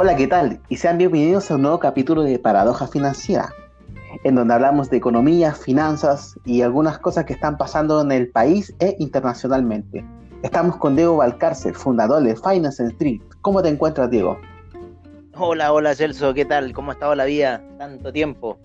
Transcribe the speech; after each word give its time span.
Hola, 0.00 0.14
¿qué 0.14 0.28
tal? 0.28 0.60
Y 0.68 0.76
sean 0.76 0.96
bienvenidos 0.96 1.50
a 1.50 1.56
un 1.56 1.62
nuevo 1.62 1.80
capítulo 1.80 2.22
de 2.22 2.38
Paradoja 2.38 2.86
Financiera, 2.86 3.52
en 4.22 4.36
donde 4.36 4.54
hablamos 4.54 4.90
de 4.90 4.96
economía, 4.96 5.52
finanzas 5.52 6.38
y 6.44 6.62
algunas 6.62 7.00
cosas 7.00 7.24
que 7.24 7.32
están 7.32 7.58
pasando 7.58 8.00
en 8.00 8.12
el 8.12 8.30
país 8.30 8.72
e 8.78 8.94
internacionalmente. 9.00 10.04
Estamos 10.44 10.76
con 10.76 10.94
Diego 10.94 11.16
Valcárcel, 11.16 11.74
fundador 11.74 12.22
de 12.22 12.36
Finance 12.36 12.84
Street. 12.84 13.20
¿Cómo 13.40 13.60
te 13.60 13.70
encuentras, 13.70 14.08
Diego? 14.08 14.38
Hola, 15.34 15.72
hola 15.72 15.96
Celso, 15.96 16.32
¿qué 16.32 16.44
tal? 16.44 16.72
¿Cómo 16.72 16.92
ha 16.92 16.94
estado 16.94 17.16
la 17.16 17.24
vida? 17.24 17.60
Tanto 17.76 18.12
tiempo. 18.12 18.56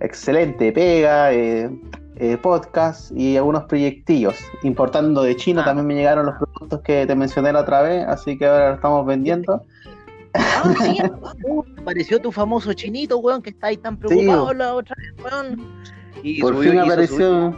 Excelente, 0.00 0.72
pega, 0.72 1.32
eh, 1.32 1.70
eh, 2.16 2.36
podcast 2.36 3.12
y 3.12 3.38
algunos 3.38 3.64
proyectillos. 3.64 4.36
Importando 4.62 5.22
de 5.22 5.34
China, 5.36 5.62
ah. 5.62 5.64
también 5.64 5.86
me 5.86 5.94
llegaron 5.94 6.26
los 6.26 6.34
productos 6.34 6.82
que 6.82 7.06
te 7.06 7.14
mencioné 7.14 7.50
la 7.50 7.60
otra 7.60 7.80
vez, 7.80 8.06
así 8.06 8.36
que 8.36 8.44
ahora 8.44 8.68
lo 8.68 8.74
estamos 8.74 9.06
vendiendo. 9.06 9.64
Ah, 10.38 10.74
sí, 10.80 10.98
apareció 11.80 12.20
tu 12.20 12.30
famoso 12.32 12.72
chinito, 12.72 13.18
weón, 13.18 13.42
que 13.42 13.50
está 13.50 13.68
ahí 13.68 13.76
tan 13.76 13.96
preocupado 13.96 14.54
la 14.54 14.74
otra 14.74 14.94
vez, 14.96 15.24
weón. 15.24 15.82
Y 16.22 16.40
Por 16.40 16.60
fin 16.62 16.78
apareció. 16.78 17.54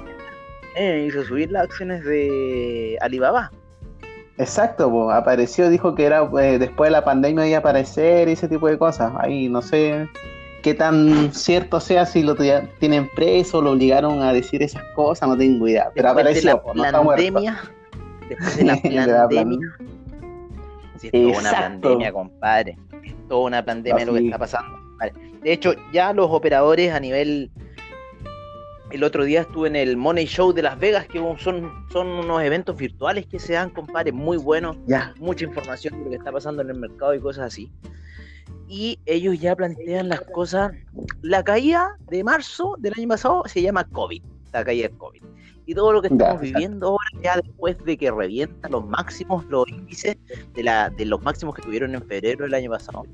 eh, 0.77 1.07
hizo 1.09 1.25
subir 1.25 1.51
las 1.51 1.65
acciones 1.65 2.05
de 2.05 2.97
Alibaba. 3.01 3.51
Exacto, 4.39 5.11
apareció, 5.11 5.69
dijo 5.69 5.95
que 5.95 6.05
era 6.05 6.29
eh, 6.41 6.59
después 6.59 6.89
de 6.89 6.93
la 6.93 7.05
pandemia 7.05 7.47
iba 7.47 7.57
a 7.57 7.61
aparecer 7.61 8.29
y 8.29 8.33
ese 8.33 8.49
tipo 8.49 8.69
de 8.69 8.79
cosas. 8.79 9.13
Ahí 9.19 9.49
no 9.49 9.61
sé 9.61 10.09
qué 10.63 10.73
tan 10.75 11.33
cierto 11.35 11.81
sea 11.81 12.07
si 12.07 12.23
lo 12.23 12.35
tienen 12.79 13.11
preso, 13.15 13.61
lo 13.61 13.73
obligaron 13.73 14.23
a 14.23 14.33
decir 14.33 14.63
esas 14.63 14.83
cosas, 14.95 15.29
no 15.29 15.37
tengo 15.37 15.69
idea. 15.69 15.91
Pero 15.95 16.11
apareció, 16.11 16.63
de 16.75 16.81
la 16.81 16.93
pandemia, 17.03 17.61
Después 18.29 18.57
de 18.57 18.65
la 18.65 18.77
pandemia. 19.29 19.69
Es 21.03 21.13
toda 21.13 21.41
una 21.41 21.53
pandemia, 21.53 22.13
compadre. 22.13 22.79
Es 23.03 23.15
toda 23.29 23.47
una 23.47 23.65
pandemia 23.65 24.05
lo 24.05 24.15
que 24.15 24.25
está 24.25 24.39
pasando. 24.39 24.79
De 25.43 25.53
hecho, 25.53 25.75
ya 25.93 26.13
los 26.13 26.31
operadores 26.31 26.93
a 26.93 27.01
nivel. 27.01 27.51
El 28.91 29.05
otro 29.05 29.25
día 29.25 29.43
estuve 29.43 29.69
en 29.69 29.77
el 29.77 29.97
Money 29.97 30.27
Show 30.27 30.53
de 30.53 30.63
Las 30.63 30.79
Vegas, 30.79 31.07
que 31.07 31.19
son, 31.39 31.87
son 31.93 32.09
unos 32.09 32.43
eventos 32.43 32.77
virtuales 32.77 33.25
que 33.27 33.39
se 33.39 33.53
dan, 33.53 33.71
compadre, 33.71 34.11
muy 34.11 34.37
buenos. 34.37 34.77
Ya. 34.87 35.15
Mucha 35.21 35.45
información 35.45 35.97
de 35.99 36.05
lo 36.05 36.11
que 36.11 36.17
está 36.17 36.33
pasando 36.33 36.63
en 36.63 36.71
el 36.71 36.77
mercado 36.77 37.15
y 37.15 37.21
cosas 37.21 37.47
así. 37.47 37.71
Y 38.69 38.99
ellos 39.07 39.39
ya 39.39 39.55
plantean 39.55 40.09
las 40.09 40.21
cosas. 40.23 40.73
La 41.23 41.45
caída 41.45 41.97
de 42.09 42.25
marzo 42.25 42.75
del 42.79 42.95
año 42.99 43.09
pasado 43.09 43.45
se 43.47 43.63
llama 43.63 43.85
COVID, 43.85 44.23
la 44.53 44.65
caída 44.65 44.89
de 44.89 44.95
COVID 44.97 45.23
y 45.67 45.75
todo 45.75 45.93
lo 45.93 46.03
que 46.03 46.09
estamos 46.09 46.41
viviendo 46.41 46.89
ahora, 46.89 47.23
ya 47.23 47.37
después 47.37 47.77
de 47.85 47.97
que 47.97 48.11
revientan 48.11 48.73
los 48.73 48.87
máximos, 48.87 49.45
los 49.47 49.69
índices 49.69 50.17
de, 50.55 50.63
la, 50.63 50.91
de 50.91 51.05
los 51.05 51.23
máximos 51.23 51.55
que 51.55 51.63
tuvieron 51.63 51.95
en 51.95 52.03
febrero 52.03 52.45
del 52.45 52.55
año 52.55 52.71
pasado. 52.71 53.05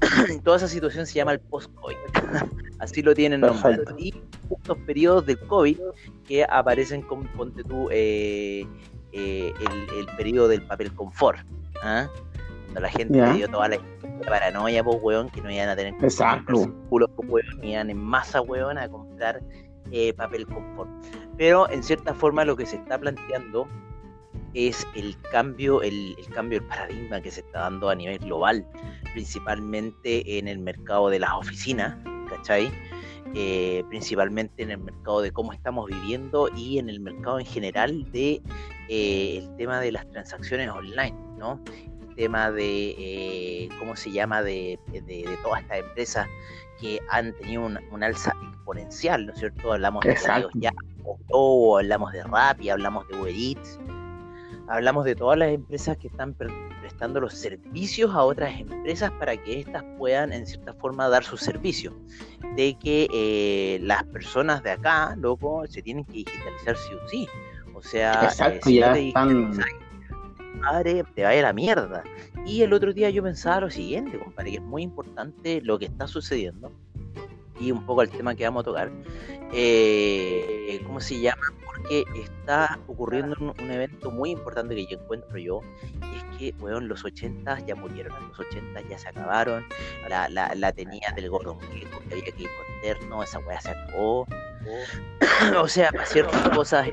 Toda 0.44 0.56
esa 0.56 0.68
situación 0.68 1.06
se 1.06 1.14
llama 1.14 1.32
el 1.32 1.40
post-COVID. 1.40 1.96
Así 2.78 3.02
lo 3.02 3.14
tienen 3.14 3.40
nombrado. 3.40 3.82
Y 3.98 4.14
estos 4.50 4.78
periodos 4.78 5.26
del 5.26 5.38
COVID 5.40 5.78
que 6.26 6.44
aparecen 6.44 7.02
con, 7.02 7.24
ponte 7.28 7.62
tú, 7.64 7.88
eh, 7.90 8.66
eh, 9.12 9.52
el, 9.96 10.06
periodo 10.16 10.48
del 10.48 10.62
papel 10.62 10.92
confort. 10.94 11.40
¿ah? 11.82 12.08
Cuando 12.64 12.80
la 12.80 12.90
gente 12.90 13.20
le 13.20 13.32
dio 13.34 13.48
toda 13.48 13.68
la 13.68 13.78
paranoia, 14.26 14.84
pues, 14.84 14.98
weón, 15.00 15.30
que 15.30 15.40
no 15.40 15.50
iban 15.50 15.68
a 15.68 15.76
tener 15.76 15.94
Exacto. 16.02 16.72
culos, 16.88 17.10
pues, 17.16 17.28
weón, 17.28 17.64
iban 17.64 17.90
en 17.90 17.98
masa, 17.98 18.40
weón, 18.40 18.78
a 18.78 18.88
comprar 18.88 19.40
eh, 19.90 20.12
papel 20.12 20.46
confort. 20.46 20.90
Pero 21.38 21.70
en 21.70 21.82
cierta 21.82 22.12
forma 22.12 22.44
lo 22.44 22.56
que 22.56 22.66
se 22.66 22.76
está 22.76 22.98
planteando 22.98 23.68
es 24.54 24.86
el 24.94 25.16
cambio, 25.30 25.82
el, 25.82 26.16
cambio 26.34 26.58
del 26.58 26.68
paradigma 26.68 27.20
que 27.20 27.30
se 27.30 27.40
está 27.40 27.60
dando 27.60 27.88
a 27.88 27.94
nivel 27.94 28.18
global, 28.18 28.66
principalmente 29.12 30.38
en 30.38 30.48
el 30.48 30.58
mercado 30.58 31.08
de 31.10 31.20
las 31.20 31.30
oficinas, 31.32 31.96
¿cachai? 32.28 32.70
Eh, 33.34 33.84
principalmente 33.88 34.62
en 34.62 34.70
el 34.70 34.78
mercado 34.78 35.20
de 35.20 35.30
cómo 35.30 35.52
estamos 35.52 35.86
viviendo 35.86 36.48
y 36.56 36.78
en 36.78 36.88
el 36.88 36.98
mercado 36.98 37.38
en 37.38 37.46
general 37.46 38.10
de 38.10 38.42
eh, 38.88 39.38
el 39.38 39.56
tema 39.56 39.80
de 39.80 39.92
las 39.92 40.08
transacciones 40.10 40.70
online, 40.70 41.14
¿no? 41.36 41.62
Tema 42.18 42.50
de 42.50 43.70
cómo 43.78 43.94
se 43.94 44.10
llama 44.10 44.42
de, 44.42 44.78
de, 44.92 45.00
de 45.00 45.38
todas 45.42 45.62
estas 45.62 45.78
empresas 45.78 46.28
que 46.80 47.00
han 47.10 47.32
tenido 47.34 47.66
un, 47.66 48.02
alza 48.02 48.34
exponencial, 48.42 49.26
¿no 49.26 49.32
es 49.32 49.38
cierto? 49.38 49.72
Hablamos 49.72 50.04
de 50.04 50.16
ya, 50.54 50.72
o 51.30 51.78
hablamos 51.78 52.12
de 52.12 52.22
Rappi, 52.22 52.70
hablamos 52.70 53.06
de 53.08 53.16
Uber 53.16 53.34
Eats, 53.34 53.78
hablamos 54.68 55.04
de 55.04 55.14
todas 55.14 55.38
las 55.38 55.50
empresas 55.50 55.96
que 55.96 56.08
están 56.08 56.34
prestando 56.34 57.20
los 57.20 57.34
servicios 57.34 58.14
a 58.14 58.22
otras 58.22 58.58
empresas 58.58 59.10
para 59.12 59.36
que 59.36 59.60
éstas 59.60 59.84
puedan 59.98 60.32
en 60.32 60.46
cierta 60.46 60.74
forma 60.74 61.08
dar 61.08 61.24
su 61.24 61.36
servicio. 61.36 61.96
De 62.56 62.76
que 62.78 63.08
eh, 63.12 63.78
las 63.82 64.04
personas 64.04 64.62
de 64.62 64.72
acá, 64.72 65.14
loco, 65.16 65.64
se 65.68 65.82
tienen 65.82 66.04
que 66.04 66.12
digitalizar 66.12 66.76
sí 66.76 66.94
o 66.94 67.08
sí. 67.08 67.28
O 67.74 67.82
sea, 67.82 68.24
Exacto, 68.24 68.70
ya 68.70 68.92
te 68.92 69.08
están... 69.08 69.58
Madre, 70.60 71.04
te 71.14 71.22
vaya 71.24 71.40
a 71.40 71.42
la 71.44 71.52
mierda. 71.52 72.02
Y 72.46 72.62
el 72.62 72.72
otro 72.72 72.92
día 72.92 73.10
yo 73.10 73.22
pensaba 73.22 73.60
lo 73.60 73.70
siguiente, 73.70 74.18
compadre, 74.18 74.50
que 74.50 74.56
es 74.56 74.62
muy 74.62 74.82
importante 74.82 75.60
lo 75.62 75.78
que 75.78 75.86
está 75.86 76.06
sucediendo 76.06 76.72
y 77.60 77.72
un 77.72 77.84
poco 77.84 78.02
el 78.02 78.10
tema 78.10 78.34
que 78.34 78.44
vamos 78.44 78.62
a 78.62 78.64
tocar. 78.64 78.90
Eh, 79.52 80.80
¿Cómo 80.86 81.00
se 81.00 81.20
llama? 81.20 81.42
Porque 81.64 82.04
está 82.20 82.78
ocurriendo 82.86 83.36
un, 83.40 83.70
evento 83.70 84.10
muy 84.10 84.30
importante 84.30 84.74
que 84.74 84.86
yo 84.86 84.98
encuentro 84.98 85.38
yo, 85.38 85.60
y 86.12 86.16
es 86.16 86.38
que, 86.38 86.52
bueno, 86.58 86.80
los 86.80 87.04
80 87.04 87.60
ya 87.66 87.74
murieron, 87.74 88.12
los 88.28 88.38
80 88.38 88.80
ya 88.88 88.98
se 88.98 89.08
acabaron, 89.08 89.64
la, 90.08 90.28
la, 90.28 90.54
la 90.54 90.72
tenía 90.72 91.10
del 91.14 91.30
gordo 91.30 91.58
que 91.58 91.86
había 92.12 92.24
que 92.24 92.42
ir 92.42 92.48
con 93.08 93.22
esa 93.22 93.38
weá 93.40 93.60
se 93.60 93.70
acabó. 93.70 94.26
o 95.60 95.68
sea, 95.68 95.90
para 95.90 96.06
ciertas 96.06 96.48
cosas 96.50 96.88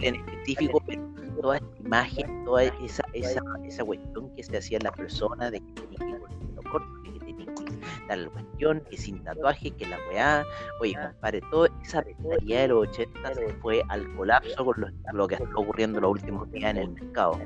en 0.00 0.16
específico, 0.16 0.82
pero 0.86 1.02
toda 1.40 1.56
esta 1.56 1.76
imagen, 1.80 2.44
toda 2.44 2.64
esa, 2.64 3.04
esa, 3.12 3.40
esa 3.64 3.84
cuestión 3.84 4.34
que 4.34 4.42
se 4.42 4.56
hacía 4.56 4.78
en 4.78 4.84
la 4.84 4.92
persona 4.92 5.50
de 5.50 5.60
que 5.60 5.72
tenía 5.72 5.98
que 5.98 6.08
ir 6.08 6.20
con 6.20 6.32
el 6.32 6.70
corto, 6.70 7.02
de 7.02 7.12
que 7.12 7.18
tenía 7.20 7.54
que 7.54 8.06
dar 8.08 8.18
la 8.18 8.28
cuestión, 8.30 8.80
que 8.90 8.96
sin 8.96 9.22
tatuaje, 9.22 9.70
que 9.70 9.86
la 9.86 9.98
weá, 10.10 10.44
oye, 10.80 10.94
compadre, 10.94 11.40
toda 11.50 11.68
esa 11.82 12.02
mentalidad 12.02 12.60
de 12.62 12.68
los 12.68 12.88
80 12.88 13.34
se 13.34 13.48
fue 13.54 13.82
al 13.88 14.14
colapso 14.16 14.64
con 14.64 14.80
lo, 14.80 14.88
lo 15.12 15.28
que 15.28 15.36
está 15.36 15.48
ocurriendo 15.54 16.00
los 16.00 16.12
últimos 16.12 16.50
días 16.50 16.70
en 16.70 16.78
el 16.78 16.88
mercado. 16.90 17.38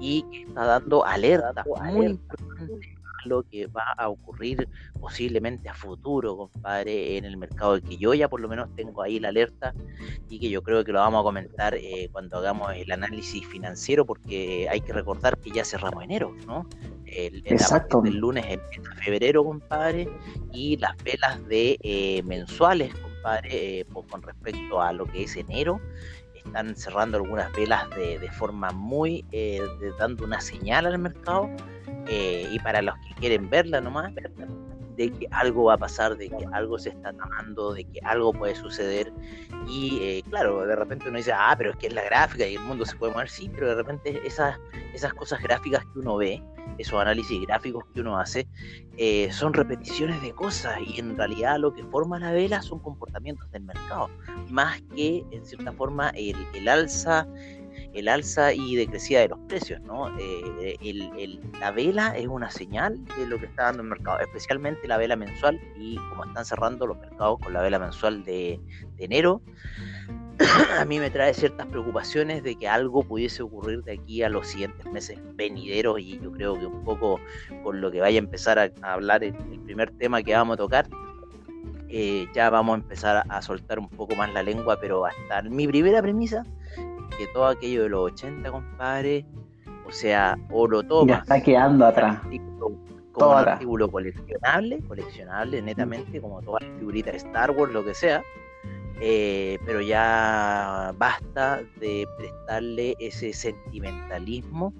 Y 0.00 0.22
que 0.30 0.42
está 0.42 0.64
dando 0.64 1.04
alerta 1.04 1.64
muy 1.92 2.06
importante 2.06 2.94
lo 3.26 3.42
que 3.42 3.66
va 3.66 3.92
a 3.96 4.08
ocurrir 4.08 4.68
posiblemente 5.00 5.68
a 5.68 5.74
futuro, 5.74 6.36
compadre, 6.36 7.16
en 7.16 7.24
el 7.24 7.36
mercado, 7.36 7.80
que 7.80 7.96
yo 7.96 8.14
ya 8.14 8.28
por 8.28 8.40
lo 8.40 8.48
menos 8.48 8.74
tengo 8.74 9.02
ahí 9.02 9.20
la 9.20 9.28
alerta 9.28 9.74
y 10.28 10.38
que 10.38 10.50
yo 10.50 10.62
creo 10.62 10.84
que 10.84 10.92
lo 10.92 11.00
vamos 11.00 11.20
a 11.20 11.24
comentar 11.24 11.74
eh, 11.74 12.08
cuando 12.12 12.38
hagamos 12.38 12.72
el 12.74 12.90
análisis 12.90 13.46
financiero, 13.46 14.04
porque 14.04 14.68
hay 14.70 14.80
que 14.80 14.92
recordar 14.92 15.38
que 15.38 15.50
ya 15.50 15.64
cerramos 15.64 16.02
enero, 16.04 16.34
¿no? 16.46 16.66
El, 17.06 17.42
Exacto. 17.46 18.00
del 18.00 18.16
lunes 18.16 18.44
empieza 18.48 18.94
febrero, 18.96 19.44
compadre, 19.44 20.08
y 20.52 20.76
las 20.78 20.96
velas 21.02 21.46
de 21.48 21.78
eh, 21.82 22.22
mensuales, 22.24 22.94
compadre, 22.94 23.80
eh, 23.80 23.86
con 24.10 24.22
respecto 24.22 24.80
a 24.80 24.92
lo 24.92 25.06
que 25.06 25.24
es 25.24 25.36
enero, 25.36 25.80
están 26.44 26.76
cerrando 26.76 27.18
algunas 27.18 27.52
velas 27.52 27.88
de, 27.90 28.18
de 28.18 28.30
forma 28.32 28.70
muy, 28.70 29.24
dando 29.98 30.24
una 30.24 30.40
señal 30.40 30.86
al 30.86 30.98
mercado 30.98 31.48
eh, 32.06 32.46
y 32.50 32.58
para 32.58 32.82
los 32.82 32.94
que 32.98 33.14
quieren 33.14 33.48
verla 33.48 33.80
nomás, 33.80 34.12
de 34.96 35.10
que 35.10 35.26
algo 35.30 35.64
va 35.64 35.74
a 35.74 35.78
pasar, 35.78 36.16
de 36.16 36.28
que 36.28 36.46
algo 36.52 36.78
se 36.78 36.90
está 36.90 37.12
tomando, 37.12 37.72
de 37.72 37.84
que 37.84 38.00
algo 38.04 38.32
puede 38.32 38.54
suceder. 38.54 39.12
Y 39.66 39.98
eh, 40.02 40.22
claro, 40.28 40.66
de 40.66 40.76
repente 40.76 41.08
uno 41.08 41.18
dice, 41.18 41.32
ah, 41.32 41.54
pero 41.56 41.70
es 41.70 41.76
que 41.76 41.88
es 41.88 41.94
la 41.94 42.04
gráfica 42.04 42.46
y 42.46 42.56
el 42.56 42.62
mundo 42.62 42.84
se 42.84 42.96
puede 42.96 43.12
mover, 43.12 43.28
sí, 43.28 43.50
pero 43.52 43.68
de 43.68 43.74
repente 43.76 44.20
esas, 44.24 44.58
esas 44.92 45.12
cosas 45.14 45.42
gráficas 45.42 45.84
que 45.86 45.98
uno 45.98 46.16
ve, 46.16 46.42
esos 46.78 47.00
análisis 47.00 47.40
gráficos 47.42 47.84
que 47.92 48.00
uno 48.00 48.18
hace, 48.18 48.46
eh, 48.96 49.30
son 49.32 49.54
repeticiones 49.54 50.20
de 50.22 50.32
cosas 50.32 50.78
y 50.86 50.98
en 50.98 51.16
realidad 51.16 51.58
lo 51.58 51.74
que 51.74 51.84
forma 51.84 52.18
la 52.18 52.32
vela 52.32 52.62
son 52.62 52.78
comportamientos 52.80 53.50
del 53.50 53.62
mercado, 53.62 54.10
más 54.50 54.80
que 54.94 55.24
en 55.30 55.44
cierta 55.44 55.72
forma 55.72 56.10
el, 56.10 56.36
el 56.54 56.68
alza 56.68 57.26
el 57.94 58.08
alza 58.08 58.52
y 58.52 58.76
decrecida 58.76 59.20
de 59.20 59.28
los 59.28 59.38
precios, 59.48 59.80
¿no? 59.82 60.08
Eh, 60.18 60.76
la 61.60 61.70
vela 61.70 62.16
es 62.16 62.26
una 62.26 62.50
señal 62.50 63.04
de 63.16 63.26
lo 63.26 63.38
que 63.38 63.46
está 63.46 63.64
dando 63.64 63.82
el 63.82 63.88
mercado, 63.88 64.20
especialmente 64.20 64.86
la 64.88 64.96
vela 64.96 65.16
mensual 65.16 65.60
y 65.76 65.96
como 65.96 66.24
están 66.24 66.44
cerrando 66.44 66.86
los 66.86 66.98
mercados 66.98 67.38
con 67.40 67.52
la 67.52 67.62
vela 67.62 67.78
mensual 67.78 68.24
de, 68.24 68.60
enero, 68.98 69.40
a 70.78 70.84
mí 70.84 70.98
me 70.98 71.10
trae 71.10 71.32
ciertas 71.32 71.66
preocupaciones 71.66 72.42
de 72.42 72.56
que 72.56 72.68
algo 72.68 73.02
pudiese 73.02 73.42
ocurrir 73.42 73.82
de 73.84 73.92
aquí 73.92 74.22
a 74.22 74.28
los 74.28 74.48
siguientes 74.48 74.84
meses 74.86 75.18
venideros 75.34 76.00
y 76.00 76.18
yo 76.18 76.32
creo 76.32 76.58
que 76.58 76.66
un 76.66 76.84
poco 76.84 77.20
con 77.62 77.80
lo 77.80 77.90
que 77.90 78.00
vaya 78.00 78.18
a 78.18 78.22
empezar 78.22 78.58
a, 78.58 78.70
hablar 78.82 79.22
el, 79.22 79.34
primer 79.64 79.90
tema 79.92 80.22
que 80.22 80.34
vamos 80.34 80.54
a 80.54 80.56
tocar, 80.58 80.86
eh, 81.88 82.26
ya 82.34 82.50
vamos 82.50 82.74
a 82.74 82.82
empezar 82.82 83.24
a, 83.28 83.42
soltar 83.42 83.78
un 83.78 83.88
poco 83.88 84.14
más 84.16 84.32
la 84.32 84.42
lengua, 84.42 84.78
pero 84.80 85.06
hasta 85.06 85.42
mi 85.42 85.68
primera 85.68 86.02
premisa 86.02 86.44
que 87.16 87.26
todo 87.28 87.46
aquello 87.46 87.84
de 87.84 87.88
los 87.90 88.12
80, 88.12 88.50
compadre, 88.50 89.24
o 89.86 89.92
sea, 89.92 90.36
o 90.50 90.66
lo 90.66 90.82
tomas. 90.82 91.18
Ya 91.18 91.22
está 91.22 91.40
quedando 91.40 91.86
atrás. 91.86 92.20
como 93.12 93.30
un 93.30 93.36
artículo 93.36 93.90
coleccionable, 93.90 94.80
coleccionable 94.88 95.62
netamente, 95.62 96.20
como 96.20 96.42
todas 96.42 96.62
las 96.62 96.78
figuritas 96.78 97.12
de 97.12 97.18
Star 97.18 97.52
Wars, 97.52 97.72
lo 97.72 97.84
que 97.84 97.94
sea. 97.94 98.22
Eh, 99.00 99.58
pero 99.66 99.80
ya 99.80 100.92
basta 100.96 101.62
de 101.80 102.06
prestarle 102.16 102.94
ese 103.00 103.32
sentimentalismo, 103.32 104.72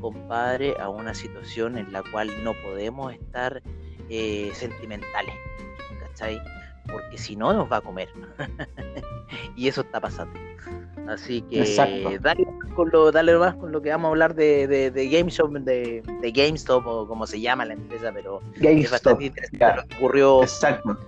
compadre, 0.00 0.74
a 0.80 0.88
una 0.88 1.14
situación 1.14 1.76
en 1.76 1.92
la 1.92 2.02
cual 2.10 2.30
no 2.42 2.54
podemos 2.62 3.12
estar 3.12 3.62
eh, 4.08 4.50
sentimentales, 4.54 5.34
¿cachai? 6.00 6.40
Porque 6.90 7.18
si 7.18 7.36
no 7.36 7.52
nos 7.52 7.70
va 7.70 7.78
a 7.78 7.80
comer. 7.82 8.08
y 9.56 9.68
eso 9.68 9.82
está 9.82 10.00
pasando. 10.00 10.38
Así 11.06 11.40
que 11.42 11.64
dale, 12.20 12.46
con 12.74 12.90
lo, 12.90 13.10
dale 13.10 13.36
más 13.38 13.54
con 13.54 13.72
lo 13.72 13.80
que 13.80 13.88
vamos 13.90 14.08
a 14.08 14.10
hablar 14.10 14.34
de, 14.34 14.66
de, 14.66 14.90
de 14.90 15.08
GameStop, 15.08 15.52
de, 15.52 16.02
de, 16.20 16.32
GameStop 16.32 16.86
o 16.86 17.08
como 17.08 17.26
se 17.26 17.40
llama 17.40 17.64
la 17.64 17.72
empresa, 17.72 18.12
pero 18.12 18.40
es 18.60 18.90
bastante 18.90 19.24
interesante 19.24 19.76
lo 19.76 19.88
que 19.88 19.96
ocurrió. 19.96 20.42
Exacto. 20.42 20.98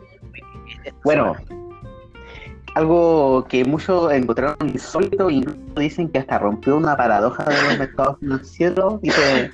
Bueno, 1.04 1.36
algo 2.74 3.46
que 3.48 3.64
muchos 3.64 4.12
encontraron 4.12 4.56
insólito 4.68 5.30
y 5.30 5.44
dicen 5.76 6.08
que 6.08 6.18
hasta 6.18 6.38
rompió 6.38 6.76
una 6.76 6.96
paradoja 6.96 7.44
de 7.44 7.62
los 7.62 7.78
mercados 7.78 8.18
financieros. 8.20 9.00
Dice, 9.00 9.50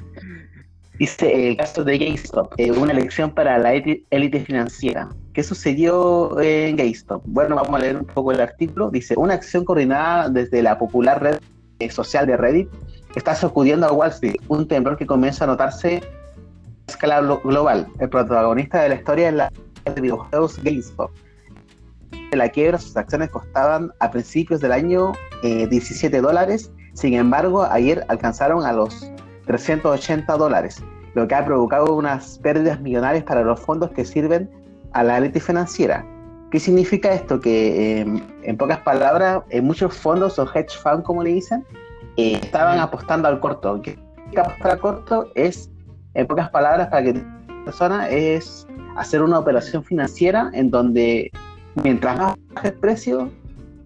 dice 0.99 1.49
el 1.49 1.57
caso 1.57 1.85
de 1.85 1.99
GameStop, 1.99 2.53
eh, 2.59 2.73
una 2.73 2.93
elección 2.93 3.31
para 3.31 3.59
la 3.59 3.75
élite 3.75 4.41
financiera. 4.41 5.09
¿Qué 5.33 5.43
sucedió 5.43 6.41
en 6.41 6.77
GameStop? 6.77 7.23
Bueno, 7.27 7.57
vamos 7.57 7.75
a 7.75 7.79
leer 7.79 7.97
un 7.97 8.07
poco 8.07 8.33
el 8.33 8.41
artículo. 8.41 8.91
Dice, 8.91 9.15
una 9.17 9.35
acción 9.35 9.65
coordinada 9.65 10.29
desde 10.29 10.63
la 10.63 10.79
popular 10.79 11.23
red 11.23 11.39
eh, 11.79 11.91
social 11.91 12.27
de 12.27 12.37
Reddit 12.37 12.69
está 13.15 13.35
sacudiendo 13.35 13.87
a 13.87 13.93
Wall 13.93 14.11
Street, 14.11 14.37
un 14.49 14.69
temblor 14.69 14.97
que 14.97 15.07
comienza 15.07 15.45
a 15.45 15.47
notarse 15.47 15.97
a 15.97 16.91
escala 16.91 17.21
global. 17.21 17.87
El 17.99 18.09
protagonista 18.09 18.83
de 18.83 18.91
la 18.91 18.95
historia 18.97 19.29
es 19.29 19.35
la 19.35 19.53
de 19.85 20.01
videojuegos 20.01 20.63
GameStop 20.63 21.11
de 22.37 22.45
la 22.45 22.49
quiebra, 22.51 22.79
sus 22.79 22.97
acciones 22.97 23.31
costaban 23.31 23.93
a 23.99 24.11
principios 24.11 24.61
del 24.61 24.73
año 24.73 25.13
17 25.43 26.17
eh, 26.17 26.21
dólares, 26.21 26.71
sin 26.93 27.15
embargo, 27.15 27.65
ayer 27.65 28.05
alcanzaron 28.09 28.65
a 28.65 28.73
los 28.73 29.11
380 29.47 30.35
dólares, 30.37 30.83
lo 31.15 31.27
que 31.29 31.35
ha 31.35 31.45
provocado 31.45 31.95
unas 31.95 32.39
pérdidas 32.39 32.81
millonarias 32.81 33.25
para 33.25 33.43
los 33.43 33.61
fondos 33.61 33.91
que 33.91 34.05
sirven 34.05 34.51
a 34.93 35.03
la 35.03 35.19
élite 35.19 35.41
financiera. 35.41 36.07
¿Qué 36.51 36.61
significa 36.61 37.13
esto? 37.13 37.41
Que 37.41 38.01
em, 38.01 38.23
en 38.43 38.57
pocas 38.57 38.79
palabras, 38.79 39.43
en 39.51 39.65
muchos 39.65 39.95
fondos 39.95 40.39
o 40.39 40.45
hedge 40.45 40.77
funds, 40.83 41.05
como 41.05 41.23
le 41.23 41.35
dicen, 41.35 41.65
eh, 42.17 42.39
estaban 42.43 42.79
apostando 42.79 43.29
al 43.29 43.41
corto. 43.41 43.83
¿Qué 43.83 43.99
apostar 44.39 44.73
al 44.73 44.79
corto? 44.79 45.31
Es, 45.35 45.71
en 46.15 46.27
pocas 46.27 46.49
palabras, 46.51 46.89
para 46.89 47.03
que 47.05 47.23
persona 47.65 48.09
es 48.09 48.67
hacer 48.97 49.23
una 49.23 49.39
operación 49.39 49.85
financiera 49.85 50.51
en 50.55 50.71
donde 50.71 51.31
mientras 51.83 52.19
más 52.19 52.37
baja 52.55 52.69
el 52.69 52.75
precio, 52.75 53.31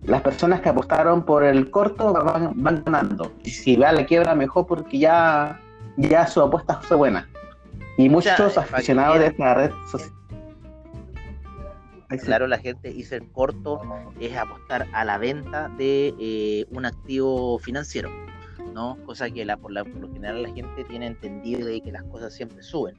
las 0.04 0.22
personas 0.22 0.60
que 0.60 0.69
apostaron 0.69 1.25
por 1.25 1.44
el 1.44 1.70
corto 1.70 2.12
van, 2.12 2.82
ganando. 2.84 3.32
Y 3.44 3.50
si 3.50 3.76
va 3.76 3.90
a 3.90 3.92
la 3.92 4.06
quiebra, 4.06 4.34
mejor 4.34 4.66
porque 4.66 4.98
ya, 4.98 5.60
ya 5.96 6.26
su 6.26 6.40
apuesta 6.40 6.81
fue 6.82 6.96
buena. 6.96 7.28
Y 7.98 8.08
muchos 8.08 8.56
aficionados 8.56 9.19
de 9.19 9.26
esta 9.26 9.54
red 9.54 9.70
social. 9.90 10.10
Claro, 12.25 12.48
la 12.48 12.58
gente 12.58 12.90
dice 12.92 13.16
el 13.16 13.31
corto 13.31 13.81
es 14.19 14.37
apostar 14.37 14.88
a 14.92 15.04
la 15.04 15.16
venta 15.19 15.69
de 15.69 16.14
eh, 16.19 16.66
un 16.70 16.84
activo 16.84 17.58
financiero. 17.60 18.10
¿No? 18.72 18.96
Cosa 19.05 19.31
que 19.31 19.44
la, 19.44 19.56
por, 19.56 19.72
la, 19.72 19.82
lo 19.82 20.12
general 20.12 20.43
la 20.43 20.52
gente 20.52 20.84
tiene 20.84 21.06
entendido 21.06 21.67
de 21.67 21.81
que 21.81 21.93
las 21.93 22.02
cosas 22.05 22.34
siempre 22.34 22.62
suben, 22.62 22.94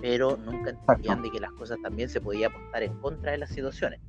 pero 0.00 0.36
nunca 0.36 0.70
entendían 0.70 1.22
de 1.22 1.30
que 1.30 1.40
las 1.40 1.52
cosas 1.52 1.78
también 1.82 2.08
se 2.08 2.20
podía 2.20 2.48
apostar 2.48 2.82
en 2.82 2.94
contra 3.00 3.32
de 3.32 3.38
las 3.38 3.50
situaciones. 3.50 4.00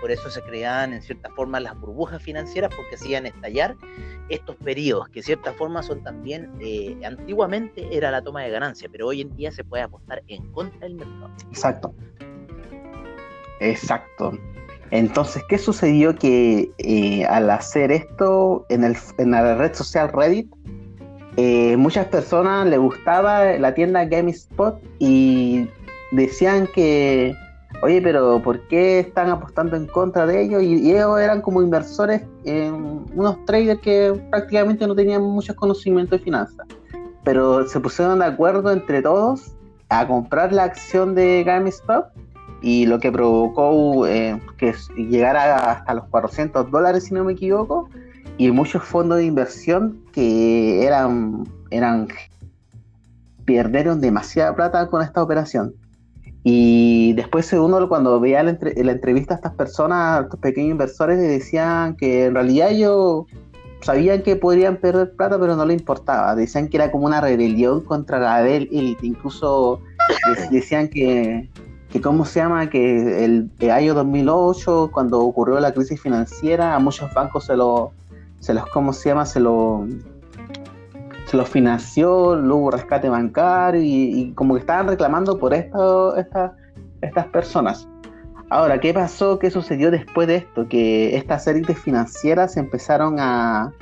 Por 0.00 0.10
eso 0.10 0.28
se 0.30 0.42
creaban 0.42 0.92
en 0.92 1.02
cierta 1.02 1.30
forma 1.30 1.58
las 1.58 1.78
burbujas 1.80 2.22
financieras 2.22 2.72
porque 2.74 2.96
hacían 2.96 3.26
estallar 3.26 3.76
estos 4.28 4.56
periodos, 4.56 5.08
que 5.08 5.20
de 5.20 5.24
cierta 5.24 5.52
forma 5.54 5.82
son 5.82 6.02
también, 6.02 6.50
eh, 6.60 6.98
antiguamente 7.04 7.96
era 7.96 8.10
la 8.10 8.22
toma 8.22 8.42
de 8.42 8.50
ganancia, 8.50 8.88
pero 8.90 9.06
hoy 9.06 9.22
en 9.22 9.34
día 9.36 9.50
se 9.52 9.64
puede 9.64 9.84
apostar 9.84 10.22
en 10.28 10.50
contra 10.52 10.80
del 10.80 10.96
mercado. 10.96 11.30
Exacto. 11.48 11.94
Exacto. 13.60 14.38
Entonces, 14.90 15.42
¿qué 15.48 15.58
sucedió? 15.58 16.14
Que 16.14 16.70
eh, 16.78 17.24
al 17.26 17.50
hacer 17.50 17.90
esto 17.90 18.66
en, 18.68 18.82
la 19.30 19.54
red 19.56 19.74
social 19.74 20.10
Reddit, 20.12 20.50
eh, 21.36 21.76
muchas 21.76 22.06
personas 22.06 22.66
les 22.66 22.78
gustaba 22.78 23.44
la 23.58 23.74
tienda 23.74 24.04
GameSpot 24.04 24.80
y 24.98 25.68
decían 26.12 26.68
que, 26.74 27.34
oye, 27.82 28.00
pero 28.00 28.40
¿por 28.42 28.60
qué 28.68 29.00
están 29.00 29.28
apostando 29.28 29.76
en 29.76 29.86
contra 29.86 30.24
de 30.24 30.42
ellos? 30.42 30.62
Y, 30.62 30.92
ellos 30.92 31.18
eran 31.20 31.42
como 31.42 31.62
inversores, 31.62 32.22
unos 32.44 33.44
traders 33.44 33.80
que 33.80 34.18
prácticamente 34.30 34.86
no 34.86 34.94
tenían 34.94 35.22
muchos 35.22 35.56
conocimientos 35.56 36.18
de 36.18 36.24
finanzas. 36.24 36.66
Pero 37.24 37.66
se 37.66 37.80
pusieron 37.80 38.20
de 38.20 38.26
acuerdo 38.26 38.70
entre 38.70 39.02
todos 39.02 39.52
a 39.88 40.06
comprar 40.06 40.52
la 40.52 40.64
acción 40.64 41.14
de 41.14 41.42
GameSpot 41.44 42.06
y 42.62 42.86
lo 42.86 42.98
que 42.98 43.12
provocó 43.12 44.06
eh, 44.06 44.40
que 44.56 44.74
llegara 44.96 45.72
hasta 45.72 45.94
los 45.94 46.04
400 46.06 46.70
dólares, 46.70 47.04
si 47.04 47.14
no 47.14 47.24
me 47.24 47.32
equivoco, 47.32 47.88
y 48.38 48.50
muchos 48.50 48.82
fondos 48.82 49.18
de 49.18 49.24
inversión 49.24 50.02
que 50.12 50.84
eran, 50.84 51.44
eran 51.70 52.08
perdieron 53.44 54.00
demasiada 54.00 54.54
plata 54.54 54.88
con 54.88 55.02
esta 55.02 55.22
operación. 55.22 55.74
Y 56.42 57.12
después 57.14 57.52
uno 57.52 57.88
cuando 57.88 58.20
veía 58.20 58.42
la, 58.42 58.50
entrevista 58.50 59.34
a 59.34 59.36
estas 59.36 59.54
personas, 59.54 60.20
a 60.20 60.22
estos 60.22 60.38
pequeños 60.38 60.72
inversores, 60.72 61.18
decían 61.18 61.96
que 61.96 62.26
en 62.26 62.34
realidad 62.34 62.70
ellos 62.70 63.24
sabían 63.80 64.22
que 64.22 64.36
podrían 64.36 64.76
perder 64.76 65.12
plata, 65.16 65.38
pero 65.40 65.56
no 65.56 65.64
le 65.64 65.74
importaba. 65.74 66.36
Decían 66.36 66.68
que 66.68 66.76
era 66.76 66.90
como 66.90 67.06
una 67.06 67.20
rebelión 67.20 67.80
contra 67.80 68.18
la 68.18 68.48
élite. 68.48 69.06
Incluso 69.06 69.80
decían 70.50 70.88
que 70.88 71.48
que 71.90 72.00
cómo 72.00 72.24
se 72.24 72.40
llama, 72.40 72.68
que 72.68 73.24
el, 73.24 73.50
año 73.70 73.94
2008, 73.94 74.90
cuando 74.92 75.20
ocurrió 75.20 75.60
la 75.60 75.72
crisis 75.72 76.00
financiera, 76.00 76.74
a 76.74 76.78
muchos 76.78 77.12
bancos 77.14 77.46
se 77.46 77.56
lo, 77.56 77.92
se 78.40 78.54
los, 78.54 78.66
¿cómo 78.66 78.92
se 78.92 79.10
llama? 79.10 79.24
Se 79.26 79.40
lo, 79.40 79.86
se 81.26 81.36
los 81.36 81.48
financió, 81.48 82.36
luego 82.36 82.70
rescate 82.70 83.08
bancario 83.08 83.80
y, 83.82 84.32
como 84.34 84.54
que 84.54 84.60
estaban 84.60 84.88
reclamando 84.88 85.38
por 85.38 85.54
esto, 85.54 86.16
estas 86.16 87.26
personas. 87.32 87.88
Ahora, 88.48 88.78
¿qué 88.78 88.94
pasó? 88.94 89.38
¿Qué 89.40 89.50
sucedió 89.50 89.90
después 89.90 90.28
de 90.28 90.36
esto? 90.36 90.68
Que 90.68 91.16
estas 91.16 91.46
élites 91.48 91.78
financieras 91.78 92.56
empezaron 92.56 93.18
a, 93.18 93.72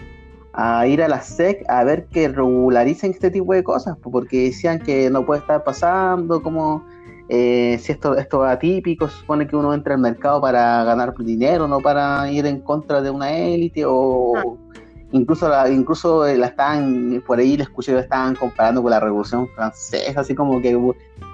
a 0.55 0.87
ir 0.87 1.03
a 1.03 1.09
la 1.09 1.21
SEC 1.21 1.65
a 1.69 1.85
ver 1.85 2.07
que 2.07 2.29
regularicen 2.29 3.11
este 3.11 3.31
tipo 3.31 3.53
de 3.53 3.63
cosas, 3.63 3.99
porque 4.01 4.45
decían 4.45 4.79
que 4.79 5.11
no 5.11 5.27
puede 5.27 5.41
estar 5.41 5.65
pasando, 5.65 6.43
como 6.43 6.83
eh, 7.29 7.79
si 7.81 7.93
esto, 7.93 8.17
esto 8.17 8.45
es 8.45 8.53
atípico, 8.53 9.09
supone 9.09 9.47
que 9.47 9.57
uno 9.57 9.73
entra 9.73 9.95
al 9.95 10.01
mercado 10.01 10.41
para 10.41 10.85
ganar 10.85 11.15
dinero, 11.17 11.67
no 11.67 11.81
para 11.81 12.31
ir 12.31 12.45
en 12.47 12.61
contra 12.61 13.01
de 13.01 13.11
una 13.11 13.33
élite 13.33 13.85
o 13.87 14.37
ah. 14.37 14.45
incluso 15.13 15.49
la, 15.49 15.71
incluso 15.71 16.27
la 16.27 16.47
están 16.47 17.23
por 17.27 17.39
ahí 17.39 17.57
le 17.57 17.63
escuché 17.63 17.93
que 17.93 18.01
estaban 18.01 18.35
comparando 18.35 18.83
con 18.83 18.91
la 18.91 19.01
Revolución 19.01 19.49
Francesa, 19.55 20.21
así 20.21 20.35
como 20.35 20.61
que 20.61 20.73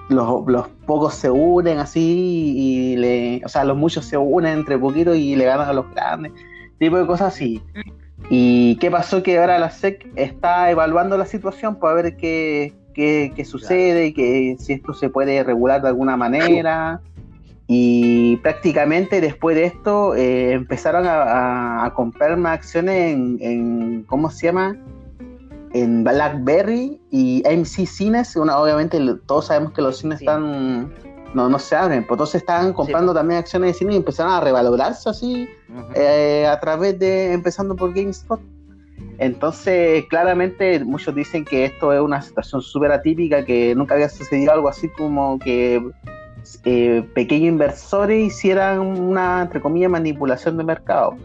los, 0.09 0.47
los 0.47 0.67
pocos 0.85 1.13
se 1.13 1.29
unen 1.29 1.79
así 1.79 2.53
y 2.55 2.95
le, 2.95 3.41
o 3.43 3.49
sea, 3.49 3.65
los 3.65 3.75
muchos 3.75 4.05
se 4.05 4.17
unen 4.17 4.59
entre 4.59 4.77
poquitos 4.79 5.17
y 5.17 5.35
le 5.35 5.43
ganan 5.43 5.67
a 5.67 5.73
los 5.73 5.89
grandes, 5.93 6.31
tipo 6.79 6.97
de 6.97 7.05
cosas 7.05 7.33
así. 7.33 7.61
¿Y 8.29 8.77
qué 8.77 8.89
pasó? 8.89 9.23
Que 9.23 9.39
ahora 9.39 9.59
la 9.59 9.71
SEC 9.71 10.07
está 10.15 10.71
evaluando 10.71 11.17
la 11.17 11.25
situación 11.25 11.75
para 11.75 11.95
ver 11.95 12.15
qué, 12.15 12.73
qué, 12.93 13.45
sucede, 13.45 14.13
que 14.13 14.55
si 14.59 14.73
esto 14.73 14.93
se 14.93 15.09
puede 15.09 15.43
regular 15.43 15.81
de 15.81 15.89
alguna 15.89 16.17
manera. 16.17 17.01
Y 17.67 18.35
prácticamente 18.37 19.21
después 19.21 19.55
de 19.55 19.65
esto 19.65 20.13
eh, 20.15 20.51
empezaron 20.53 21.05
a, 21.07 21.91
comprar 21.95 22.35
más 22.37 22.59
acciones 22.59 23.13
en, 23.13 24.03
¿cómo 24.07 24.29
se 24.29 24.47
llama? 24.47 24.75
En 25.73 26.03
BlackBerry 26.03 26.99
y 27.11 27.43
MC 27.45 27.85
Cines. 27.85 28.35
Una, 28.35 28.57
obviamente 28.57 28.99
todos 29.25 29.47
sabemos 29.47 29.71
que 29.71 29.81
los 29.81 29.99
cines 29.99 30.19
están 30.19 30.91
no, 31.33 31.49
no 31.49 31.59
se 31.59 31.75
abren. 31.75 32.05
Pues 32.05 32.15
entonces 32.15 32.41
estaban 32.41 32.73
comprando 32.73 33.13
también 33.13 33.39
acciones 33.39 33.69
de 33.69 33.73
cine 33.79 33.93
y 33.93 33.97
empezaron 33.97 34.33
a 34.33 34.41
revalorarse 34.41 35.09
así 35.09 35.47
eh, 35.95 36.45
a 36.47 36.59
través 36.59 36.99
de, 36.99 37.33
empezando 37.33 37.75
por 37.75 37.93
GameStop. 37.93 38.39
Entonces, 39.21 40.05
claramente, 40.09 40.83
muchos 40.83 41.13
dicen 41.13 41.45
que 41.45 41.65
esto 41.65 41.93
es 41.93 42.01
una 42.01 42.23
situación 42.23 42.59
súper 42.63 42.91
atípica, 42.91 43.45
que 43.45 43.75
nunca 43.75 43.93
había 43.93 44.09
sucedido 44.09 44.51
algo 44.51 44.67
así 44.67 44.89
como 44.89 45.37
que 45.37 45.79
eh, 46.65 47.07
pequeños 47.13 47.49
inversores 47.49 48.33
hicieran 48.33 48.79
una, 48.79 49.43
entre 49.43 49.61
comillas, 49.61 49.91
manipulación 49.91 50.57
de 50.57 50.63
mercado. 50.63 51.15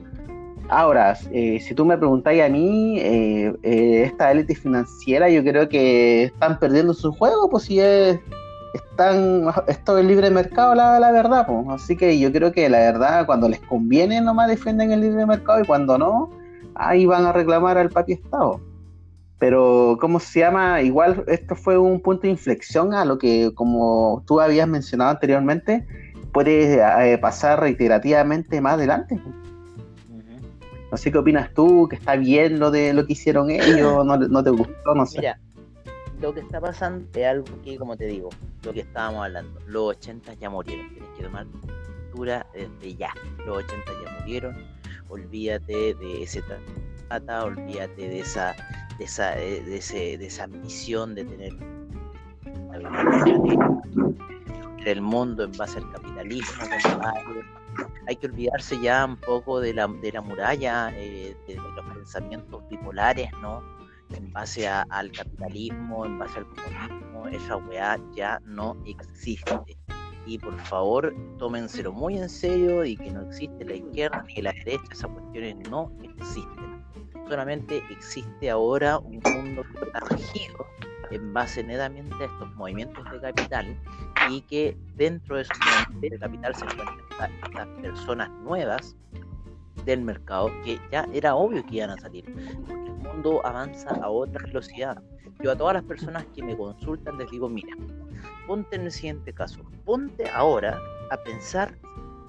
Ahora, 0.68 1.16
eh, 1.32 1.58
si 1.66 1.74
tú 1.74 1.86
me 1.86 1.96
preguntáis 1.96 2.42
a 2.42 2.50
mí, 2.50 2.98
eh, 3.00 3.54
esta 3.62 4.30
élite 4.30 4.54
financiera, 4.54 5.30
yo 5.30 5.42
creo 5.42 5.66
que 5.66 6.24
están 6.24 6.58
perdiendo 6.58 6.92
su 6.92 7.12
juego, 7.12 7.48
pues 7.48 7.64
si 7.64 7.80
es 7.80 8.20
están, 8.74 9.46
esto 9.68 9.96
es 9.96 10.04
libre 10.04 10.28
mercado, 10.28 10.74
la, 10.74 11.00
la 11.00 11.12
verdad, 11.12 11.46
pues. 11.46 11.66
Así 11.70 11.96
que 11.96 12.18
yo 12.18 12.30
creo 12.30 12.52
que 12.52 12.68
la 12.68 12.80
verdad, 12.80 13.24
cuando 13.24 13.48
les 13.48 13.60
conviene, 13.60 14.20
nomás 14.20 14.48
defienden 14.48 14.92
el 14.92 15.00
libre 15.00 15.24
mercado 15.24 15.62
y 15.62 15.66
cuando 15.66 15.96
no, 15.96 16.28
ahí 16.78 17.06
van 17.06 17.24
a 17.24 17.32
reclamar 17.32 17.78
al 17.78 17.90
papi 17.90 18.14
Estado. 18.14 18.60
Pero, 19.38 19.98
¿cómo 20.00 20.18
se 20.18 20.40
llama? 20.40 20.80
Igual 20.80 21.24
esto 21.26 21.54
fue 21.54 21.76
un 21.76 22.00
punto 22.00 22.22
de 22.22 22.30
inflexión 22.30 22.94
a 22.94 23.04
lo 23.04 23.18
que, 23.18 23.52
como 23.54 24.22
tú 24.26 24.40
habías 24.40 24.66
mencionado 24.66 25.10
anteriormente, 25.10 25.86
puede 26.32 26.80
eh, 27.12 27.18
pasar 27.18 27.60
reiterativamente 27.60 28.60
más 28.60 28.74
adelante. 28.74 29.20
No 30.90 30.96
sé 30.96 31.10
qué 31.10 31.18
opinas 31.18 31.52
tú, 31.52 31.88
que 31.88 31.96
está 31.96 32.16
bien 32.16 32.58
lo 32.58 32.70
de 32.70 32.94
lo 32.94 33.06
que 33.06 33.12
hicieron 33.12 33.50
ellos, 33.50 34.06
no, 34.06 34.16
no 34.16 34.42
te 34.42 34.50
gustó, 34.50 34.94
no 34.94 35.04
sé. 35.04 35.18
Mira, 35.18 35.38
lo 36.20 36.32
que 36.32 36.40
está 36.40 36.60
pasando 36.60 37.06
es 37.14 37.26
algo 37.26 37.46
que, 37.62 37.76
como 37.76 37.96
te 37.96 38.06
digo, 38.06 38.30
lo 38.62 38.72
que 38.72 38.80
estábamos 38.80 39.24
hablando, 39.24 39.60
los 39.66 39.96
80 39.96 40.34
ya 40.34 40.48
murieron, 40.48 40.88
tienes 40.90 41.10
que 41.16 41.24
tomar 41.24 41.46
cultura 42.10 42.46
desde 42.54 42.94
ya, 42.96 43.10
los 43.44 43.58
80 43.58 43.92
ya 44.04 44.20
murieron, 44.20 44.56
olvídate 45.08 45.94
de 45.94 46.22
ese 46.22 46.42
trata, 47.08 47.44
olvídate 47.44 48.08
de 48.08 48.20
esa, 48.20 48.54
de 48.98 49.04
esa, 49.04 49.38
eh, 49.40 49.62
de, 49.62 49.76
ese, 49.76 50.18
de 50.18 50.26
esa 50.26 50.44
ambición 50.44 51.14
de 51.14 51.24
tener 51.24 51.52
el 54.84 55.00
mundo 55.00 55.44
en 55.44 55.52
base 55.52 55.78
al 55.78 55.90
capitalismo, 55.92 56.64
hay 58.06 58.16
que 58.16 58.26
olvidarse 58.26 58.80
ya 58.80 59.04
un 59.04 59.16
poco 59.16 59.60
de 59.60 59.74
la, 59.74 59.88
de 59.88 60.12
la 60.12 60.20
muralla, 60.20 60.90
eh, 60.94 61.36
de, 61.46 61.54
los 61.56 61.94
pensamientos 61.94 62.62
bipolares, 62.68 63.30
¿no? 63.42 63.62
En 64.10 64.32
base 64.32 64.68
al 64.68 65.10
capitalismo, 65.10 66.06
en 66.06 66.18
base 66.18 66.38
al 66.38 66.46
comunismo, 66.46 67.26
esa 67.28 67.56
weá 67.56 67.98
ya 68.14 68.40
no 68.44 68.76
existe. 68.86 69.76
Y 70.26 70.38
por 70.38 70.58
favor, 70.60 71.14
tómenselo 71.38 71.92
muy 71.92 72.18
en 72.18 72.28
serio 72.28 72.84
y 72.84 72.96
que 72.96 73.10
no 73.10 73.22
existe 73.22 73.64
la 73.64 73.74
izquierda 73.74 74.24
ni 74.26 74.42
la 74.42 74.52
derecha, 74.52 74.84
esas 74.90 75.10
cuestiones 75.10 75.56
no 75.70 75.92
existen. 76.02 76.84
Solamente 77.28 77.82
existe 77.90 78.50
ahora 78.50 78.98
un 78.98 79.20
mundo 79.24 79.62
regido 80.10 80.66
en 81.10 81.32
base 81.32 81.62
netamente 81.62 82.14
a 82.20 82.26
estos 82.26 82.54
movimientos 82.56 83.04
de 83.10 83.20
capital 83.20 83.80
y 84.30 84.40
que 84.42 84.76
dentro 84.96 85.36
de 85.36 85.42
esos 85.42 85.56
movimientos 85.58 86.10
de 86.10 86.18
capital 86.18 86.54
se 86.54 86.64
encuentran 86.64 87.30
estas 87.44 87.68
personas 87.80 88.30
nuevas 88.42 88.96
del 89.84 90.02
mercado 90.02 90.50
que 90.64 90.80
ya 90.90 91.06
era 91.12 91.34
obvio 91.34 91.64
que 91.66 91.76
iban 91.76 91.90
a 91.90 91.96
salir, 91.98 92.24
porque 92.66 92.90
el 92.90 92.96
mundo 92.96 93.40
avanza 93.44 93.90
a 94.02 94.08
otra 94.08 94.44
velocidad. 94.44 95.02
Yo 95.42 95.52
a 95.52 95.56
todas 95.56 95.74
las 95.74 95.84
personas 95.84 96.24
que 96.34 96.42
me 96.42 96.56
consultan 96.56 97.18
les 97.18 97.30
digo, 97.30 97.48
mira, 97.48 97.76
ponte 98.46 98.76
en 98.76 98.82
el 98.82 98.90
siguiente 98.90 99.32
caso, 99.32 99.60
ponte 99.84 100.28
ahora 100.30 100.80
a 101.10 101.16
pensar 101.18 101.76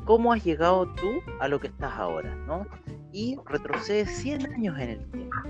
cómo 0.05 0.33
has 0.33 0.43
llegado 0.43 0.85
tú 0.95 1.21
a 1.39 1.47
lo 1.47 1.59
que 1.59 1.67
estás 1.67 1.93
ahora, 1.93 2.35
¿no? 2.47 2.67
Y 3.11 3.37
retrocede 3.45 4.05
100 4.05 4.53
años 4.53 4.77
en 4.79 4.89
el 4.89 5.11
tiempo 5.11 5.47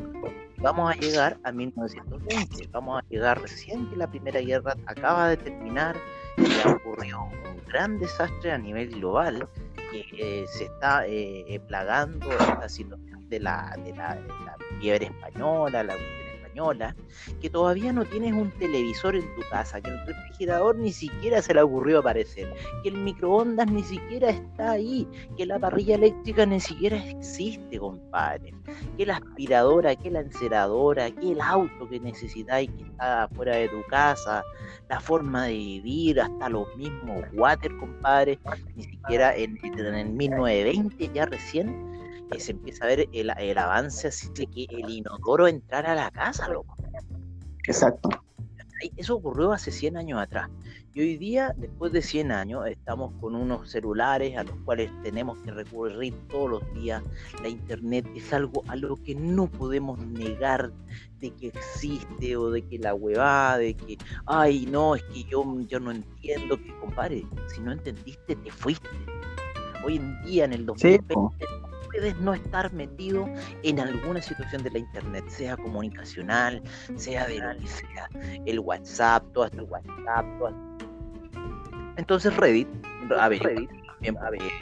vamos 0.59 0.91
a 0.91 0.95
llegar 0.95 1.37
a 1.43 1.51
1920, 1.51 2.67
vamos 2.71 2.99
a 2.99 3.07
llegar 3.09 3.41
recién 3.41 3.89
que 3.89 3.95
la 3.95 4.09
Primera 4.09 4.39
Guerra 4.39 4.75
acaba 4.85 5.29
de 5.29 5.37
terminar 5.37 5.95
y 6.37 6.67
ha 6.67 6.71
ocurrido 6.71 7.23
un 7.23 7.61
gran 7.67 7.99
desastre 7.99 8.51
a 8.51 8.57
nivel 8.57 8.89
global 8.89 9.47
que 9.91 10.05
eh, 10.17 10.45
se 10.47 10.65
está 10.65 11.05
eh, 11.07 11.59
plagando 11.67 12.31
esta 12.31 12.69
situación 12.69 13.27
de 13.29 13.39
la, 13.39 13.75
de 13.83 13.95
la, 13.95 14.15
de 14.15 14.79
fiebre 14.79 15.05
española, 15.07 15.83
la 15.83 15.95
que 17.39 17.49
todavía 17.49 17.93
no 17.93 18.03
tienes 18.05 18.33
un 18.33 18.49
televisor 18.51 19.15
en 19.15 19.35
tu 19.35 19.41
casa, 19.49 19.79
que 19.79 19.91
el 19.91 20.05
refrigerador 20.07 20.75
ni 20.75 20.91
siquiera 20.91 21.41
se 21.41 21.53
le 21.53 21.61
ocurrió 21.61 21.99
aparecer, 21.99 22.51
que 22.81 22.89
el 22.89 22.97
microondas 22.97 23.71
ni 23.71 23.83
siquiera 23.83 24.29
está 24.29 24.71
ahí, 24.71 25.07
que 25.37 25.45
la 25.45 25.59
parrilla 25.59 25.95
eléctrica 25.95 26.45
ni 26.45 26.59
siquiera 26.59 26.97
existe, 26.97 27.77
compadre, 27.77 28.53
que 28.97 29.05
la 29.05 29.17
aspiradora, 29.17 29.95
que 29.95 30.09
la 30.09 30.21
enceradora, 30.21 31.11
que 31.11 31.31
el 31.33 31.41
auto 31.41 31.87
que 31.87 31.99
necesitáis 31.99 32.71
que 32.71 32.83
está 32.83 33.29
fuera 33.35 33.55
de 33.55 33.69
tu 33.69 33.83
casa, 33.89 34.43
la 34.89 34.99
forma 34.99 35.45
de 35.45 35.53
vivir, 35.53 36.19
hasta 36.19 36.49
los 36.49 36.75
mismos 36.75 37.23
water, 37.33 37.75
compadre, 37.77 38.39
ni 38.75 38.83
siquiera 38.83 39.35
en, 39.35 39.57
en 39.63 39.95
el 39.95 40.09
1920 40.09 41.11
ya 41.13 41.25
recién 41.27 41.96
se 42.37 42.51
empieza 42.51 42.85
a 42.85 42.87
ver 42.87 43.09
el, 43.11 43.31
el, 43.37 43.57
avance 43.57 44.07
así 44.07 44.29
de 44.35 44.47
que 44.47 44.67
el 44.69 44.89
inodoro 44.89 45.47
entrara 45.47 45.93
a 45.93 45.95
la 45.95 46.11
casa, 46.11 46.47
loco. 46.49 46.75
Exacto. 47.65 48.09
Eso 48.95 49.15
ocurrió 49.15 49.51
hace 49.51 49.71
100 49.71 49.97
años 49.97 50.21
atrás. 50.21 50.49
Y 50.93 51.01
hoy 51.01 51.17
día, 51.17 51.53
después 51.57 51.91
de 51.91 52.01
100 52.01 52.31
años, 52.31 52.65
estamos 52.67 53.13
con 53.19 53.35
unos 53.35 53.69
celulares 53.69 54.35
a 54.35 54.43
los 54.43 54.55
cuales 54.65 54.89
tenemos 55.03 55.37
que 55.39 55.51
recurrir 55.51 56.13
todos 56.27 56.49
los 56.49 56.73
días. 56.73 57.03
La 57.41 57.49
internet 57.49 58.07
es 58.15 58.33
algo 58.33 58.63
a 58.67 58.75
lo 58.75 58.95
que 58.95 59.13
no 59.13 59.45
podemos 59.45 59.99
negar 59.99 60.71
de 61.19 61.29
que 61.31 61.47
existe 61.49 62.35
o 62.35 62.49
de 62.49 62.63
que 62.63 62.79
la 62.79 62.95
huevada, 62.95 63.59
de 63.59 63.75
que, 63.75 63.97
ay, 64.25 64.65
no, 64.65 64.95
es 64.95 65.03
que 65.03 65.23
yo, 65.25 65.43
yo 65.67 65.79
no 65.79 65.91
entiendo. 65.91 66.57
Que, 66.57 66.75
compadre, 66.79 67.25
si 67.53 67.61
no 67.61 67.71
entendiste, 67.71 68.35
te 68.35 68.51
fuiste. 68.51 68.89
Hoy 69.85 69.97
en 69.97 70.23
día, 70.23 70.45
en 70.45 70.53
el 70.53 70.65
2020, 70.65 71.13
puedes 71.91 72.17
no 72.17 72.33
estar 72.33 72.71
metido 72.73 73.27
en 73.63 73.79
alguna 73.79 74.21
situación 74.21 74.63
de 74.63 74.71
la 74.71 74.79
internet, 74.79 75.25
sea 75.27 75.57
comunicacional, 75.57 76.61
sea 76.95 77.27
de 77.27 77.39
lo 77.39 77.57
que 77.57 77.67
sea, 77.67 78.09
el 78.45 78.59
WhatsApp, 78.59 79.23
todo 79.33 79.45
hasta 79.45 79.57
el 79.57 79.63
WhatsApp, 79.63 80.25
Entonces 81.97 82.35
Reddit, 82.35 82.67
a 83.17 83.29
ver, 83.29 83.43
Reddit, 83.43 83.69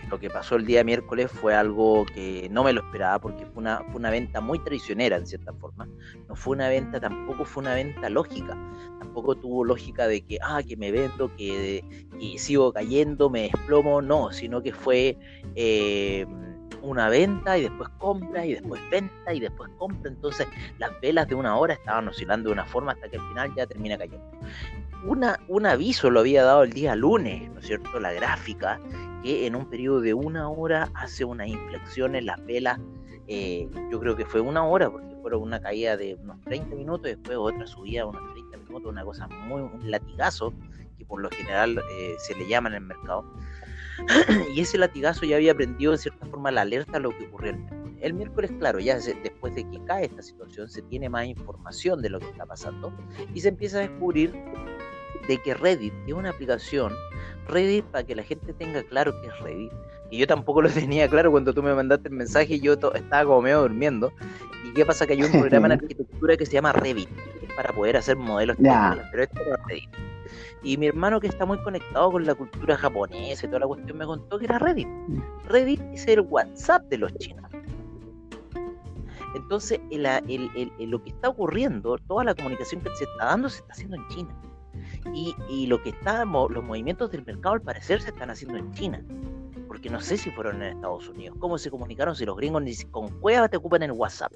lo 0.10 0.20
que 0.20 0.30
pasó 0.30 0.56
el 0.56 0.66
día 0.66 0.84
miércoles 0.84 1.30
fue 1.30 1.54
algo 1.54 2.06
que 2.06 2.48
no 2.52 2.64
me 2.64 2.74
lo 2.74 2.82
esperaba 2.82 3.20
porque 3.20 3.46
fue 3.46 3.62
una, 3.62 3.80
fue 3.92 3.96
una 3.96 4.10
venta 4.10 4.40
muy 4.40 4.60
traicionera 4.60 5.18
en 5.18 5.28
cierta 5.28 5.54
forma. 5.54 5.88
No 6.28 6.36
fue 6.36 6.56
una 6.56 6.70
venta, 6.70 7.00
tampoco 7.00 7.46
fue 7.46 7.62
una 7.62 7.76
venta 7.76 8.10
lógica. 8.10 8.58
Tampoco 9.00 9.36
tuvo 9.36 9.66
lógica 9.66 10.08
de 10.08 10.22
que, 10.22 10.38
ah, 10.42 10.62
que 10.66 10.78
me 10.78 10.92
vendo, 10.92 11.36
que, 11.36 11.84
sigo 12.38 12.72
cayendo, 12.72 13.30
me 13.30 13.44
desplomo. 13.44 14.02
No, 14.02 14.32
sino 14.32 14.62
que 14.62 14.74
fue... 14.74 15.18
Eh, 15.56 16.26
una 16.86 17.10
venta 17.10 17.58
y 17.58 17.64
después 17.64 17.90
compra 17.98 18.46
y 18.46 18.54
después 18.54 18.82
venta 18.90 19.34
y 19.34 19.40
después 19.40 19.70
compra. 19.78 20.10
Entonces 20.10 20.48
las 20.78 20.92
velas 21.02 21.28
de 21.28 21.36
una 21.36 21.58
hora 21.58 21.74
estaban 21.74 22.08
oscilando 22.08 22.50
de 22.50 22.54
una 22.54 22.66
forma 22.66 22.94
hasta 22.94 23.10
que 23.10 23.18
al 23.18 23.28
final 23.30 23.56
ya 23.56 23.66
termina 23.66 23.98
cayendo. 23.98 24.26
Una, 25.06 25.40
un 25.48 25.66
aviso 25.66 26.10
lo 26.10 26.22
había 26.22 26.44
dado 26.44 26.64
el 26.64 26.74
día 26.74 26.96
lunes, 26.96 27.52
¿no 27.52 27.60
es 27.60 27.68
cierto? 27.68 28.00
La 28.00 28.12
gráfica, 28.14 28.80
que 29.24 29.46
en 29.46 29.56
un 29.56 29.70
periodo 29.70 30.02
de 30.02 30.14
una 30.14 30.50
hora 30.50 30.90
hace 30.96 31.26
una 31.26 31.48
inflexión 31.48 32.16
en 32.16 32.26
las 32.26 32.44
velas. 32.46 32.80
Eh, 33.28 33.68
yo 33.92 34.00
creo 34.00 34.16
que 34.16 34.26
fue 34.26 34.40
una 34.40 34.64
hora, 34.64 34.90
porque 34.90 35.16
fueron 35.22 35.42
una 35.42 35.60
caída 35.60 35.98
de 35.98 36.14
unos 36.16 36.40
30 36.42 36.76
minutos, 36.76 37.04
después 37.04 37.36
otra 37.38 37.66
subida 37.66 38.02
de 38.02 38.06
unos 38.10 38.34
30 38.34 38.58
minutos, 38.58 38.92
una 38.92 39.04
cosa 39.04 39.28
muy, 39.28 39.68
latigazo, 39.84 40.54
que 40.98 41.06
por 41.06 41.22
lo 41.22 41.30
general 41.32 41.82
eh, 41.92 42.16
se 42.20 42.36
le 42.36 42.48
llama 42.48 42.70
en 42.70 42.76
el 42.76 42.82
mercado. 42.82 43.26
y 44.54 44.62
ese 44.62 44.78
latigazo 44.78 45.26
ya 45.26 45.38
había 45.38 45.56
prendido 45.56 45.94
en 45.94 45.98
cierta 45.98 46.26
forma 46.26 46.52
la 46.52 46.62
alerta 46.62 46.98
a 46.98 47.00
lo 47.00 47.12
que 47.12 47.26
ocurrió 47.28 47.52
el 47.52 47.58
miércoles. 47.58 47.86
El 48.02 48.14
miércoles, 48.14 48.52
claro, 48.60 48.80
ya 48.80 48.98
después 48.98 49.56
de 49.56 49.68
que 49.70 49.84
cae 49.86 50.06
esta 50.06 50.22
situación, 50.22 50.70
se 50.70 50.82
tiene 50.84 51.10
más 51.10 51.26
información 51.26 52.02
de 52.02 52.10
lo 52.10 52.20
que 52.20 52.28
está 52.28 52.46
pasando 52.46 52.94
y 53.34 53.40
se 53.40 53.50
empieza 53.50 53.78
a 53.78 53.82
descubrir 53.82 54.34
de 55.28 55.38
que 55.42 55.54
Reddit 55.54 55.94
es 56.06 56.14
una 56.14 56.30
aplicación, 56.30 56.94
Reddit, 57.48 57.86
para 57.86 58.06
que 58.06 58.16
la 58.16 58.24
gente 58.24 58.54
tenga 58.54 58.84
claro 58.84 59.20
que 59.22 59.28
es 59.28 59.40
Reddit, 59.40 59.72
y 60.12 60.18
yo 60.18 60.28
tampoco 60.28 60.62
lo 60.62 60.70
tenía 60.72 61.08
claro 61.10 61.32
cuando 61.32 61.54
tú 61.54 61.64
me 61.64 61.74
mandaste 61.74 62.10
el 62.10 62.16
mensaje, 62.16 62.60
yo 62.60 62.74
estaba 62.74 63.26
como 63.26 63.42
medio 63.42 63.62
durmiendo. 63.62 64.12
¿Y 64.66 64.74
qué 64.74 64.86
pasa? 64.86 65.06
Que 65.06 65.14
hay 65.14 65.24
un 65.24 65.32
programa 65.40 65.68
en 65.68 65.74
arquitectura 65.74 66.38
que 66.38 66.46
se 66.46 66.54
llama 66.54 66.74
Revit, 66.74 67.10
que 67.10 67.46
es 67.48 67.54
para 67.54 67.74
poder 67.74 67.98
hacer 67.98 68.16
modelos, 68.16 68.58
pero 69.12 69.24
esto 69.24 69.42
es 69.42 69.66
Reddit. 69.68 69.90
Y 70.66 70.78
mi 70.78 70.88
hermano 70.88 71.20
que 71.20 71.28
está 71.28 71.46
muy 71.46 71.60
conectado 71.60 72.12
con 72.12 72.26
la 72.26 72.34
cultura 72.34 72.76
japonesa 72.76 73.46
y 73.46 73.50
toda 73.50 73.60
la 73.60 73.68
cuestión 73.68 74.00
me 74.00 74.06
contó 74.06 74.40
que 74.40 74.46
era 74.46 74.58
Reddit. 74.58 74.88
Mm. 74.88 75.22
Reddit 75.46 75.80
es 75.94 76.08
el 76.08 76.22
WhatsApp 76.22 76.84
de 76.90 76.98
los 76.98 77.14
chinos. 77.18 77.46
Entonces, 79.36 79.80
lo 79.92 81.04
que 81.04 81.10
está 81.10 81.30
ocurriendo, 81.30 81.98
toda 82.08 82.24
la 82.24 82.34
comunicación 82.34 82.82
que 82.82 82.90
se 82.96 83.04
está 83.04 83.26
dando 83.26 83.48
se 83.48 83.60
está 83.60 83.74
haciendo 83.74 83.98
en 83.98 84.08
China. 84.08 84.36
Y, 85.14 85.68
lo 85.68 85.84
que 85.84 85.90
está, 85.90 86.26
los 86.26 86.64
movimientos 86.64 87.12
del 87.12 87.24
mercado 87.24 87.54
al 87.54 87.62
parecer 87.62 88.02
se 88.02 88.10
están 88.10 88.32
haciendo 88.32 88.58
en 88.58 88.72
China. 88.72 89.04
Porque 89.68 89.92
no 89.92 90.02
sé 90.02 90.18
si 90.18 90.32
fueron 90.32 90.64
en 90.64 90.78
Estados 90.78 91.08
Unidos. 91.10 91.38
¿Cómo 91.40 91.60
se 91.60 91.70
comunicaron 91.70 92.16
si 92.16 92.26
los 92.26 92.36
gringos 92.38 92.64
ni 92.64 92.76
con 92.90 93.10
cuevas 93.20 93.52
te 93.52 93.58
ocupan 93.58 93.84
el 93.84 93.92
WhatsApp? 93.92 94.34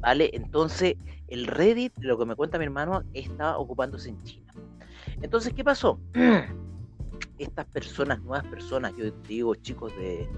¿Vale? 0.00 0.30
Entonces, 0.32 0.96
el 1.28 1.46
Reddit, 1.46 1.92
lo 2.00 2.18
que 2.18 2.24
me 2.24 2.34
cuenta 2.34 2.58
mi 2.58 2.64
hermano, 2.64 3.04
está 3.12 3.56
ocupándose 3.56 4.08
en 4.08 4.22
China. 4.24 4.52
Entonces, 5.22 5.52
¿qué 5.54 5.64
pasó? 5.64 6.00
Estas 7.38 7.66
personas, 7.66 8.20
nuevas 8.22 8.44
personas, 8.46 8.92
yo 8.96 9.10
digo 9.28 9.54
chicos 9.54 9.94
de 9.96 10.28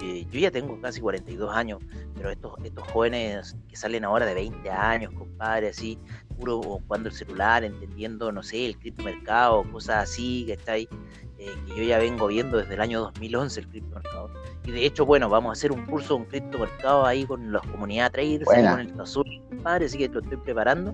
eh, 0.00 0.26
yo 0.32 0.40
ya 0.40 0.50
tengo 0.50 0.80
casi 0.80 1.00
42 1.00 1.54
años, 1.54 1.78
pero 2.16 2.30
estos, 2.30 2.54
estos 2.64 2.88
jóvenes 2.88 3.56
que 3.68 3.76
salen 3.76 4.04
ahora 4.04 4.26
de 4.26 4.34
20 4.34 4.68
años, 4.70 5.12
compadre, 5.12 5.68
así, 5.68 5.98
puro 6.36 6.60
jugando 6.60 7.08
el 7.08 7.14
celular, 7.14 7.62
entendiendo, 7.62 8.32
no 8.32 8.42
sé, 8.42 8.66
el 8.66 8.78
criptomercado, 8.78 9.62
cosas 9.70 10.10
así, 10.10 10.44
que 10.46 10.54
está 10.54 10.72
ahí, 10.72 10.88
eh, 11.38 11.52
que 11.66 11.76
yo 11.76 11.84
ya 11.84 11.98
vengo 11.98 12.26
viendo 12.26 12.58
desde 12.58 12.74
el 12.74 12.80
año 12.80 13.00
2011 13.00 13.60
el 13.60 13.68
criptomercado. 13.68 14.30
Y 14.64 14.72
de 14.72 14.86
hecho, 14.86 15.06
bueno, 15.06 15.28
vamos 15.28 15.50
a 15.50 15.52
hacer 15.52 15.70
un 15.70 15.86
curso 15.86 16.14
de 16.14 16.20
un 16.22 16.26
criptomercado 16.26 17.06
ahí 17.06 17.24
con 17.24 17.52
las 17.52 17.62
comunidades 17.62 18.12
traders, 18.12 18.44
con 18.44 18.80
el 18.80 19.00
azul, 19.00 19.42
compadre, 19.50 19.86
así 19.86 19.98
que 19.98 20.08
lo 20.08 20.20
estoy 20.20 20.38
preparando 20.38 20.92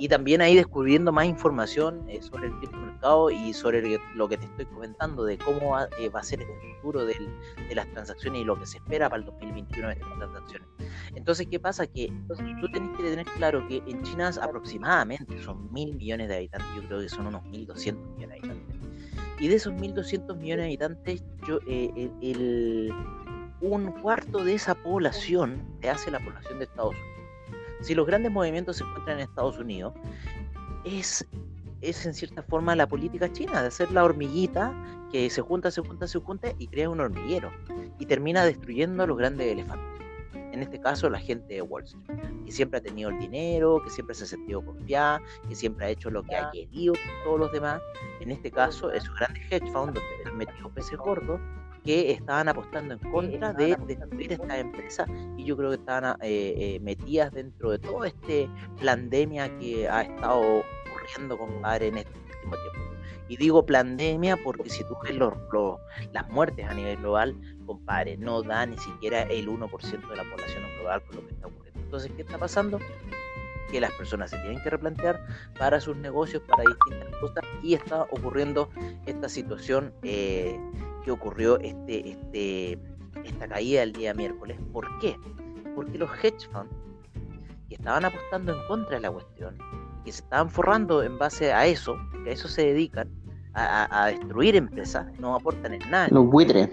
y 0.00 0.08
también 0.08 0.40
ahí 0.40 0.54
descubriendo 0.54 1.12
más 1.12 1.26
información 1.26 2.08
eh, 2.08 2.22
sobre 2.22 2.46
el 2.46 2.54
criptomercado 2.54 3.30
y 3.30 3.52
sobre 3.52 4.00
lo 4.14 4.28
que 4.30 4.38
te 4.38 4.46
estoy 4.46 4.64
comentando 4.64 5.24
de 5.24 5.36
cómo 5.36 5.72
va, 5.72 5.88
eh, 5.98 6.10
a 6.12 6.22
ser 6.22 6.40
el 6.40 6.48
futuro 6.76 7.04
de 7.04 7.14
las 7.74 7.86
transacciones 7.92 8.40
y 8.40 8.44
lo 8.44 8.58
que 8.58 8.64
se 8.64 8.78
espera 8.78 9.10
para 9.10 9.20
el 9.20 9.26
2021 9.26 9.88
de 9.88 9.92
estas 9.92 10.16
transacciones. 10.16 10.68
Entonces, 11.14 11.46
¿qué 11.50 11.60
pasa? 11.60 11.86
Que 11.86 12.10
tú 12.62 12.72
tienes 12.72 12.96
que 12.96 13.02
tener 13.02 13.26
claro 13.26 13.68
que 13.68 13.82
en 13.86 14.02
China 14.02 14.30
aproximadamente 14.40 15.38
son 15.42 15.70
mil 15.70 15.94
millones 15.94 16.28
de 16.28 16.36
habitantes, 16.36 16.68
yo 16.76 16.88
creo 16.88 17.00
que 17.00 17.08
son 17.10 17.26
unos 17.26 17.42
1.200 17.42 18.14
millones 18.14 18.40
de 18.42 18.48
habitantes. 18.48 18.76
Y 19.38 19.48
de 19.48 19.54
esos 19.54 19.74
1.200 19.74 20.34
millones 20.38 20.62
de 20.62 20.64
habitantes, 20.64 21.24
yo, 21.46 21.58
eh, 21.66 22.10
el, 22.22 22.90
un 23.60 23.92
cuarto 24.00 24.44
de 24.44 24.54
esa 24.54 24.74
población 24.74 25.62
te 25.82 25.90
hace 25.90 26.10
la 26.10 26.20
población 26.20 26.58
de 26.58 26.64
Estados 26.64 26.94
Unidos 26.94 27.19
si 27.80 27.94
los 27.94 28.06
grandes 28.06 28.32
movimientos 28.32 28.76
se 28.76 28.84
encuentran 28.84 29.18
en 29.18 29.24
Estados 29.24 29.58
Unidos, 29.58 29.94
es, 30.84 31.26
es 31.80 32.06
en 32.06 32.14
cierta 32.14 32.42
forma 32.42 32.76
la 32.76 32.86
política 32.86 33.30
china, 33.32 33.62
de 33.62 33.68
hacer 33.68 33.90
la 33.92 34.04
hormiguita 34.04 34.72
que 35.10 35.28
se 35.30 35.42
junta, 35.42 35.70
se 35.70 35.80
junta, 35.82 36.06
se 36.06 36.18
junta 36.18 36.52
y 36.58 36.68
crea 36.68 36.88
un 36.88 37.00
hormiguero 37.00 37.50
y 37.98 38.06
termina 38.06 38.44
destruyendo 38.44 39.02
a 39.02 39.06
los 39.06 39.16
grandes 39.16 39.50
elefantes. 39.50 40.00
En 40.52 40.62
este 40.62 40.80
caso, 40.80 41.08
la 41.08 41.18
gente 41.18 41.54
de 41.54 41.62
Wall 41.62 41.84
Street, 41.84 42.20
que 42.44 42.52
siempre 42.52 42.78
ha 42.78 42.82
tenido 42.82 43.10
el 43.10 43.18
dinero, 43.18 43.80
que 43.84 43.90
siempre 43.90 44.14
se 44.14 44.24
ha 44.24 44.26
sentido 44.26 44.64
confiada, 44.64 45.20
que 45.48 45.54
siempre 45.54 45.86
ha 45.86 45.90
hecho 45.90 46.10
lo 46.10 46.24
que 46.24 46.34
ha 46.34 46.50
querido 46.50 46.94
todos 47.24 47.38
los 47.38 47.52
demás. 47.52 47.80
En 48.20 48.30
este 48.30 48.50
caso, 48.50 48.90
esos 48.90 49.14
grandes 49.14 49.44
hedge 49.50 49.70
funds 49.72 49.94
donde 49.94 50.00
han 50.26 50.36
metido 50.36 50.68
peces 50.70 50.98
gordos 50.98 51.40
que 51.84 52.12
estaban 52.12 52.48
apostando 52.48 52.94
en 52.94 53.00
contra 53.10 53.52
de 53.52 53.76
destruir 53.86 54.32
esta 54.32 54.58
empresa 54.58 55.06
y 55.36 55.44
yo 55.44 55.56
creo 55.56 55.70
que 55.70 55.76
estaban 55.76 56.16
eh, 56.22 56.54
eh, 56.56 56.80
metidas 56.80 57.32
dentro 57.32 57.70
de 57.70 57.78
todo 57.78 58.04
este 58.04 58.48
pandemia 58.82 59.56
que 59.58 59.88
ha 59.88 60.02
estado 60.02 60.62
ocurriendo, 60.90 61.38
compadre, 61.38 61.88
en 61.88 61.98
este 61.98 62.12
último 62.12 62.56
tiempo. 62.56 62.90
Y 63.28 63.36
digo 63.36 63.64
pandemia 63.64 64.36
porque 64.42 64.68
si 64.68 64.82
tú 64.84 64.96
ves 65.04 65.14
los, 65.14 65.32
las 66.12 66.28
muertes 66.30 66.66
a 66.68 66.74
nivel 66.74 66.96
global, 66.96 67.36
compadre, 67.64 68.16
no 68.16 68.42
da 68.42 68.66
ni 68.66 68.76
siquiera 68.76 69.22
el 69.22 69.48
1% 69.48 70.08
de 70.08 70.16
la 70.16 70.24
población 70.24 70.64
global 70.78 71.02
con 71.04 71.16
lo 71.16 71.26
que 71.26 71.34
está 71.34 71.46
ocurriendo. 71.46 71.80
Entonces, 71.80 72.12
¿qué 72.16 72.22
está 72.22 72.38
pasando? 72.38 72.78
que 73.70 73.80
las 73.80 73.92
personas 73.92 74.30
se 74.30 74.38
tienen 74.38 74.60
que 74.62 74.70
replantear 74.70 75.24
para 75.58 75.80
sus 75.80 75.96
negocios, 75.96 76.42
para 76.48 76.64
distintas 76.64 77.16
cosas, 77.20 77.44
y 77.62 77.74
está 77.74 78.02
ocurriendo 78.02 78.68
esta 79.06 79.28
situación 79.28 79.92
eh, 80.02 80.58
que 81.10 81.14
ocurrió 81.14 81.58
este, 81.58 82.10
este, 82.10 82.78
esta 83.24 83.48
caída 83.48 83.82
el 83.82 83.92
día 83.92 84.14
miércoles. 84.14 84.56
¿Por 84.72 84.86
qué? 85.00 85.16
Porque 85.74 85.98
los 85.98 86.08
hedge 86.22 86.48
funds 86.52 86.72
que 87.68 87.74
estaban 87.74 88.04
apostando 88.04 88.52
en 88.52 88.66
contra 88.68 88.96
de 88.96 89.00
la 89.00 89.10
cuestión, 89.10 89.56
que 90.04 90.12
se 90.12 90.22
estaban 90.22 90.50
forrando 90.50 91.02
en 91.02 91.18
base 91.18 91.52
a 91.52 91.66
eso, 91.66 91.96
que 92.22 92.30
a 92.30 92.32
eso 92.32 92.48
se 92.48 92.66
dedican, 92.66 93.08
a, 93.54 94.06
destruir 94.06 94.54
empresas, 94.54 95.06
no 95.18 95.34
aportan 95.34 95.74
en 95.74 95.90
nada. 95.90 96.08
Los 96.10 96.26
buitres. 96.26 96.70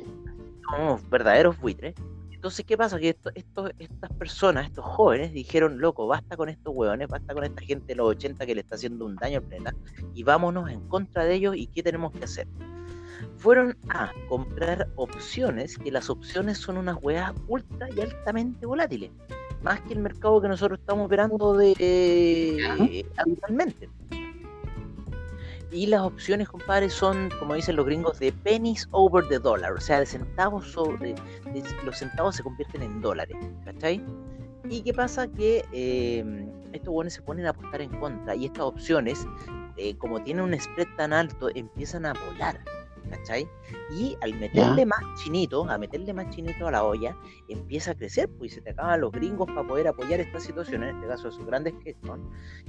Son 0.69 1.09
verdaderos 1.09 1.59
buitres. 1.59 1.95
Entonces, 2.31 2.63
¿qué 2.65 2.77
pasa? 2.77 2.99
Que 2.99 3.09
esto, 3.09 3.31
estas 3.79 4.11
personas, 4.13 4.67
estos 4.67 4.85
jóvenes, 4.85 5.33
dijeron, 5.33 5.79
loco, 5.79 6.05
basta 6.05 6.37
con 6.37 6.49
estos 6.49 6.75
hueones, 6.75 7.07
basta 7.07 7.33
con 7.33 7.43
esta 7.43 7.61
gente 7.61 7.87
de 7.87 7.95
los 7.95 8.09
80 8.09 8.45
que 8.45 8.53
le 8.53 8.61
está 8.61 8.75
haciendo 8.75 9.05
un 9.05 9.15
daño 9.15 9.39
al 9.39 9.43
planeta, 9.43 9.73
y 10.13 10.21
vámonos 10.21 10.69
en 10.69 10.81
contra 10.87 11.25
de 11.25 11.33
ellos, 11.33 11.55
¿y 11.57 11.65
qué 11.65 11.81
tenemos 11.81 12.11
que 12.11 12.23
hacer? 12.23 12.47
Fueron 13.37 13.77
a 13.89 14.11
comprar 14.29 14.89
opciones, 14.95 15.77
que 15.77 15.91
las 15.91 16.09
opciones 16.09 16.57
son 16.57 16.77
unas 16.77 16.97
weas 17.01 17.33
ultra 17.47 17.87
y 17.95 18.01
altamente 18.01 18.65
volátiles, 18.65 19.11
más 19.61 19.81
que 19.81 19.93
el 19.93 19.99
mercado 19.99 20.41
que 20.41 20.47
nosotros 20.47 20.79
estamos 20.79 21.05
operando 21.05 21.53
de, 21.55 21.75
eh, 21.79 23.05
habitualmente. 23.17 23.89
Y 25.69 25.87
las 25.87 26.01
opciones, 26.01 26.47
compadre, 26.47 26.89
son, 26.89 27.29
como 27.39 27.53
dicen 27.53 27.75
los 27.75 27.85
gringos, 27.85 28.19
de 28.19 28.31
pennies 28.31 28.87
over 28.91 29.27
the 29.27 29.37
dollar, 29.37 29.73
o 29.73 29.81
sea, 29.81 29.99
de 29.99 30.05
centavos 30.05 30.71
sobre. 30.71 31.13
los 31.83 31.97
centavos 31.97 32.37
se 32.37 32.43
convierten 32.43 32.83
en 32.83 33.01
dólares, 33.01 33.37
¿cachai? 33.65 34.03
¿Y 34.69 34.81
qué 34.81 34.93
pasa? 34.93 35.27
Que 35.27 35.65
eh, 35.73 36.47
estos 36.71 36.93
buenos 36.93 37.13
se 37.13 37.21
ponen 37.21 37.45
a 37.45 37.49
apostar 37.49 37.81
en 37.81 37.89
contra 37.99 38.35
y 38.35 38.45
estas 38.45 38.63
opciones, 38.63 39.25
eh, 39.77 39.95
como 39.97 40.21
tienen 40.23 40.43
un 40.43 40.59
spread 40.59 40.87
tan 40.95 41.13
alto, 41.13 41.49
empiezan 41.53 42.05
a 42.05 42.13
volar. 42.13 42.59
¿Cachai? 43.09 43.47
Y 43.91 44.17
al 44.21 44.33
meterle 44.35 44.85
más 44.85 44.99
chinito, 45.15 45.69
a 45.69 45.77
meterle 45.77 46.13
más 46.13 46.29
chinito 46.29 46.67
a 46.67 46.71
la 46.71 46.83
olla, 46.83 47.15
empieza 47.47 47.91
a 47.91 47.95
crecer, 47.95 48.29
pues 48.37 48.53
se 48.53 48.61
te 48.61 48.71
acaban 48.71 49.01
los 49.01 49.11
gringos 49.11 49.47
para 49.47 49.63
poder 49.63 49.87
apoyar 49.87 50.19
esta 50.19 50.39
situación, 50.39 50.83
en 50.83 50.95
este 50.95 51.07
caso 51.07 51.29
esos 51.29 51.45
grandes 51.45 51.73
que 51.83 51.95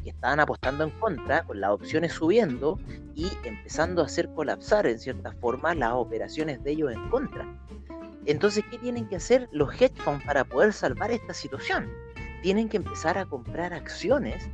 que 0.03 0.11
estaban 0.11 0.41
apostando 0.41 0.85
en 0.85 0.91
contra, 0.91 1.45
con 1.45 1.61
las 1.61 1.71
opciones 1.71 2.13
subiendo 2.13 2.79
y 3.15 3.29
empezando 3.45 4.03
a 4.03 4.07
hacer 4.07 4.29
colapsar 4.35 4.87
en 4.87 4.99
cierta 4.99 5.33
forma 5.33 5.75
las 5.75 5.93
operaciones 5.93 6.63
de 6.63 6.73
ellos 6.73 6.93
en 6.93 7.09
contra. 7.11 7.47
Entonces, 8.27 8.65
¿qué 8.71 8.79
tienen 8.79 9.09
que 9.09 9.17
hacer 9.17 9.49
los 9.53 9.75
hedge 9.75 9.97
funds 10.03 10.25
para 10.25 10.45
poder 10.45 10.73
salvar 10.73 11.11
esta 11.11 11.33
situación? 11.33 11.89
Tienen 12.43 12.69
que 12.69 12.77
empezar 12.77 13.19
a 13.19 13.27
comprar 13.27 13.73
acciones 13.73 14.49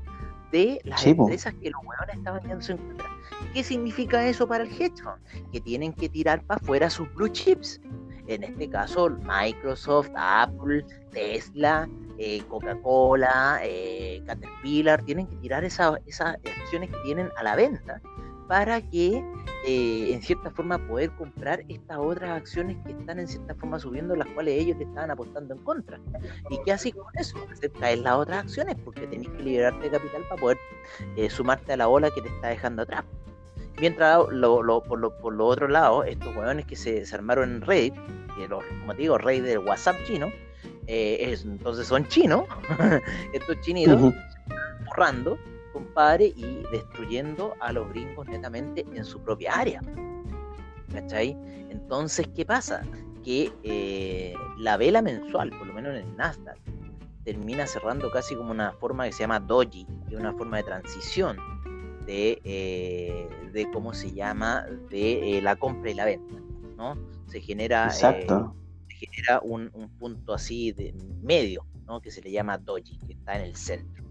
de 0.54 0.80
las 0.84 1.04
empresas 1.04 1.52
que 1.54 1.70
los 1.70 1.80
huevones 1.84 2.16
estaban 2.16 2.40
yendo 2.42 2.64
en 2.68 2.78
contra. 2.78 3.08
¿Qué 3.52 3.64
significa 3.64 4.24
eso 4.24 4.46
para 4.46 4.62
el 4.62 4.70
hedge 4.70 5.02
fund? 5.02 5.50
Que 5.50 5.60
tienen 5.60 5.92
que 5.92 6.08
tirar 6.08 6.44
para 6.44 6.60
afuera 6.60 6.88
sus 6.88 7.12
blue 7.14 7.28
chips. 7.28 7.80
En 8.28 8.44
este 8.44 8.70
caso, 8.70 9.10
Microsoft, 9.10 10.10
Apple, 10.14 10.86
Tesla, 11.10 11.88
eh, 12.18 12.40
Coca-Cola, 12.48 13.58
eh, 13.64 14.22
Caterpillar, 14.26 15.02
tienen 15.02 15.26
que 15.26 15.36
tirar 15.36 15.64
esas 15.64 15.98
acciones 16.20 16.88
que 16.88 16.96
tienen 17.04 17.30
a 17.36 17.42
la 17.42 17.56
venta 17.56 18.00
para 18.46 18.80
que 18.80 19.24
eh, 19.66 20.12
en 20.12 20.20
cierta 20.20 20.50
forma 20.50 20.78
poder 20.86 21.10
comprar 21.12 21.64
estas 21.68 21.96
otras 21.98 22.30
acciones 22.30 22.76
que 22.84 22.92
están 22.92 23.18
en 23.18 23.26
cierta 23.26 23.54
forma 23.54 23.78
subiendo, 23.78 24.14
las 24.14 24.28
cuales 24.28 24.60
ellos 24.60 24.76
te 24.76 24.84
estaban 24.84 25.10
apostando 25.10 25.54
en 25.54 25.60
contra. 25.60 25.98
¿Y 26.50 26.58
qué 26.64 26.72
así 26.72 26.92
con 26.92 27.06
eso? 27.14 27.36
Caer 27.80 28.00
las 28.00 28.14
otras 28.14 28.44
acciones 28.44 28.76
porque 28.84 29.06
tenés 29.06 29.28
que 29.30 29.42
liberarte 29.42 29.84
de 29.84 29.90
capital 29.90 30.22
para 30.28 30.40
poder 30.40 30.58
eh, 31.16 31.30
sumarte 31.30 31.72
a 31.72 31.78
la 31.78 31.88
ola 31.88 32.10
que 32.10 32.20
te 32.20 32.28
está 32.28 32.48
dejando 32.48 32.82
atrás. 32.82 33.04
Mientras, 33.80 34.28
lo, 34.30 34.62
lo, 34.62 34.82
por, 34.82 34.98
lo, 34.98 35.16
por 35.18 35.32
lo 35.32 35.46
otro 35.46 35.66
lado, 35.66 36.04
estos 36.04 36.36
hueones 36.36 36.66
que 36.66 36.76
se, 36.76 37.06
se 37.06 37.14
armaron 37.14 37.50
en 37.50 37.60
Reddit, 37.62 37.94
que 38.36 38.46
los, 38.46 38.62
como 38.64 38.92
te 38.94 39.02
digo, 39.02 39.16
Reddit 39.16 39.44
del 39.44 39.58
WhatsApp 39.60 39.96
chino, 40.06 40.30
eh, 40.86 41.16
es, 41.20 41.44
entonces 41.44 41.86
son 41.86 42.06
chinos, 42.08 42.44
estos 43.32 43.58
chinitos, 43.62 44.12
borrando 44.86 45.38
compadre, 45.74 46.32
y 46.36 46.62
destruyendo 46.72 47.54
a 47.60 47.72
los 47.72 47.86
gringos 47.90 48.26
netamente 48.28 48.86
en 48.94 49.04
su 49.04 49.20
propia 49.20 49.52
área. 49.52 49.82
¿Cachai? 50.90 51.36
Entonces, 51.68 52.26
¿qué 52.34 52.46
pasa? 52.46 52.82
Que 53.22 53.52
eh, 53.64 54.34
la 54.56 54.76
vela 54.76 55.02
mensual, 55.02 55.50
por 55.50 55.66
lo 55.66 55.74
menos 55.74 55.90
en 55.94 56.06
el 56.06 56.16
Nasdaq, 56.16 56.56
termina 57.24 57.66
cerrando 57.66 58.10
casi 58.10 58.36
como 58.36 58.50
una 58.50 58.72
forma 58.72 59.04
que 59.04 59.12
se 59.12 59.20
llama 59.20 59.40
doji, 59.40 59.86
que 60.08 60.14
es 60.14 60.20
una 60.20 60.32
forma 60.32 60.58
de 60.58 60.62
transición 60.62 61.36
de, 62.06 62.40
eh, 62.44 63.28
de 63.52 63.70
cómo 63.72 63.92
se 63.94 64.12
llama, 64.12 64.66
de 64.90 65.38
eh, 65.38 65.42
la 65.42 65.56
compra 65.56 65.90
y 65.90 65.94
la 65.94 66.04
venta, 66.04 66.34
¿no? 66.76 66.96
Se 67.26 67.40
genera, 67.40 67.90
se 67.90 68.12
genera 68.88 69.40
un, 69.42 69.70
un, 69.72 69.88
punto 69.98 70.34
así 70.34 70.72
de 70.72 70.94
medio, 71.22 71.66
¿no? 71.86 72.00
Que 72.00 72.10
se 72.10 72.20
le 72.20 72.30
llama 72.30 72.58
doji, 72.58 72.98
que 73.06 73.14
está 73.14 73.36
en 73.36 73.44
el 73.46 73.56
centro 73.56 74.03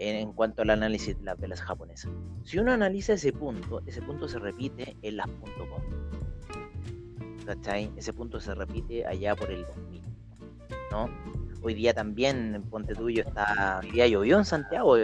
en, 0.00 0.32
cuanto 0.32 0.62
al 0.62 0.70
análisis 0.70 1.16
de 1.18 1.24
las 1.24 1.38
velas 1.38 1.60
japonesas. 1.60 2.10
Si 2.44 2.58
uno 2.58 2.72
analiza 2.72 3.12
ese 3.12 3.32
punto, 3.32 3.82
ese 3.86 4.00
punto 4.00 4.26
se 4.26 4.38
repite 4.38 4.96
en 5.02 5.18
las 5.18 5.26
.com. 5.26 5.82
¿Cachai? 7.44 7.92
Ese 7.96 8.12
punto 8.12 8.40
se 8.40 8.54
repite 8.54 9.04
allá 9.06 9.36
por 9.36 9.50
el 9.50 9.62
2000. 9.66 10.02
¿No? 10.90 11.10
Hoy 11.62 11.74
día 11.74 11.92
también, 11.92 12.64
ponte 12.70 12.94
tuyo, 12.94 13.22
está. 13.26 13.80
Hoy 13.82 13.90
día 13.90 14.06
llovió 14.06 14.38
en 14.38 14.44
Santiago. 14.46 14.96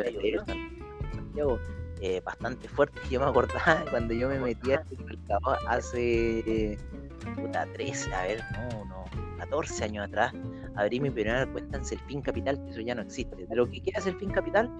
Santiago 1.12 1.58
eh, 2.00 2.22
bastante 2.24 2.66
fuerte. 2.66 2.98
Yo 3.10 3.20
me 3.20 3.26
acordaba 3.26 3.84
cuando 3.90 4.14
yo 4.14 4.28
me 4.28 4.38
metí 4.38 4.72
a 4.72 4.76
este 4.76 4.96
mercado 5.04 5.56
hace. 5.68 6.78
Puta, 7.34 7.66
13, 7.72 8.14
a 8.14 8.22
ver, 8.22 8.44
no, 8.52 8.84
no, 8.84 9.04
14 9.38 9.84
años 9.84 10.06
atrás 10.06 10.32
abrí 10.76 11.00
mi 11.00 11.10
primera 11.10 11.46
cuenta 11.46 11.78
en 11.78 11.84
Selfin 11.84 12.22
Capital, 12.22 12.62
que 12.64 12.70
eso 12.70 12.80
ya 12.80 12.94
no 12.94 13.02
existe. 13.02 13.46
De 13.46 13.56
lo 13.56 13.68
que 13.68 13.80
queda 13.80 14.00
Selfin 14.00 14.30
Capital, 14.30 14.70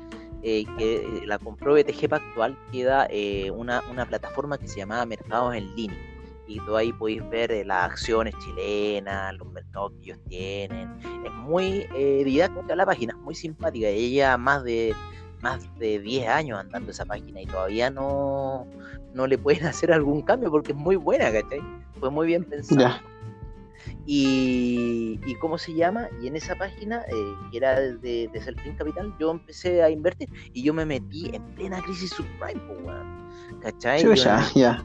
eh, 0.43 0.65
que 0.79 1.23
la 1.25 1.39
compró 1.39 1.75
BTG 1.75 2.09
Pactual, 2.09 2.57
queda 2.71 3.07
eh, 3.11 3.51
una, 3.51 3.83
una, 3.91 4.07
plataforma 4.07 4.59
que 4.59 4.69
se 4.69 4.79
llamaba 4.79 5.05
Mercados 5.07 5.55
en 5.55 5.75
Línea. 5.75 5.99
y 6.47 6.61
tú 6.61 6.77
ahí 6.77 6.93
podéis 6.93 7.29
ver 7.29 7.51
eh, 7.51 7.65
las 7.65 7.91
acciones 7.91 8.35
chilenas, 8.39 9.35
los 9.37 9.51
mercados 9.51 9.93
que 9.93 10.05
ellos 10.05 10.19
tienen. 10.29 10.97
Es 11.25 11.33
muy 11.33 11.87
eh, 11.95 12.23
didáctica 12.25 12.77
la 12.77 12.87
página, 12.87 13.17
muy 13.17 13.35
simpática. 13.35 13.89
Ella 13.89 14.37
más 14.37 14.63
de 14.63 14.95
más 15.47 15.79
de 15.79 16.01
10 16.01 16.29
años 16.29 16.59
andando 16.59 16.91
esa 16.91 17.05
página 17.05 17.41
y 17.41 17.47
todavía 17.47 17.89
no, 17.89 18.67
no 19.15 19.27
le 19.27 19.39
pueden 19.39 19.67
hacer 19.73 19.93
algún 19.93 20.23
cambio 20.23 20.51
porque 20.51 20.73
es 20.73 20.79
muy 20.79 20.97
buena, 20.97 21.27
¿cachai? 21.33 21.61
Fue 22.01 22.11
muy 22.11 22.27
bien 22.27 22.45
pensada. 22.45 23.03
Y, 24.05 25.21
y, 25.27 25.35
cómo 25.37 25.59
se 25.59 25.73
llama, 25.75 26.09
y 26.21 26.27
en 26.27 26.37
esa 26.37 26.55
página, 26.57 27.03
eh, 27.09 27.15
que 27.51 27.57
era 27.59 27.79
de, 27.81 28.29
de 28.33 28.41
Selfing 28.41 28.77
Capital, 28.77 29.15
yo 29.21 29.31
empecé 29.31 29.83
a 29.83 29.91
invertir 29.91 30.29
y 30.53 30.63
yo 30.63 30.75
me 30.75 30.85
metí 30.85 31.31
en 31.33 31.43
plena 31.55 31.81
crisis 31.83 32.11
subprime, 32.11 32.61
¿cachai? 33.63 34.05
ya, 34.15 34.83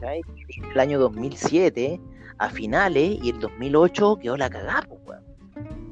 El 0.72 0.80
año 0.80 0.98
2007 1.00 2.00
a 2.38 2.48
finales 2.48 3.18
y 3.22 3.30
el 3.30 3.40
2008 3.40 4.18
quedó 4.22 4.36
la 4.36 4.50
cagada, 4.50 4.86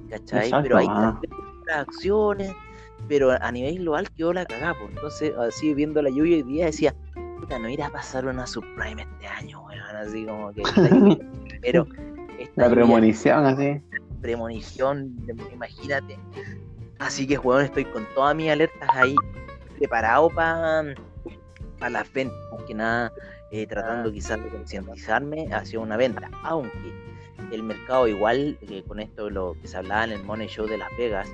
¿cachai? 0.09 0.51
pero 0.63 0.79
hay 0.79 0.87
ah. 0.89 1.21
acciones, 1.75 2.53
pero 3.09 3.31
a 3.31 3.53
nivel 3.53 3.79
global 3.79 4.11
quedó 4.11 4.33
la 4.33 4.45
cagada, 4.47 4.77
entonces 4.89 5.33
así 5.37 5.75
viendo 5.75 6.01
la 6.03 6.11
lluvia 6.11 6.37
hoy 6.37 6.43
día 6.43 6.67
decía, 6.67 6.95
no 7.59 7.69
irá 7.69 7.87
a 7.87 7.91
pasar 7.91 8.27
una 8.27 8.47
subprime 8.47 9.03
este 9.03 9.27
año, 9.27 9.65
weón, 9.67 9.97
así 9.97 10.25
como 10.25 10.53
que... 10.53 10.63
pero 11.63 11.87
la 12.55 12.71
premonición, 12.71 13.45
así. 13.45 13.83
Premonición, 14.23 15.17
imagínate. 15.53 16.19
Así 16.99 17.27
que, 17.27 17.39
weón, 17.39 17.65
estoy 17.65 17.85
con 17.87 18.07
todas 18.15 18.35
mis 18.37 18.51
alertas 18.51 18.89
ahí 18.95 19.15
preparado 19.79 20.31
para 20.31 20.95
para 21.81 21.91
las 21.91 22.13
ventas, 22.13 22.37
que 22.67 22.75
nada, 22.75 23.13
eh, 23.51 23.67
tratando 23.67 24.11
ah. 24.11 24.13
quizás 24.13 24.43
de 24.45 24.51
concientizarme 24.51 25.49
hacia 25.53 25.81
una 25.81 25.97
venta, 25.97 26.31
aunque 26.45 26.93
el 27.51 27.63
mercado 27.63 28.07
igual, 28.07 28.59
eh, 28.69 28.85
con 28.87 29.01
esto 29.01 29.31
lo 29.31 29.57
que 29.61 29.67
se 29.67 29.79
hablaba 29.79 30.05
en 30.05 30.13
el 30.13 30.23
Money 30.23 30.47
Show 30.47 30.67
de 30.67 30.79
Las 30.79 30.91
Vegas, 30.97 31.29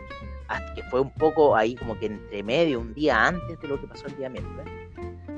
que 0.74 0.82
fue 0.84 1.00
un 1.00 1.10
poco 1.10 1.56
ahí 1.56 1.74
como 1.74 1.98
que 1.98 2.06
entre 2.06 2.42
medio, 2.42 2.80
un 2.80 2.94
día 2.94 3.26
antes 3.26 3.60
de 3.60 3.68
lo 3.68 3.80
que 3.80 3.86
pasó 3.86 4.06
el 4.06 4.16
día 4.16 4.28
miércoles, 4.28 4.66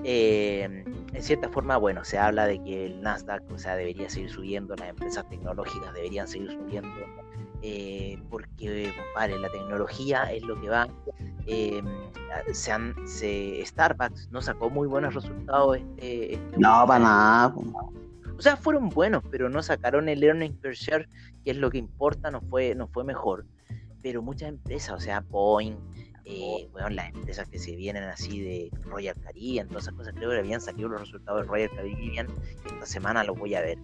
eh, 0.05 0.85
en 1.13 1.23
cierta 1.23 1.49
forma, 1.49 1.77
bueno, 1.77 2.05
se 2.05 2.19
habla 2.19 2.47
de 2.47 2.63
que 2.63 2.87
el 2.87 3.03
Nasdaq, 3.03 3.43
o 3.51 3.59
sea, 3.59 3.77
debería 3.77 4.09
seguir 4.09 4.31
subiendo, 4.31 4.77
las 4.77 4.91
empresas 4.91 5.29
tecnológicas 5.29 5.93
deberían 5.95 6.29
seguir 6.29 6.53
subiendo, 6.53 6.91
eh, 7.63 8.19
porque, 8.31 8.93
compadre, 8.97 9.39
la 9.39 9.49
tecnología 9.49 10.33
es 10.33 10.43
lo 10.45 10.61
que 10.61 10.69
va. 10.69 10.89
Eh, 11.47 11.83
se 12.53 12.71
han, 12.71 12.95
se, 13.07 13.65
Starbucks 13.65 14.31
no 14.31 14.41
sacó 14.41 14.71
muy 14.71 14.87
buenos 14.87 15.15
resultados. 15.15 15.79
Este, 15.79 16.35
este 16.35 16.59
no, 16.59 16.85
para 16.87 17.01
nada. 17.01 17.55
O 18.37 18.43
sea, 18.43 18.57
fueron 18.57 18.91
buenos, 18.91 19.25
pero 19.31 19.49
no 19.49 19.63
sacaron 19.63 20.09
el 20.09 20.23
earning 20.23 20.55
per 20.59 20.75
share, 20.75 21.09
que 21.45 21.51
es 21.51 21.57
lo 21.57 21.71
que 21.71 21.79
importa, 21.79 22.31
no 22.31 22.41
fue, 22.43 22.75
no 22.75 22.87
fue 22.87 23.03
mejor. 23.03 23.45
Pero 24.03 24.23
muchas 24.23 24.49
empresas, 24.49 24.91
o 24.91 25.01
sea, 25.01 25.21
Boeing, 25.21 25.77
eh, 26.25 26.69
bueno, 26.73 26.91
las 26.91 27.09
empresas 27.09 27.49
que 27.49 27.59
se 27.59 27.75
vienen 27.75 28.05
así 28.05 28.41
de 28.41 28.71
Royal 28.83 29.17
Caribbean, 29.23 29.67
todas 29.69 29.85
esas 29.85 29.95
cosas, 29.95 30.15
creo 30.15 30.31
que 30.31 30.39
habían 30.39 30.61
salido 30.61 30.89
los 30.89 31.01
resultados 31.01 31.43
de 31.43 31.49
Royal 31.49 31.71
Caribbean, 31.75 32.27
esta 32.67 32.87
semana 32.87 33.25
los 33.25 33.39
voy 33.39 33.55
a 33.55 33.63
ver. 33.63 33.79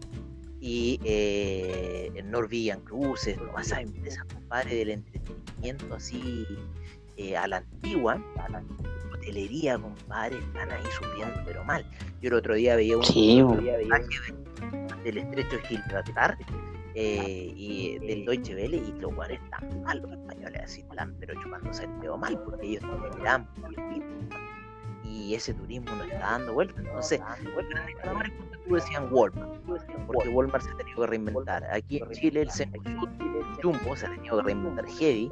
Y 0.61 1.01
eh, 1.05 2.23
Norwegian 2.25 2.81
Cruises, 2.81 3.37
todas 3.39 3.67
esas 3.67 3.81
empresas, 3.81 4.25
compadre, 4.25 4.77
del 4.77 4.91
entretenimiento 4.91 5.95
así 5.95 6.47
eh, 7.17 7.37
a 7.37 7.47
la 7.47 7.59
antigua, 7.59 8.23
a 8.37 8.49
la 8.51 8.63
hotelería, 9.13 9.79
compadre, 9.79 10.39
están 10.39 10.71
ahí 10.71 10.85
subiendo, 10.99 11.41
pero 11.47 11.65
mal. 11.65 11.87
Yo 12.21 12.29
el 12.29 12.35
otro 12.35 12.55
día 12.55 12.77
veía 12.77 12.97
un, 12.97 13.05
sí, 13.05 13.43
del 15.03 15.19
estrecho 15.19 15.57
de 15.57 15.63
Gibraltar 15.63 16.39
eh, 16.95 17.53
y 17.57 17.99
del 17.99 18.25
Deutsche 18.25 18.55
Welle 18.55 18.77
y 18.77 18.93
los 19.01 19.15
guares 19.15 19.41
están 19.43 19.83
mal, 19.83 19.99
los 20.01 20.13
españoles 20.13 20.61
así 20.63 20.81
están, 20.83 21.15
pero 21.19 21.35
chupándose 21.43 21.85
el 21.85 22.01
dedo 22.01 22.17
mal, 22.17 22.39
porque 22.45 22.67
ellos 22.67 22.83
también 22.83 23.89
miran 23.89 24.25
y 25.15 25.35
ese 25.35 25.55
turismo 25.55 25.95
no 25.97 26.05
está 26.05 26.19
dando 26.19 26.55
vuelta. 26.55 26.81
Entonces, 26.81 27.21
tú 28.67 28.75
decían 28.75 29.09
Walmart, 29.11 29.61
porque 30.07 30.29
Walmart. 30.29 30.65
Se 30.65 30.71
ha 30.71 30.77
tenido 30.77 31.01
que 31.01 31.07
reinventar. 31.07 31.65
Aquí 31.73 31.99
en 31.99 32.11
Chile 32.11 32.43
el 32.43 32.51
Jumbo 33.63 33.97
se 33.97 34.07
ha 34.07 34.11
tenido 34.11 34.39
que 34.39 34.43
reinventar 34.43 34.87
heavy 34.87 35.31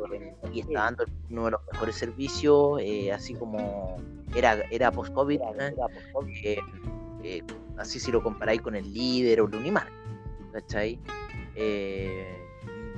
y 0.52 0.60
está 0.60 0.84
dando 0.84 1.04
uno 1.30 1.44
de 1.46 1.50
los 1.52 1.60
mejores 1.72 1.96
servicios, 1.96 2.80
eh, 2.80 3.12
así 3.12 3.34
como 3.34 3.96
era, 4.34 4.62
era 4.70 4.90
post-COVID, 4.90 5.40
eh, 7.24 7.42
así 7.76 8.00
si 8.00 8.10
lo 8.10 8.22
comparáis 8.22 8.60
con 8.60 8.74
el 8.74 8.92
líder 8.92 9.40
o 9.40 9.46
el 9.46 9.54
Unimar, 9.54 9.88
¿cachai? 10.52 10.98
Eh, 11.56 12.38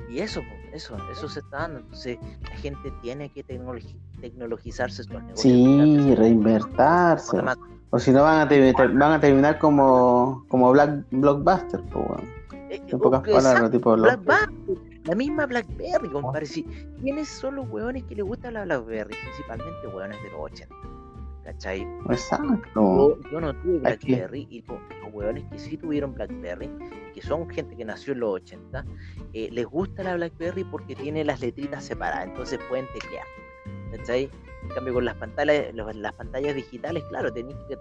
y 0.09 0.19
eso, 0.19 0.41
eso, 0.73 0.97
eso 1.11 1.27
se 1.27 1.39
está 1.39 1.59
dando. 1.59 1.79
Entonces, 1.79 2.17
la 2.43 2.57
gente 2.57 2.91
tiene 3.01 3.29
que 3.29 3.43
tecnologizarse 3.43 5.01
estos 5.01 5.23
negocios. 5.23 5.41
Sí, 5.41 6.15
reinvertirse. 6.15 7.37
O 7.91 7.99
si 7.99 8.11
no, 8.11 8.23
van 8.23 8.41
a, 8.41 8.47
terminar, 8.47 8.93
van 8.93 9.11
a 9.13 9.19
terminar 9.19 9.59
como, 9.59 10.45
como 10.49 10.71
Black, 10.71 11.05
Blockbuster. 11.11 11.81
Eh, 12.69 12.81
en 12.87 12.99
pocas 12.99 13.21
palabras, 13.21 13.71
tipo 13.71 13.95
La 13.95 15.15
misma 15.15 15.45
Blackberry, 15.45 16.09
compadre. 16.09 16.45
¿Quiénes 17.01 17.27
son 17.27 17.55
los 17.55 17.69
hueones 17.69 18.03
que 18.03 18.15
les 18.15 18.25
gusta 18.25 18.51
la 18.51 18.65
Blackberry? 18.65 19.15
Principalmente 19.15 19.87
hueones 19.87 20.21
de 20.23 20.31
los 20.31 20.39
80. 20.41 20.75
¿Cachai? 21.45 21.87
Exacto. 22.09 23.17
Yo, 23.31 23.39
no 23.39 23.53
tuve 23.61 23.79
Blackberry 23.79 24.47
y 24.49 24.61
los, 24.63 24.79
los 25.01 25.13
hueones 25.13 25.45
que 25.51 25.59
sí 25.59 25.77
tuvieron 25.77 26.13
Blackberry 26.13 26.69
que 27.15 27.21
son 27.21 27.49
gente 27.49 27.77
que 27.77 27.85
nació 27.85 28.11
en 28.11 28.19
los 28.19 28.33
80, 28.41 28.85
eh, 29.31 29.47
les 29.49 29.65
gusta 29.65 30.03
la 30.03 30.15
BlackBerry 30.15 30.65
porque 30.65 30.95
tiene 30.95 31.23
las 31.23 31.39
letritas 31.39 31.85
separadas, 31.85 32.27
entonces 32.27 32.59
pueden 32.67 32.87
teclear. 32.93 33.25
¿Cachai? 33.91 34.29
En 34.63 34.69
cambio, 34.69 34.95
con 34.95 35.05
las 35.05 35.15
pantallas, 35.15 35.73
las 35.73 36.13
pantallas 36.13 36.55
digitales, 36.55 37.03
claro, 37.09 37.31
tenéis 37.31 37.55
que 37.69 37.77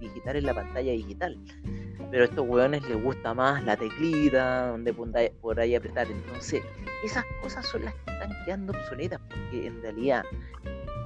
digitar 0.00 0.36
en 0.36 0.46
la 0.46 0.54
pantalla 0.54 0.92
digital. 0.92 1.38
Pero 2.10 2.22
a 2.22 2.26
estos 2.26 2.48
hueones 2.48 2.88
les 2.88 3.02
gusta 3.02 3.34
más 3.34 3.62
la 3.64 3.76
teclita, 3.76 4.68
donde 4.68 4.94
por 4.94 5.60
ahí 5.60 5.74
apretar. 5.74 6.06
Entonces, 6.10 6.62
esas 7.04 7.24
cosas 7.42 7.66
son 7.66 7.84
las 7.84 7.94
que 7.94 8.12
están 8.12 8.30
quedando 8.46 8.72
obsoletas, 8.72 9.20
porque 9.28 9.66
en 9.66 9.82
realidad, 9.82 10.24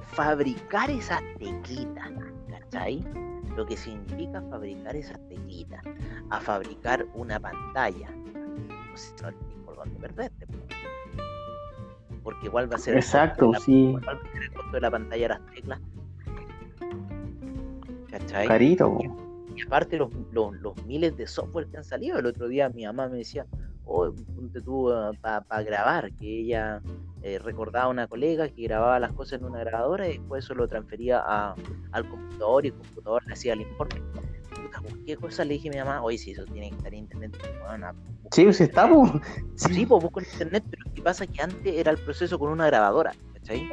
fabricar 0.07 0.89
esas 0.89 1.21
teclitas, 1.37 2.09
¿cachai? 2.49 3.03
lo 3.57 3.65
que 3.65 3.75
significa 3.75 4.41
fabricar 4.49 4.95
esas 4.95 5.19
teclitas, 5.27 5.81
a 6.29 6.39
fabricar 6.39 7.05
una 7.15 7.39
pantalla. 7.39 8.09
No 8.11 8.95
sé 8.95 9.13
por 9.65 9.75
dónde 9.75 9.99
perderte. 9.99 10.45
Porque 12.23 12.45
igual 12.45 12.71
va 12.71 12.75
a 12.75 12.79
ser 12.79 12.95
Exacto, 12.95 13.51
sí. 13.55 13.95
el 13.95 14.53
costo 14.53 14.71
de 14.71 14.81
la 14.81 14.91
pantalla 14.91 15.27
las 15.29 15.45
teclas. 15.47 15.81
¿Cachai? 18.11 18.47
Carito. 18.47 18.99
Y, 19.55 19.63
aparte 19.63 19.97
los, 19.97 20.11
los, 20.31 20.85
miles 20.85 21.17
de 21.17 21.25
software 21.25 21.67
que 21.67 21.77
han 21.77 21.83
salido. 21.83 22.19
El 22.19 22.27
otro 22.27 22.47
día 22.47 22.69
mi 22.69 22.85
mamá 22.85 23.07
me 23.07 23.17
decía, 23.17 23.47
oh, 23.85 24.13
ponte 24.35 24.61
tú 24.61 24.91
ah, 24.91 25.13
para 25.23 25.63
grabar, 25.63 26.13
que 26.13 26.41
ella 26.41 26.79
eh, 27.27 27.39
recordaba 27.39 27.85
a 27.85 27.89
una 27.89 28.07
colega 28.07 28.47
que 28.47 28.63
grababa 28.63 28.99
las 28.99 29.11
cosas 29.11 29.41
en 29.41 29.45
una 29.47 29.59
grabadora 29.59 30.07
y 30.07 30.17
después 30.17 30.45
eso 30.45 30.55
lo 30.55 30.65
transfería 30.65 31.21
a, 31.25 31.55
al 31.91 32.07
computador 32.07 32.65
y 32.65 32.69
el 32.69 32.73
computador 32.75 33.25
le 33.27 33.33
hacía 33.33 33.51
el 33.51 33.61
informe. 33.61 34.01
¿Qué 35.05 35.17
cosa 35.17 35.43
le 35.43 35.55
dije 35.55 35.67
a 35.67 35.71
mi 35.71 35.77
mamá? 35.79 36.01
Oye, 36.03 36.17
si 36.17 36.31
eso 36.31 36.45
tiene 36.45 36.69
que 36.69 36.77
estar 36.77 36.93
en 36.93 36.99
internet. 36.99 37.37
Bueno, 37.67 37.91
sí, 38.31 38.43
pues 38.45 38.61
está, 38.61 38.87
pues. 38.87 39.11
Sí, 39.55 39.85
pues 39.85 40.03
busco 40.03 40.21
en 40.21 40.25
internet, 40.31 40.63
pero 40.69 40.83
lo 40.85 40.93
que 40.93 41.01
pasa 41.01 41.23
es 41.25 41.31
que 41.31 41.41
antes 41.41 41.75
era 41.75 41.91
el 41.91 41.97
proceso 41.97 42.39
con 42.39 42.49
una 42.49 42.67
grabadora, 42.67 43.13
¿cachai? 43.33 43.69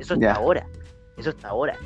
Eso 0.00 0.14
está 0.14 0.34
ahora, 0.34 0.66
eso 1.16 1.30
está 1.30 1.48
ahora. 1.48 1.78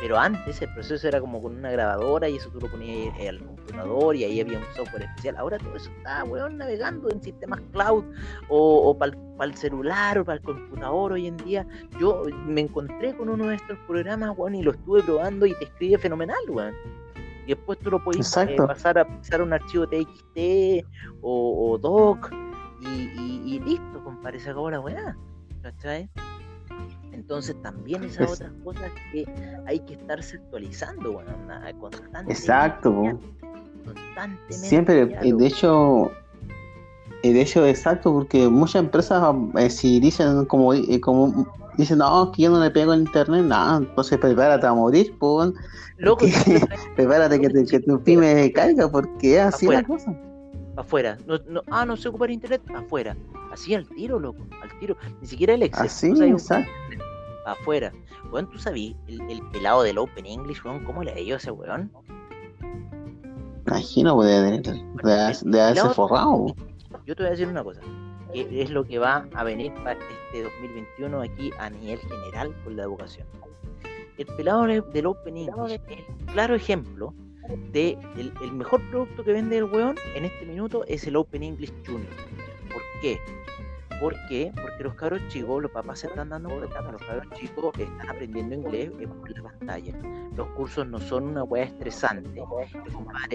Pero 0.00 0.16
antes 0.16 0.62
el 0.62 0.72
proceso 0.74 1.08
era 1.08 1.20
como 1.20 1.42
con 1.42 1.56
una 1.56 1.70
grabadora 1.72 2.28
y 2.28 2.36
eso 2.36 2.50
tú 2.50 2.60
lo 2.60 2.70
ponías 2.70 3.12
al 3.28 3.38
computador 3.40 4.14
y 4.14 4.24
ahí 4.24 4.40
había 4.40 4.58
un 4.58 4.64
software 4.76 5.02
especial. 5.02 5.36
Ahora 5.36 5.58
todo 5.58 5.74
eso 5.74 5.90
está, 5.98 6.24
weón, 6.24 6.56
navegando 6.56 7.10
en 7.10 7.20
sistemas 7.20 7.60
cloud 7.72 8.04
o, 8.48 8.96
para 8.96 9.12
el 9.40 9.54
celular 9.56 10.18
o 10.18 10.24
para 10.24 10.36
el 10.36 10.42
computador 10.42 11.12
hoy 11.12 11.26
en 11.26 11.36
día. 11.38 11.66
Yo 11.98 12.22
me 12.46 12.60
encontré 12.60 13.16
con 13.16 13.28
uno 13.28 13.48
de 13.48 13.56
estos 13.56 13.76
programas, 13.88 14.36
weón, 14.36 14.54
y 14.54 14.62
lo 14.62 14.70
estuve 14.70 15.02
probando 15.02 15.46
y 15.46 15.54
te 15.54 15.64
escribe 15.64 15.98
fenomenal, 15.98 16.38
weón. 16.48 16.74
Y 17.46 17.54
después 17.54 17.78
tú 17.80 17.90
lo 17.90 18.04
puedes 18.04 18.36
eh, 18.36 18.56
pasar 18.56 18.98
a 18.98 19.06
pasar 19.06 19.42
un 19.42 19.52
archivo 19.52 19.88
TXT 19.88 20.86
o, 21.22 21.78
doc 21.80 22.30
y, 22.82 23.54
y, 23.54 23.60
listo, 23.60 24.04
compadre, 24.04 24.38
se 24.38 24.50
acabó 24.50 24.70
la 24.70 24.80
weá. 24.80 25.16
¿Cachai? 25.62 26.08
Entonces 27.12 27.60
también 27.62 28.04
esas 28.04 28.32
otras 28.32 28.52
cosas 28.64 28.90
que 29.12 29.26
hay 29.66 29.80
que 29.80 29.94
estarse 29.94 30.36
actualizando, 30.36 31.12
bueno, 31.12 31.30
constantemente. 31.80 32.32
Exacto. 32.32 32.92
Constantemente. 33.84 34.54
Siempre, 34.54 35.02
eh, 35.02 35.32
de 35.32 35.46
hecho, 35.46 36.10
eh, 37.22 37.32
de 37.32 37.40
hecho, 37.40 37.66
exacto, 37.66 38.12
porque 38.12 38.48
muchas 38.48 38.82
empresas 38.82 39.34
eh, 39.56 39.70
si 39.70 40.00
dicen 40.00 40.44
como, 40.44 40.72
como 41.00 41.46
dicen, 41.76 41.98
no, 41.98 42.30
que 42.32 42.42
yo 42.42 42.50
no 42.50 42.62
le 42.62 42.70
pego 42.70 42.94
en 42.94 43.00
internet, 43.00 43.44
no, 43.44 43.78
entonces 43.78 44.18
prepárate 44.18 44.66
a 44.66 44.74
morir, 44.74 45.14
pues. 45.18 45.52
Loco, 45.96 46.26
prepárate 46.96 47.40
que, 47.40 47.64
que, 47.64 47.80
tu 47.80 48.02
pyme 48.02 48.52
caiga, 48.52 48.88
porque 48.90 49.36
es 49.36 49.54
así 49.54 49.66
la 49.66 49.82
cosa. 49.82 50.14
Afuera. 50.78 51.18
No, 51.26 51.38
no, 51.48 51.62
ah, 51.70 51.84
no 51.84 51.96
sé 51.96 52.08
ocupar 52.08 52.30
internet, 52.30 52.62
afuera. 52.74 53.16
Así 53.52 53.74
al 53.74 53.86
tiro, 53.88 54.18
loco, 54.18 54.46
al 54.62 54.78
tiro. 54.78 54.96
Ni 55.20 55.26
siquiera 55.26 55.54
el 55.54 55.62
Excel. 55.62 55.86
Así, 55.86 56.12
no 56.12 56.24
exacto. 56.24 56.70
Afuera. 57.46 57.92
Weón, 58.30 58.48
tú 58.50 58.58
sabías, 58.58 58.94
el, 59.06 59.20
el, 59.30 59.42
pelado 59.50 59.82
del 59.82 59.98
Open 59.98 60.26
English, 60.26 60.64
weón, 60.64 60.84
¿cómo 60.84 61.02
le 61.02 61.12
a 61.12 61.36
ese 61.36 61.50
weón? 61.50 61.90
Imagino, 63.66 64.14
pues, 64.14 64.28
de, 64.28 64.42
de, 64.42 64.60
de, 64.60 65.50
de 65.50 65.60
haberse 65.60 65.88
forrado. 65.90 66.54
Yo 67.06 67.16
te 67.16 67.22
voy 67.22 67.28
a 67.28 67.30
decir 67.30 67.48
una 67.48 67.64
cosa, 67.64 67.80
que 68.32 68.62
es 68.62 68.70
lo 68.70 68.84
que 68.84 68.98
va 68.98 69.26
a 69.34 69.44
venir 69.44 69.72
para 69.82 69.92
este 69.92 70.42
2021 70.42 71.22
aquí 71.22 71.50
a 71.58 71.70
nivel 71.70 71.98
general 71.98 72.54
con 72.64 72.76
la 72.76 72.82
educación. 72.82 73.26
El 74.18 74.26
pelado 74.26 74.66
del 74.66 75.06
Open 75.06 75.36
English 75.36 75.80
es 75.88 76.04
claro 76.32 76.54
ejemplo 76.54 77.14
de 77.72 77.98
el, 78.16 78.52
mejor 78.52 78.80
producto 78.90 79.24
que 79.24 79.32
vende 79.32 79.58
el 79.58 79.64
weón 79.64 79.96
en 80.14 80.24
este 80.24 80.46
minuto 80.46 80.84
es 80.86 81.06
el 81.06 81.16
Open 81.16 81.42
English 81.42 81.72
Junior. 81.86 82.12
¿Por 82.72 82.82
qué? 83.00 83.20
¿Por 84.00 84.14
qué? 84.28 84.52
Porque 84.54 84.84
los 84.84 84.94
cabros 84.94 85.20
chicos, 85.28 85.62
los 85.62 85.70
papás 85.70 86.00
se 86.00 86.06
están 86.06 86.28
dando 86.28 86.50
cuenta 86.50 86.84
que 86.84 86.92
los 86.92 87.02
cabros 87.02 87.26
chicos 87.34 87.78
están 87.78 88.10
aprendiendo 88.10 88.54
inglés 88.54 88.90
por 88.90 89.30
la 89.30 89.42
pantalla. 89.42 89.94
Los 90.36 90.48
cursos 90.50 90.86
no 90.86 91.00
son 91.00 91.24
una 91.24 91.42
weá 91.42 91.64
estresante. 91.64 92.40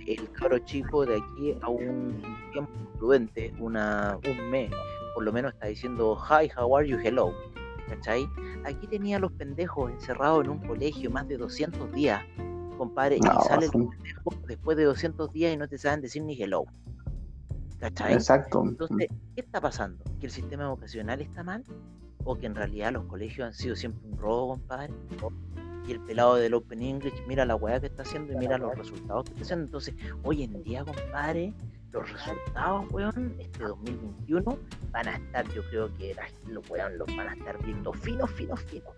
El 0.05 0.31
cabro 0.31 0.59
chico 0.59 1.05
de 1.05 1.17
aquí 1.17 1.57
a 1.61 1.69
un 1.69 2.21
tiempo 2.53 2.71
prudente, 2.97 3.53
una, 3.59 4.17
un 4.25 4.49
mes, 4.49 4.71
por 5.13 5.23
lo 5.23 5.33
menos 5.33 5.53
está 5.53 5.67
diciendo 5.67 6.17
hi, 6.17 6.49
how 6.57 6.77
are 6.77 6.87
you, 6.87 6.97
hello. 7.03 7.33
¿Cachai? 7.89 8.25
Aquí 8.63 8.87
tenía 8.87 9.17
a 9.17 9.19
los 9.19 9.33
pendejos 9.33 9.91
encerrados 9.91 10.45
en 10.45 10.51
un 10.51 10.59
colegio 10.59 11.11
más 11.11 11.27
de 11.27 11.37
200 11.37 11.91
días 11.91 12.23
compadre, 12.85 13.17
y 13.17 13.47
sale 13.47 13.67
el 13.67 13.89
después 14.47 14.77
de 14.77 14.83
200 14.83 15.31
días 15.31 15.53
y 15.53 15.57
no 15.57 15.67
te 15.67 15.77
saben 15.77 16.01
decir 16.01 16.23
ni 16.23 16.41
hello. 16.41 16.65
¿Cachai? 17.79 18.13
Exacto. 18.13 18.63
Entonces, 18.65 19.09
¿qué 19.35 19.41
está 19.41 19.59
pasando? 19.59 20.03
¿Que 20.19 20.27
el 20.27 20.31
sistema 20.31 20.63
educacional 20.63 21.21
está 21.21 21.43
mal? 21.43 21.63
¿O 22.23 22.35
que 22.37 22.45
en 22.45 22.55
realidad 22.55 22.93
los 22.93 23.05
colegios 23.05 23.47
han 23.47 23.53
sido 23.53 23.75
siempre 23.75 24.07
un 24.09 24.17
robo, 24.17 24.49
compadre? 24.49 24.93
Y 25.85 25.91
el 25.91 25.99
pelado 25.99 26.35
del 26.35 26.53
Open 26.53 26.81
English 26.81 27.25
mira 27.27 27.45
la 27.45 27.55
weá 27.55 27.79
que 27.81 27.87
está 27.87 28.03
haciendo 28.03 28.31
y 28.31 28.37
mira 28.37 28.57
los 28.57 28.73
resultados 28.77 29.25
que 29.25 29.31
está 29.31 29.43
haciendo. 29.43 29.65
Entonces, 29.65 29.95
hoy 30.23 30.43
en 30.43 30.63
día, 30.63 30.85
compadre, 30.85 31.53
los 31.91 32.09
resultados, 32.11 32.85
weón, 32.91 33.35
este 33.39 33.63
2021 33.63 34.57
van 34.91 35.07
a 35.07 35.15
estar, 35.17 35.47
yo 35.53 35.61
creo 35.69 35.93
que 35.95 36.15
los 36.47 36.69
weón 36.69 36.97
los 36.97 37.07
van 37.15 37.27
a 37.27 37.33
estar 37.33 37.61
viendo 37.63 37.91
finos, 37.91 38.31
finos, 38.31 38.61
finos. 38.61 38.95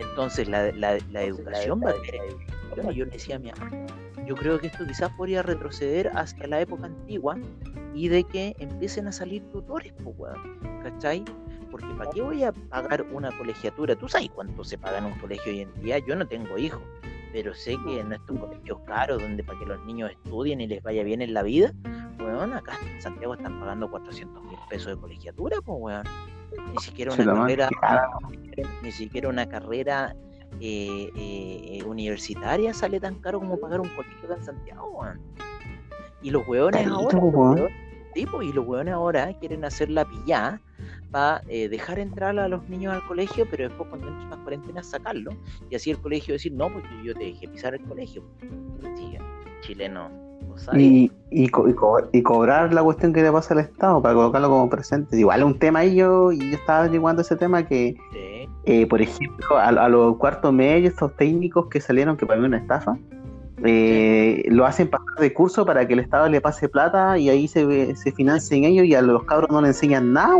Entonces 0.00 0.48
la, 0.48 0.70
la, 0.72 0.98
la 1.10 1.22
educación 1.22 1.80
va 1.84 1.90
a 1.90 1.94
tener 2.02 2.94
Yo 2.94 3.04
le 3.04 3.10
decía 3.10 3.36
a 3.36 3.38
mi 3.38 3.50
mamá, 3.50 3.86
yo 4.26 4.34
creo 4.36 4.58
que 4.60 4.66
esto 4.68 4.86
quizás 4.86 5.10
podría 5.16 5.42
retroceder 5.42 6.10
hacia 6.14 6.46
la 6.46 6.60
época 6.60 6.86
antigua 6.86 7.36
y 7.94 8.08
de 8.08 8.24
que 8.24 8.54
empiecen 8.58 9.08
a 9.08 9.12
salir 9.12 9.42
tutores, 9.50 9.92
pues, 10.04 10.32
¿cachai? 10.82 11.24
Porque 11.70 11.86
¿para 11.96 12.10
qué 12.10 12.22
voy 12.22 12.44
a 12.44 12.52
pagar 12.52 13.02
una 13.12 13.36
colegiatura? 13.36 13.96
¿Tú 13.96 14.08
sabes 14.08 14.28
cuánto 14.34 14.64
se 14.64 14.78
paga 14.78 14.98
en 14.98 15.06
un 15.06 15.18
colegio 15.18 15.52
hoy 15.52 15.60
en 15.62 15.74
día? 15.82 15.98
Yo 15.98 16.14
no 16.14 16.26
tengo 16.26 16.58
hijos, 16.58 16.82
pero 17.32 17.54
sé 17.54 17.76
que 17.84 18.00
en 18.00 18.12
estos 18.12 18.38
colegios 18.38 18.78
caros, 18.86 19.20
donde 19.20 19.42
para 19.42 19.58
que 19.58 19.66
los 19.66 19.84
niños 19.84 20.10
estudien 20.10 20.60
y 20.60 20.66
les 20.66 20.82
vaya 20.82 21.02
bien 21.02 21.22
en 21.22 21.34
la 21.34 21.42
vida, 21.42 21.72
weón, 22.18 22.52
acá 22.52 22.78
en 22.86 23.00
Santiago 23.00 23.34
están 23.34 23.58
pagando 23.58 23.90
400 23.90 24.42
mil 24.44 24.58
pesos 24.68 24.94
de 24.94 25.00
colegiatura, 25.00 25.56
pues, 25.64 25.78
weón 25.80 26.37
ni 26.72 26.78
siquiera 26.78 27.12
una 27.12 27.24
carrera, 27.24 27.68
ni 28.82 28.92
siquiera 28.92 29.28
una 29.28 29.48
carrera 29.48 30.14
eh, 30.60 31.10
eh, 31.14 31.84
universitaria 31.84 32.74
sale 32.74 32.98
tan 32.98 33.16
caro 33.16 33.38
como 33.38 33.58
pagar 33.58 33.80
un 33.80 33.88
colegio 33.90 34.34
en 34.34 34.44
Santiago, 34.44 35.04
Y 36.22 36.30
los 36.30 36.46
hueones 36.48 36.86
ahora, 36.86 37.20
y 38.14 38.52
los 38.52 38.66
hueones 38.66 38.94
ahora 38.94 39.32
quieren 39.38 39.64
hacer 39.64 39.90
la 39.90 40.04
pillada 40.04 40.60
para 41.10 41.42
eh, 41.48 41.68
dejar 41.68 41.98
entrar 41.98 42.38
a 42.38 42.48
los 42.48 42.68
niños 42.68 42.92
al 42.92 43.06
colegio, 43.06 43.46
pero 43.50 43.68
después 43.68 43.88
cuando 43.88 44.08
entren 44.08 44.30
las 44.30 44.38
cuarentenas 44.40 44.86
sacarlo, 44.86 45.30
y 45.70 45.76
así 45.76 45.90
el 45.90 46.00
colegio 46.00 46.34
decir, 46.34 46.52
no, 46.52 46.72
porque 46.72 46.88
yo 47.04 47.14
te 47.14 47.24
dejé 47.24 47.48
pisar 47.48 47.74
el 47.74 47.82
colegio. 47.84 48.24
chileno 49.60 50.27
y, 50.74 51.10
y, 51.30 51.50
y, 52.12 52.22
cobrar 52.22 52.72
la 52.72 52.82
cuestión 52.82 53.12
que 53.12 53.22
le 53.22 53.30
pasa 53.30 53.54
al 53.54 53.60
Estado 53.60 54.00
para 54.00 54.14
colocarlo 54.14 54.48
como 54.48 54.70
presente. 54.70 55.18
Igual 55.18 55.40
es 55.40 55.46
un 55.46 55.58
tema 55.58 55.80
ahí 55.80 55.96
yo, 55.96 56.32
y 56.32 56.38
yo 56.38 56.56
estaba 56.56 56.80
averiguando 56.80 57.22
ese 57.22 57.36
tema 57.36 57.66
que, 57.66 57.96
eh, 58.64 58.86
por 58.86 59.02
ejemplo, 59.02 59.58
a, 59.58 59.88
los 59.88 60.16
cuartos 60.16 60.52
medios, 60.52 60.94
estos 60.94 61.14
técnicos 61.16 61.66
que 61.68 61.80
salieron, 61.80 62.16
que 62.16 62.26
para 62.26 62.40
mí 62.40 62.46
una 62.46 62.58
estafa, 62.58 62.96
eh, 63.64 64.44
lo 64.48 64.64
hacen 64.64 64.88
pasar 64.88 65.14
de 65.18 65.32
curso 65.34 65.66
para 65.66 65.86
que 65.86 65.94
el 65.94 66.00
Estado 66.00 66.28
le 66.28 66.40
pase 66.40 66.68
plata 66.68 67.18
y 67.18 67.28
ahí 67.28 67.48
se, 67.48 67.94
se 67.96 68.12
financien 68.12 68.64
ellos 68.64 68.86
y 68.86 68.94
a 68.94 69.02
los 69.02 69.24
cabros 69.24 69.50
no 69.50 69.60
le 69.60 69.68
enseñan 69.68 70.12
nada, 70.12 70.34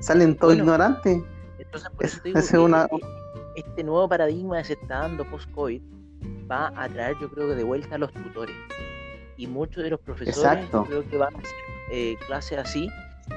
Salen 0.00 0.36
todos 0.36 0.56
ignorantes. 0.56 1.22
Este 3.56 3.84
nuevo 3.84 4.08
paradigma 4.08 4.58
que 4.58 4.64
se 4.64 4.72
está 4.74 4.98
dando 4.98 5.24
post-COVID 5.24 5.80
va 6.50 6.72
a 6.76 6.88
traer, 6.88 7.16
yo 7.20 7.30
creo 7.30 7.48
que 7.48 7.54
de 7.54 7.64
vuelta 7.64 7.94
a 7.94 7.98
los 7.98 8.12
tutores 8.12 8.54
y 9.36 9.46
muchos 9.46 9.82
de 9.82 9.90
los 9.90 10.00
profesores 10.00 10.66
creo 10.70 11.08
que 11.08 11.16
van 11.16 11.34
a 11.34 11.38
hacer 11.38 11.52
eh, 11.90 12.16
clases 12.26 12.58
así. 12.58 12.88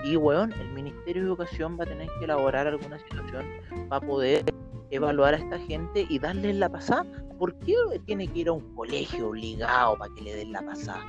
Y, 0.03 0.17
weón, 0.17 0.51
el 0.53 0.69
Ministerio 0.73 1.21
de 1.21 1.27
Educación 1.29 1.77
va 1.79 1.85
a 1.85 1.87
tener 1.87 2.09
que 2.19 2.25
elaborar 2.25 2.67
alguna 2.67 2.99
situación 2.99 3.45
para 3.87 4.05
poder 4.05 4.43
evaluar 4.91 5.33
a 5.33 5.37
esta 5.37 5.59
gente 5.59 6.05
y 6.09 6.19
darles 6.19 6.55
la 6.55 6.69
pasada. 6.69 7.05
¿Por 7.39 7.53
qué 7.59 7.73
tiene 8.05 8.27
que 8.27 8.39
ir 8.39 8.47
a 8.49 8.53
un 8.53 8.75
colegio 8.75 9.29
obligado 9.29 9.97
para 9.97 10.13
que 10.13 10.21
le 10.21 10.35
den 10.35 10.51
la 10.51 10.61
pasada? 10.61 11.03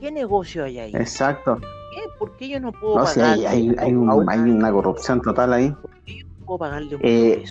¿Qué 0.00 0.12
negocio 0.12 0.64
hay 0.64 0.78
ahí? 0.78 0.92
Exacto. 0.94 1.58
¿Qué? 1.60 2.02
¿Por 2.18 2.36
qué 2.36 2.48
yo 2.48 2.60
no 2.60 2.72
puedo 2.72 2.96
pagarle? 2.96 3.46
hay, 3.46 3.74
hay, 3.78 3.94
una 3.94 4.70
corrupción 4.70 5.20
total 5.22 5.52
ahí. 5.52 5.70
¿Por 5.70 5.90
qué 6.04 6.18
yo 6.18 6.26
no 6.26 6.44
puedo 6.44 6.58
pagarle 6.58 6.96
un 6.96 7.00
eh... 7.02 7.44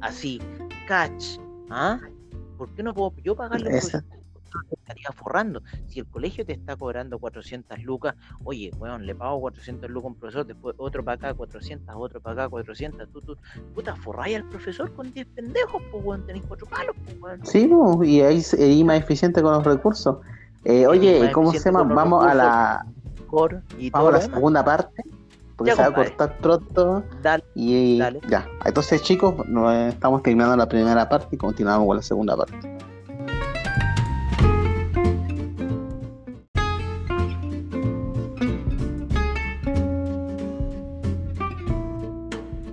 Así, 0.00 0.40
catch. 0.86 1.38
¿Ah? 1.70 1.98
¿Por 2.58 2.68
qué 2.74 2.82
no 2.82 2.92
puedo 2.92 3.12
yo 3.24 3.34
pagarle 3.34 3.68
un 3.68 4.21
estaría 4.70 5.10
forrando. 5.14 5.62
Si 5.86 6.00
el 6.00 6.06
colegio 6.06 6.44
te 6.44 6.52
está 6.52 6.76
cobrando 6.76 7.18
400 7.18 7.82
lucas, 7.82 8.14
oye, 8.44 8.70
weón, 8.78 9.06
le 9.06 9.14
pago 9.14 9.40
400 9.40 9.90
lucas 9.90 10.04
a 10.04 10.08
un 10.08 10.14
profesor, 10.16 10.46
después 10.46 10.74
otro 10.78 11.04
para 11.04 11.14
acá 11.16 11.34
400, 11.34 11.94
otro 11.96 12.20
para 12.20 12.44
acá 12.44 12.48
400, 12.50 13.08
tú, 13.10 13.20
tú, 13.20 13.36
puta, 13.74 13.96
forráis 13.96 14.36
al 14.36 14.48
profesor 14.48 14.92
con 14.94 15.12
10 15.12 15.26
pendejos, 15.28 15.82
pues, 15.90 16.04
weón, 16.04 16.26
tenéis 16.26 16.44
cuatro 16.46 16.66
palos, 16.66 16.96
pues, 17.04 17.20
weón. 17.20 17.46
Sí, 17.46 17.70
y 18.04 18.20
ahí 18.20 18.38
es 18.38 18.84
más 18.84 18.98
eficiente 18.98 19.42
con 19.42 19.52
los 19.52 19.64
recursos. 19.64 20.18
Eh, 20.64 20.86
oye, 20.86 21.30
¿cómo 21.32 21.52
se 21.52 21.58
llama? 21.58 21.82
Vamos 21.82 22.24
a 22.24 22.34
la... 22.34 22.86
y 23.78 23.90
vamos 23.90 24.08
a 24.08 24.12
la 24.18 24.20
segunda 24.20 24.64
parte 24.64 25.02
porque 25.56 25.76
se 25.76 25.82
va 25.82 25.88
a 25.88 25.94
cortar 25.94 26.38
pronto. 26.38 27.04
Dale, 27.22 27.44
y 27.54 27.98
ya. 28.28 28.48
Entonces, 28.64 29.02
chicos, 29.02 29.34
estamos 29.88 30.22
terminando 30.22 30.56
la 30.56 30.68
primera 30.68 31.08
parte 31.08 31.36
y 31.36 31.38
continuamos 31.38 31.86
con 31.86 31.96
la 31.96 32.02
segunda 32.02 32.36
parte. 32.36 32.71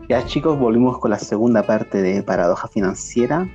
Ya 0.10 0.26
chicos, 0.26 0.58
volvimos 0.58 0.98
con 0.98 1.12
la 1.12 1.20
segunda 1.20 1.62
parte 1.62 2.02
de 2.02 2.24
Paradoja 2.24 2.68
Financiera. 2.68 3.48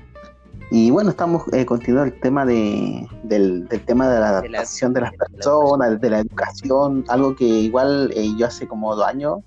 Y 0.71 0.93
bueno, 0.93 1.11
estamos 1.11 1.43
eh, 1.53 1.67
continuando 1.67 2.15
el 2.15 2.21
tema 2.21 2.47
de, 2.47 3.09
del, 3.25 3.67
tema 3.87 4.09
de 4.09 4.21
la 4.21 4.29
adaptación 4.29 4.93
de, 4.93 5.01
las 5.01 5.13
personas, 5.15 6.01
de 6.01 6.11
la 6.11 6.21
educación, 6.21 7.05
algo 7.09 7.35
que 7.35 7.45
igual 7.45 8.13
eh, 8.15 8.29
yo 8.39 8.47
hace 8.47 8.69
como 8.69 8.95
dos 8.95 9.05
años 9.05 9.41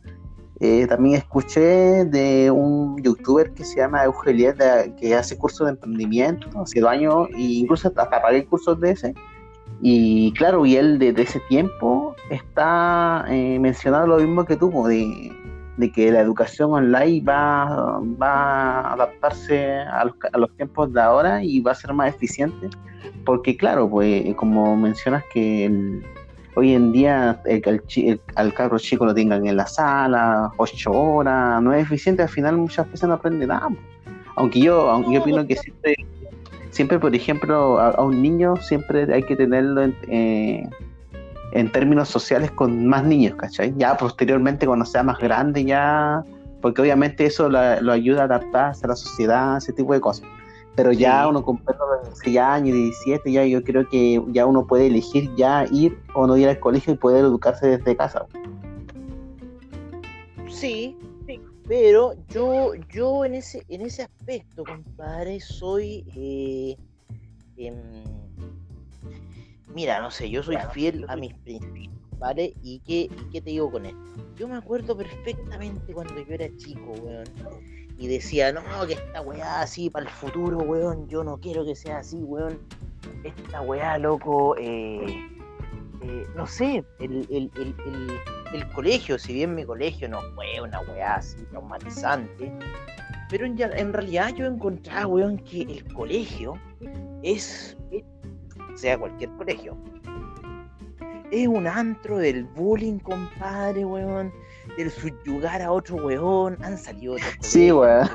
eh, 0.60 0.86
también 0.86 1.16
escuché 1.16 2.04
de 2.04 2.52
un 2.52 3.02
youtuber 3.02 3.54
que 3.54 3.64
se 3.64 3.78
llama 3.78 4.04
Eugenio, 4.04 4.54
que 5.00 5.16
hace 5.16 5.38
cursos 5.38 5.66
de 5.68 5.72
emprendimiento, 5.72 6.50
hace 6.60 6.82
dos 6.82 6.90
años, 6.90 7.30
e 7.38 7.42
incluso 7.42 7.88
hasta 7.88 8.22
pagué 8.22 8.46
cursos 8.46 8.82
de 8.82 8.92
ese. 8.92 9.16
Y 9.82 10.34
claro, 10.34 10.66
y 10.66 10.76
él 10.76 11.00
desde 11.00 11.22
ese 11.22 11.40
tiempo 11.48 12.18
está 12.30 13.24
mencionando 13.30 14.08
lo 14.08 14.18
mismo 14.18 14.44
que 14.44 14.58
tú, 14.58 14.70
de 14.88 15.32
de 15.78 15.92
que 15.92 16.12
la 16.12 16.22
educación 16.22 16.74
online 16.74 17.24
va, 17.24 18.00
va 18.22 18.82
a 18.82 18.94
adaptarse 18.94 19.76
a 19.76 20.06
los, 20.06 20.16
a 20.34 20.38
los, 20.38 20.52
tiempos 20.58 20.92
de 20.92 21.02
ahora 21.02 21.44
y 21.44 21.62
va 21.62 21.72
a 21.72 21.76
ser 21.76 21.94
más 21.94 22.14
eficiente, 22.14 22.70
porque 23.26 23.56
claro, 23.56 23.90
pues 23.90 24.34
como 24.36 24.76
mencionas 24.76 25.24
que 25.32 26.02
hoy 26.58 26.74
en 26.74 26.92
día 26.92 27.40
el, 27.46 28.20
al 28.36 28.54
carro 28.54 28.80
chico 28.80 29.06
lo 29.06 29.14
tengan 29.14 29.46
en 29.46 29.56
la 29.56 29.68
sala, 29.68 30.52
ocho 30.58 30.92
horas, 30.92 31.62
no 31.62 31.72
es 31.72 31.84
eficiente, 31.84 32.24
al 32.24 32.30
final 32.30 32.58
muchas 32.58 32.90
veces 32.92 33.08
no 33.08 33.14
aprende 33.14 33.46
nada. 33.46 33.70
Aunque 34.36 34.60
yo, 34.60 34.90
aunque 34.90 35.14
yo 35.14 35.22
opino 35.22 35.46
que 35.46 35.56
siempre, 35.56 35.96
siempre 36.72 36.98
por 36.98 37.14
ejemplo, 37.14 37.80
a, 37.80 38.02
un 38.04 38.24
niño 38.24 38.56
siempre 38.58 39.14
hay 39.14 39.24
que 39.24 39.36
tenerlo 39.36 39.84
en... 39.84 39.96
Eh, 40.08 40.70
en 41.52 41.72
términos 41.72 42.10
sociales 42.10 42.52
con 42.52 42.88
más 42.88 43.04
niños, 43.04 43.36
¿cachai? 43.36 43.74
Ya 43.78 43.96
posteriormente 43.98 44.66
cuando 44.66 44.86
sea 44.86 45.04
más 45.04 45.18
grande 45.20 45.64
ya, 45.64 46.24
porque 46.62 46.82
obviamente 46.82 47.26
eso 47.26 47.50
lo, 47.50 47.92
ayuda 47.92 48.22
a 48.22 48.26
adaptarse 48.26 48.86
a 48.86 48.90
la 48.90 48.96
sociedad, 48.96 49.58
ese 49.58 49.74
tipo 49.74 49.94
de 49.94 50.02
cosas. 50.02 50.28
Pero 50.76 50.92
ya 50.92 51.28
uno 51.28 51.42
con 51.42 51.58
perros 51.58 52.08
de 52.08 52.16
6 52.16 52.38
años, 52.38 52.76
17, 52.76 53.32
ya 53.32 53.46
yo 53.46 53.64
creo 53.64 53.90
que 53.90 54.22
ya 54.28 54.46
uno 54.46 54.68
puede 54.68 54.88
elegir 54.88 55.34
ya 55.36 55.66
ir 55.72 55.98
o 56.14 56.28
no 56.28 56.38
ir 56.38 56.48
al 56.50 56.60
colegio 56.60 56.94
y 56.94 56.98
poder 56.98 57.26
educarse 57.26 57.68
desde 57.68 57.96
casa. 57.96 58.28
Sí, 60.50 60.96
sí. 61.26 61.42
pero 61.68 62.14
yo, 62.30 62.74
yo 62.94 63.26
en 63.26 63.36
ese, 63.36 63.66
en 63.70 63.82
ese 63.82 64.04
aspecto, 64.04 64.64
compadre, 64.64 65.40
soy 65.40 66.06
eh, 66.16 66.78
em, 67.58 68.04
mira, 69.78 70.02
no 70.02 70.10
sé, 70.10 70.28
yo 70.28 70.42
soy 70.42 70.58
fiel 70.74 71.06
a 71.08 71.16
mis 71.16 71.36
principios, 71.36 71.94
¿vale? 72.18 72.56
¿Y 72.64 72.80
qué, 72.80 73.12
qué 73.32 73.42
te 73.42 73.52
digo 73.52 73.70
con 73.72 73.86
esto? 73.86 74.00
Yo 74.36 74.48
me 74.48 74.58
acuerdo 74.58 74.98
perfectamente 74.98 75.94
cuando 75.94 76.20
yo 76.20 76.34
era 76.34 76.50
chico, 76.58 76.94
weón 77.04 77.26
y 78.00 78.08
decía, 78.08 78.52
no, 78.52 78.62
que 78.88 78.94
esta 78.94 79.22
weá 79.22 79.62
así 79.62 79.90
para 79.90 80.06
el 80.06 80.12
futuro, 80.12 80.58
weón, 80.58 81.08
yo 81.08 81.24
no 81.24 81.38
quiero 81.38 81.66
que 81.66 81.76
sea 81.76 82.00
así, 82.00 82.18
weón. 82.18 82.60
Esta 83.24 83.62
weá, 83.62 83.98
loco, 83.98 84.56
eh, 84.58 85.28
eh, 86.02 86.28
no 86.36 86.46
sé, 86.46 86.84
el, 87.00 87.28
el, 87.30 87.52
el, 87.56 87.76
el, 88.54 88.68
colegio, 88.70 89.18
si 89.18 89.34
bien 89.34 89.56
mi 89.56 89.64
colegio 89.64 90.10
no 90.10 90.22
fue 90.36 90.60
una 90.62 90.80
weá 90.82 91.16
así 91.16 91.38
traumatizante, 91.50 92.52
pero 93.30 93.46
en, 93.46 93.60
en 93.62 93.94
realidad 93.94 94.34
yo 94.36 94.46
encontraba, 94.46 95.08
weón, 95.08 95.38
que 95.38 95.62
el 95.62 95.94
colegio 95.94 96.54
es, 97.24 97.77
sea 98.78 98.98
cualquier 98.98 99.30
colegio, 99.32 99.78
es 101.32 101.48
un 101.48 101.68
antro 101.68 102.18
del 102.18 102.46
bullying, 102.46 103.00
compadre, 103.00 103.84
weón 103.84 104.32
del 104.76 104.92
subyugar 104.92 105.62
a 105.62 105.72
otro 105.72 105.96
weón, 105.98 106.58
han 106.64 106.78
salido 106.78 107.14
otros 107.14 107.36
Sí, 107.42 107.72
weón. 107.72 108.08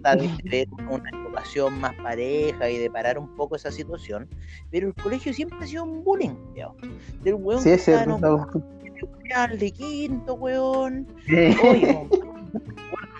de 0.00 0.28
tener 0.42 0.68
una 0.88 1.10
educación 1.10 1.78
más 1.80 1.94
pareja 1.96 2.70
y 2.70 2.78
de 2.78 2.90
parar 2.90 3.18
un 3.18 3.34
poco 3.36 3.56
esa 3.56 3.70
situación, 3.70 4.28
pero 4.70 4.88
el 4.88 4.94
colegio 4.94 5.32
siempre 5.32 5.58
ha 5.60 5.66
sido 5.66 5.84
un 5.84 6.02
bullying, 6.02 6.34
Del 7.22 7.34
weón 7.34 7.62
sí, 7.62 7.70
es 7.70 7.86
de 7.86 9.70
quinto, 9.72 10.34
weón. 10.34 11.06
Oye, 11.28 12.08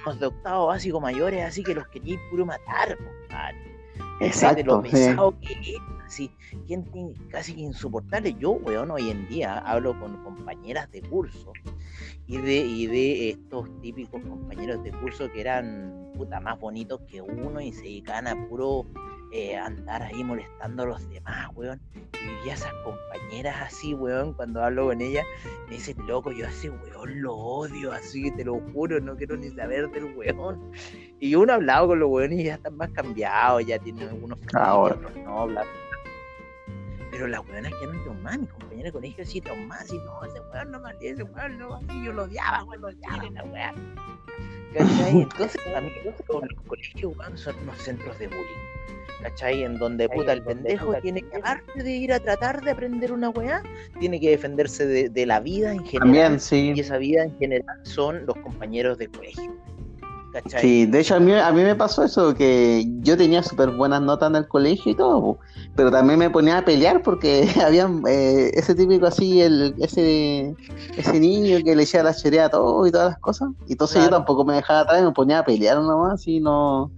los 0.06 0.18
de 0.18 0.26
octavo 0.26 0.66
básico 0.66 1.00
mayores, 1.00 1.44
así 1.44 1.62
que 1.62 1.74
los 1.74 1.86
queríais 1.88 2.20
puro 2.30 2.46
matar, 2.46 2.96
compadre. 2.96 3.75
Exacto. 4.20 4.56
De 4.56 4.64
lo 4.64 4.82
pesado 4.82 5.40
que 5.40 5.52
es, 5.52 5.76
así, 6.04 6.30
gente 6.66 7.12
casi 7.30 7.52
insoportable. 7.60 8.34
Yo, 8.38 8.52
weón, 8.52 8.90
hoy 8.90 9.10
en 9.10 9.28
día 9.28 9.58
hablo 9.58 9.98
con 9.98 10.22
compañeras 10.22 10.90
de 10.90 11.02
curso 11.02 11.52
y 12.26 12.38
de, 12.38 12.56
y 12.56 12.86
de 12.86 13.30
estos 13.30 13.68
típicos 13.80 14.22
compañeros 14.22 14.82
de 14.82 14.92
curso 14.92 15.30
que 15.32 15.40
eran 15.40 16.12
puta 16.14 16.40
más 16.40 16.58
bonitos 16.58 17.00
que 17.02 17.20
uno 17.20 17.60
y 17.60 17.72
se 17.72 17.82
dedicaban 17.82 18.26
a 18.26 18.48
puro 18.48 18.86
eh, 19.32 19.56
andar 19.56 20.02
ahí 20.02 20.22
molestando 20.24 20.84
a 20.84 20.86
los 20.86 21.08
demás, 21.08 21.48
weón. 21.54 21.80
Y 22.44 22.48
esas 22.48 22.72
compañeras 22.84 23.56
así, 23.60 23.94
weón, 23.94 24.32
cuando 24.32 24.62
hablo 24.62 24.86
con 24.86 25.00
ellas, 25.00 25.24
me 25.68 25.74
dicen, 25.74 25.96
loco, 26.06 26.32
yo 26.32 26.46
a 26.46 26.50
ese 26.50 26.70
weón 26.70 27.22
lo 27.22 27.34
odio, 27.34 27.92
así, 27.92 28.30
te 28.32 28.44
lo 28.44 28.60
juro, 28.72 29.00
no 29.00 29.16
quiero 29.16 29.36
ni 29.36 29.50
saber 29.50 29.90
del 29.90 30.16
weón. 30.16 30.72
Y 31.18 31.34
uno 31.34 31.54
ha 31.54 31.56
hablado 31.56 31.88
con 31.88 31.98
los 31.98 32.10
weones 32.10 32.40
y 32.40 32.44
ya 32.44 32.54
están 32.56 32.76
más 32.76 32.90
cambiados, 32.90 33.64
ya 33.64 33.78
tienen 33.78 34.06
algunos 34.10 34.38
Ahora. 34.52 34.98
no, 35.24 35.46
bla, 35.46 35.64
pero 37.10 37.28
las 37.28 37.40
weonas 37.48 37.72
que 37.72 37.84
eran 37.84 38.02
traumadas, 38.02 38.40
mi 38.40 38.46
compañera 38.46 38.84
de 38.84 38.92
colegio 38.92 39.24
así 39.24 39.40
traumadas, 39.40 39.90
y 39.90 39.98
no, 39.98 40.24
ese 40.24 40.40
weón 40.52 40.70
no 40.70 40.80
me 40.80 40.90
ese 41.00 41.22
weón 41.22 41.58
no, 41.58 41.74
así 41.74 42.04
yo 42.04 42.12
lo 42.12 42.24
odiaba, 42.24 42.64
weón, 42.64 42.82
lo 42.82 42.88
odiaba 42.88 43.30
la 43.30 43.44
weá. 43.44 43.74
Entonces, 45.08 45.62
para 45.64 45.80
mí, 45.80 45.90
los 46.04 46.14
colegios, 46.66 47.16
weón, 47.16 47.38
son 47.38 47.56
unos 47.62 47.78
centros 47.78 48.18
de 48.18 48.28
bullying. 48.28 48.95
¿Cachai? 49.22 49.62
En 49.62 49.78
donde 49.78 50.08
puta 50.08 50.32
el 50.32 50.42
pendejo 50.42 50.94
tiene 51.02 51.22
que, 51.22 51.36
aparte 51.36 51.82
de 51.82 51.90
ir 51.90 52.12
a 52.12 52.20
tratar 52.20 52.62
de 52.62 52.70
aprender 52.70 53.12
una 53.12 53.30
weá, 53.30 53.62
tiene 53.98 54.20
que 54.20 54.30
defenderse 54.30 54.86
de, 54.86 55.08
de 55.08 55.26
la 55.26 55.40
vida 55.40 55.72
en 55.72 55.78
general. 55.78 56.00
También, 56.00 56.40
sí. 56.40 56.72
Y 56.74 56.80
esa 56.80 56.98
vida 56.98 57.24
en 57.24 57.36
general 57.38 57.78
son 57.82 58.26
los 58.26 58.36
compañeros 58.36 58.98
de 58.98 59.08
colegio. 59.08 59.56
Sí, 60.60 60.86
de 60.86 61.00
hecho 61.00 61.16
a 61.16 61.20
mí, 61.20 61.32
a 61.32 61.50
mí 61.52 61.62
me 61.62 61.74
pasó 61.74 62.04
eso, 62.04 62.34
que 62.34 62.84
yo 63.00 63.16
tenía 63.16 63.42
súper 63.42 63.70
buenas 63.70 64.02
notas 64.02 64.30
en 64.30 64.36
el 64.36 64.48
colegio 64.48 64.92
y 64.92 64.94
todo, 64.94 65.38
pero 65.74 65.90
también 65.90 66.18
me 66.18 66.30
ponía 66.30 66.58
a 66.58 66.64
pelear 66.64 67.02
porque 67.02 67.48
había 67.64 67.88
eh, 68.08 68.50
ese 68.54 68.74
típico 68.74 69.06
así, 69.06 69.40
el, 69.40 69.74
ese, 69.78 70.54
ese 70.96 71.20
niño 71.20 71.58
que 71.64 71.74
le 71.74 71.82
echaba 71.82 72.04
la 72.04 72.14
cherea 72.14 72.46
a 72.46 72.48
todo 72.50 72.86
y 72.86 72.92
todas 72.92 73.10
las 73.10 73.18
cosas. 73.18 73.48
Y 73.66 73.72
entonces 73.72 74.04
yo 74.04 74.10
tampoco 74.10 74.44
me 74.44 74.54
dejaba 74.54 74.80
atrás, 74.80 75.02
me 75.02 75.12
ponía 75.12 75.40
a 75.40 75.44
pelear 75.44 75.78
nomás 75.78 76.26
y 76.26 76.40
no... 76.40 76.90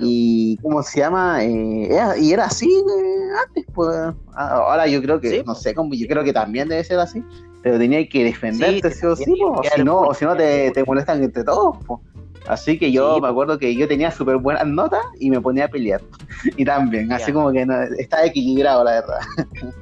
Y 0.00 0.56
¿cómo 0.62 0.82
se 0.82 1.00
llama? 1.00 1.42
Eh, 1.44 1.88
y 2.20 2.32
era 2.32 2.46
así 2.46 2.68
eh, 2.68 3.28
antes, 3.46 3.64
pues. 3.74 3.96
Ahora 4.34 4.86
yo 4.86 5.00
creo 5.02 5.20
que, 5.20 5.42
no 5.44 5.54
sé, 5.54 5.74
como 5.74 5.94
yo 5.94 6.06
creo 6.06 6.24
que 6.24 6.32
también 6.32 6.68
debe 6.68 6.84
ser 6.84 6.98
así, 6.98 7.22
pero 7.62 7.78
tenía 7.78 8.06
que 8.08 8.24
defenderte, 8.24 8.90
sí, 8.90 9.06
o 9.06 9.16
sí, 9.16 9.34
o 9.44 9.62
si 9.62 9.84
no, 9.84 10.00
o 10.00 10.14
si 10.14 10.24
no 10.24 10.36
te, 10.36 10.70
te 10.72 10.84
molestan 10.84 11.22
entre 11.22 11.44
todos, 11.44 11.76
pues. 11.86 12.00
Así 12.48 12.78
que 12.78 12.90
yo 12.90 13.20
me 13.20 13.28
acuerdo 13.28 13.58
que 13.58 13.74
yo 13.74 13.86
tenía 13.86 14.10
súper 14.10 14.38
buenas 14.38 14.66
notas 14.66 15.04
y 15.20 15.30
me 15.30 15.40
ponía 15.40 15.66
a 15.66 15.68
pelear. 15.68 16.00
y 16.56 16.64
también, 16.64 17.12
así 17.12 17.32
como 17.32 17.52
que 17.52 17.66
no, 17.66 17.82
estaba 17.98 18.24
equilibrado, 18.24 18.84
la 18.84 18.92
verdad. 18.92 19.18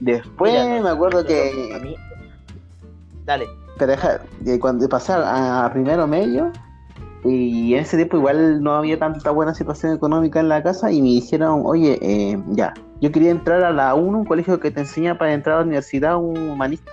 Después 0.00 0.82
me 0.82 0.88
acuerdo 0.88 1.24
que. 1.24 1.96
Dale. 3.24 3.46
Pero 3.78 3.90
deja, 3.90 4.20
cuando 4.60 4.88
pasé 4.88 5.12
a, 5.14 5.68
primero 5.72 6.06
medio, 6.06 6.52
y 7.24 7.74
en 7.74 7.80
ese 7.80 7.96
tiempo 7.96 8.16
igual 8.16 8.62
no 8.62 8.74
había 8.74 8.98
tanta 8.98 9.30
buena 9.30 9.54
situación 9.54 9.94
económica 9.94 10.40
en 10.40 10.48
la 10.48 10.62
casa, 10.62 10.92
y 10.92 11.00
me 11.00 11.08
dijeron, 11.08 11.62
oye, 11.64 11.98
eh, 12.02 12.42
ya, 12.50 12.74
yo 13.00 13.10
quería 13.10 13.30
entrar 13.30 13.62
a 13.64 13.72
la 13.72 13.94
1, 13.94 14.18
un 14.18 14.24
colegio 14.24 14.60
que 14.60 14.70
te 14.70 14.80
enseña 14.80 15.18
para 15.18 15.32
entrar 15.32 15.56
a 15.56 15.58
la 15.60 15.64
universidad, 15.64 16.16
un 16.16 16.50
humanista 16.50 16.92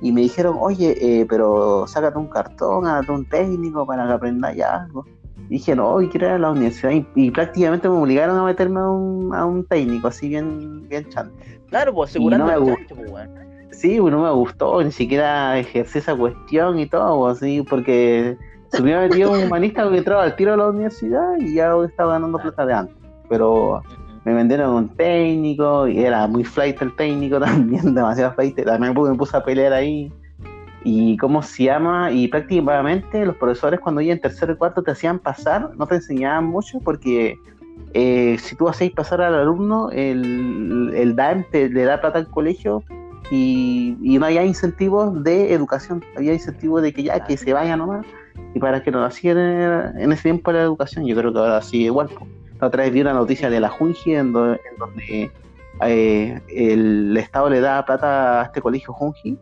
y 0.00 0.12
me 0.12 0.22
dijeron, 0.22 0.56
oye, 0.60 0.96
eh, 1.00 1.26
pero 1.28 1.86
sácate 1.86 2.18
un 2.18 2.28
cartón, 2.28 2.86
hágate 2.86 3.12
un 3.12 3.24
técnico 3.24 3.86
para 3.86 4.06
que 4.06 4.12
aprendas 4.12 4.56
ya 4.56 4.82
algo. 4.82 5.04
Y 5.48 5.54
dije, 5.54 5.74
no, 5.74 5.88
hoy 5.88 6.08
quiero 6.08 6.26
ir 6.26 6.32
a 6.34 6.38
la 6.38 6.50
universidad. 6.50 6.92
Y, 7.14 7.30
prácticamente 7.30 7.88
me 7.88 7.96
obligaron 7.96 8.36
a 8.36 8.44
meterme 8.44 8.80
a 8.80 8.88
un, 8.88 9.34
a 9.34 9.44
un 9.44 9.64
técnico, 9.64 10.08
así 10.08 10.28
bien, 10.28 10.88
bien 10.88 11.08
chante. 11.08 11.60
Claro, 11.68 11.94
pues 11.94 12.10
asegurando 12.10 12.46
no 12.46 12.70
el 12.70 12.76
chancho, 12.76 12.94
pues, 12.94 13.28
Sí, 13.72 13.98
pues 14.00 14.12
no 14.12 14.22
me 14.22 14.30
gustó, 14.30 14.82
ni 14.82 14.90
siquiera 14.90 15.58
ejercí 15.58 15.98
esa 15.98 16.16
cuestión 16.16 16.78
y 16.78 16.86
todo, 16.86 17.18
pues, 17.20 17.38
así, 17.38 17.62
porque 17.62 18.36
se 18.70 18.78
había 18.78 19.00
metido 19.00 19.32
un 19.32 19.44
humanista 19.44 19.88
que 19.88 19.98
entraba 19.98 20.24
al 20.24 20.36
tiro 20.36 20.54
a 20.54 20.56
la 20.56 20.68
universidad 20.68 21.36
y 21.38 21.54
ya 21.54 21.74
estaba 21.84 22.14
ganando 22.14 22.38
plata 22.38 22.66
de 22.66 22.74
antes. 22.74 22.96
Pero 23.28 23.82
me 24.24 24.34
vendieron 24.34 24.74
un 24.74 24.88
técnico 24.90 25.88
y 25.88 26.00
era 26.00 26.26
muy 26.26 26.44
flight 26.44 26.80
el 26.82 26.94
técnico 26.96 27.40
también, 27.40 27.94
demasiado 27.94 28.32
flight. 28.34 28.62
También 28.64 28.94
me 28.94 29.14
puse 29.14 29.36
a 29.36 29.44
pelear 29.44 29.72
ahí. 29.72 30.12
Y 30.84 31.16
cómo 31.16 31.42
se 31.42 31.64
llama, 31.64 32.12
y 32.12 32.28
prácticamente 32.28 33.26
los 33.26 33.36
profesores 33.36 33.80
cuando 33.80 34.00
iban 34.00 34.16
en 34.16 34.22
tercero 34.22 34.52
y 34.52 34.56
cuarto 34.56 34.82
te 34.82 34.92
hacían 34.92 35.18
pasar, 35.18 35.70
no 35.76 35.86
te 35.86 35.96
enseñaban 35.96 36.46
mucho 36.46 36.78
porque 36.80 37.36
eh, 37.94 38.36
si 38.38 38.54
tú 38.54 38.68
hacéis 38.68 38.92
pasar 38.92 39.20
al 39.20 39.34
alumno, 39.34 39.90
el, 39.90 40.92
el 40.94 41.16
DAEM 41.16 41.44
te, 41.50 41.68
le 41.68 41.82
da 41.82 42.00
plata 42.00 42.20
al 42.20 42.28
colegio 42.28 42.84
y, 43.30 43.96
no 44.18 44.26
había 44.26 44.44
incentivos 44.44 45.22
de 45.22 45.52
educación, 45.52 46.02
había 46.16 46.32
incentivos 46.32 46.82
de 46.82 46.92
que 46.92 47.02
ya 47.04 47.24
que 47.24 47.36
se 47.36 47.52
vaya 47.52 47.76
nomás 47.76 48.06
y 48.54 48.58
para 48.58 48.82
que 48.82 48.90
no 48.90 49.04
hacían 49.04 49.38
en 49.38 50.12
ese 50.12 50.24
tiempo 50.24 50.52
la 50.52 50.62
educación, 50.62 51.06
yo 51.06 51.16
creo 51.16 51.32
que 51.32 51.38
ahora 51.38 51.62
sí 51.62 51.84
igual. 51.84 52.08
La 52.60 52.66
otra 52.66 52.82
vez 52.82 52.92
vi 52.92 53.00
una 53.00 53.12
noticia 53.12 53.50
de 53.50 53.60
la 53.60 53.68
Junji 53.68 54.14
en, 54.14 54.32
donde 54.32 55.30
eh, 55.82 56.40
el 56.48 57.16
Estado 57.16 57.50
le 57.50 57.60
da 57.60 57.84
plata 57.84 58.40
a 58.40 58.44
este 58.44 58.60
colegio 58.60 58.92
Junji 58.92 59.38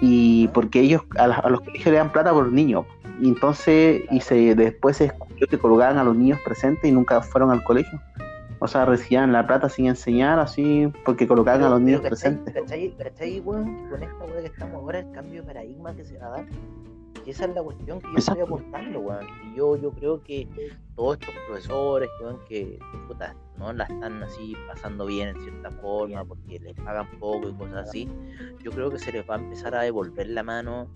y 0.00 0.48
porque 0.48 0.80
ellos 0.80 1.02
a, 1.16 1.48
los 1.48 1.60
colegios 1.60 1.86
le 1.86 1.98
dan 1.98 2.10
plata 2.10 2.32
por 2.32 2.50
niños. 2.50 2.86
Y 3.20 3.28
entonces 3.28 4.02
y 4.10 4.20
se 4.20 4.54
después 4.54 4.96
se 4.96 5.04
descubrió 5.04 5.46
que 5.46 5.58
colocaban 5.58 5.98
a 5.98 6.04
los 6.04 6.16
niños 6.16 6.40
presentes 6.44 6.84
y 6.84 6.92
nunca 6.92 7.20
fueron 7.20 7.50
al 7.50 7.62
colegio. 7.62 8.00
O 8.58 8.66
sea 8.66 8.84
recibían 8.84 9.32
la 9.32 9.46
plata 9.46 9.68
sin 9.68 9.86
enseñar 9.86 10.38
así 10.38 10.90
porque 11.04 11.28
colocaban 11.28 11.62
a 11.62 11.68
los 11.68 11.80
niños 11.80 12.00
presentes. 12.00 12.52
¿cachai, 12.52 12.94
cachai, 12.98 13.40
bueno, 13.40 13.88
con 13.90 14.02
esta 14.02 14.24
weá 14.24 14.40
que 14.40 14.46
estamos 14.46 14.74
ahora 14.74 14.98
el 15.00 15.10
cambio 15.12 15.42
de 15.42 15.46
paradigma 15.46 15.94
que 15.94 16.04
se 16.04 16.18
va 16.18 16.26
a 16.26 16.30
dar 16.30 16.44
y 17.26 17.30
esa 17.30 17.44
es 17.44 17.54
la 17.54 17.62
cuestión 17.62 18.00
que 18.00 18.08
yo 18.12 18.18
estoy 18.18 18.40
aportando, 18.40 19.00
weón. 19.00 19.26
Y 19.44 19.56
yo, 19.56 19.76
yo 19.76 19.90
creo 19.92 20.22
que 20.22 20.48
todos 20.96 21.18
estos 21.20 21.34
profesores, 21.46 22.08
weón, 22.20 22.38
que 22.48 22.78
puta, 23.06 23.36
no 23.58 23.72
la 23.72 23.84
están 23.84 24.22
así 24.22 24.56
pasando 24.66 25.06
bien 25.06 25.28
en 25.28 25.40
cierta 25.42 25.70
forma, 25.70 26.24
porque 26.24 26.58
les 26.58 26.74
pagan 26.76 27.08
poco 27.18 27.48
y 27.48 27.54
cosas 27.54 27.88
así, 27.88 28.08
yo 28.62 28.70
creo 28.70 28.90
que 28.90 28.98
se 28.98 29.12
les 29.12 29.28
va 29.28 29.36
a 29.36 29.38
empezar 29.38 29.74
a 29.74 29.82
devolver 29.82 30.28
la 30.28 30.42
mano 30.42 30.90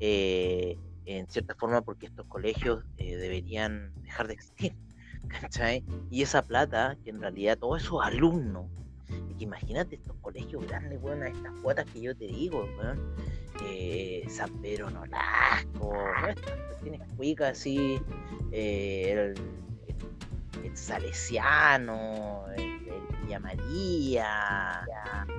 eh, 0.00 0.78
en 1.06 1.26
cierta 1.28 1.54
forma 1.54 1.82
porque 1.82 2.06
estos 2.06 2.26
colegios 2.26 2.84
eh, 2.98 3.16
deberían 3.16 3.92
dejar 4.02 4.28
de 4.28 4.34
existir. 4.34 4.74
¿Cachai? 5.28 5.84
Y 6.10 6.22
esa 6.22 6.42
plata, 6.42 6.96
que 7.02 7.10
en 7.10 7.20
realidad 7.20 7.58
todos 7.58 7.82
esos 7.82 8.04
alumnos, 8.04 8.66
imagínate 9.38 9.96
estos 9.96 10.16
colegios 10.20 10.66
grandes, 10.66 10.98
weón, 11.02 11.22
a 11.22 11.28
estas 11.28 11.52
cuotas 11.62 11.86
que 11.92 12.00
yo 12.00 12.16
te 12.16 12.26
digo, 12.26 12.66
weón 12.78 13.00
eh, 13.64 14.24
San 14.28 14.50
Pedro 14.60 14.90
Nolasco, 14.90 15.94
estas 16.28 16.56
cuestiones 16.68 17.00
cuicas 17.16 17.58
así, 17.58 18.00
eh, 18.50 19.34
el, 20.64 20.76
Salesiano, 20.76 22.44
el, 22.56 22.80
Villa 23.22 23.40
María, 23.40 24.86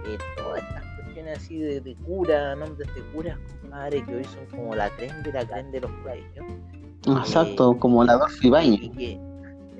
eh, 0.06 0.18
todas 0.38 0.64
estas 0.64 0.84
cuestiones 0.96 1.38
así 1.38 1.60
de, 1.60 1.96
cura, 2.06 2.56
nombres 2.56 2.94
de 2.94 3.02
curas, 3.14 3.38
compadre, 3.62 4.04
que 4.06 4.16
hoy 4.16 4.24
son 4.26 4.46
como 4.48 4.76
la 4.76 4.90
tren 4.92 5.24
de 5.24 5.34
la 5.34 5.46
creen 5.46 5.72
de 5.72 5.82
los 5.82 5.92
colegios. 6.04 6.46
Exacto, 7.06 7.78
como 7.80 8.04
la 8.04 8.14
dos 8.14 8.32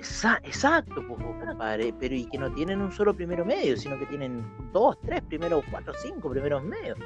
y 0.04 0.48
exacto, 0.48 1.06
pues, 1.08 1.24
compadre, 1.24 1.94
pero 2.00 2.16
y 2.16 2.26
que 2.26 2.38
no 2.38 2.54
tienen 2.54 2.82
un 2.82 2.92
solo 2.92 3.16
primero 3.16 3.46
medio, 3.46 3.78
sino 3.78 3.98
que 3.98 4.06
tienen 4.06 4.46
dos, 4.72 5.00
tres 5.02 5.22
primeros, 5.24 5.64
cuatro, 5.72 5.94
cinco 6.02 6.30
primeros 6.30 6.64
medios 6.64 6.98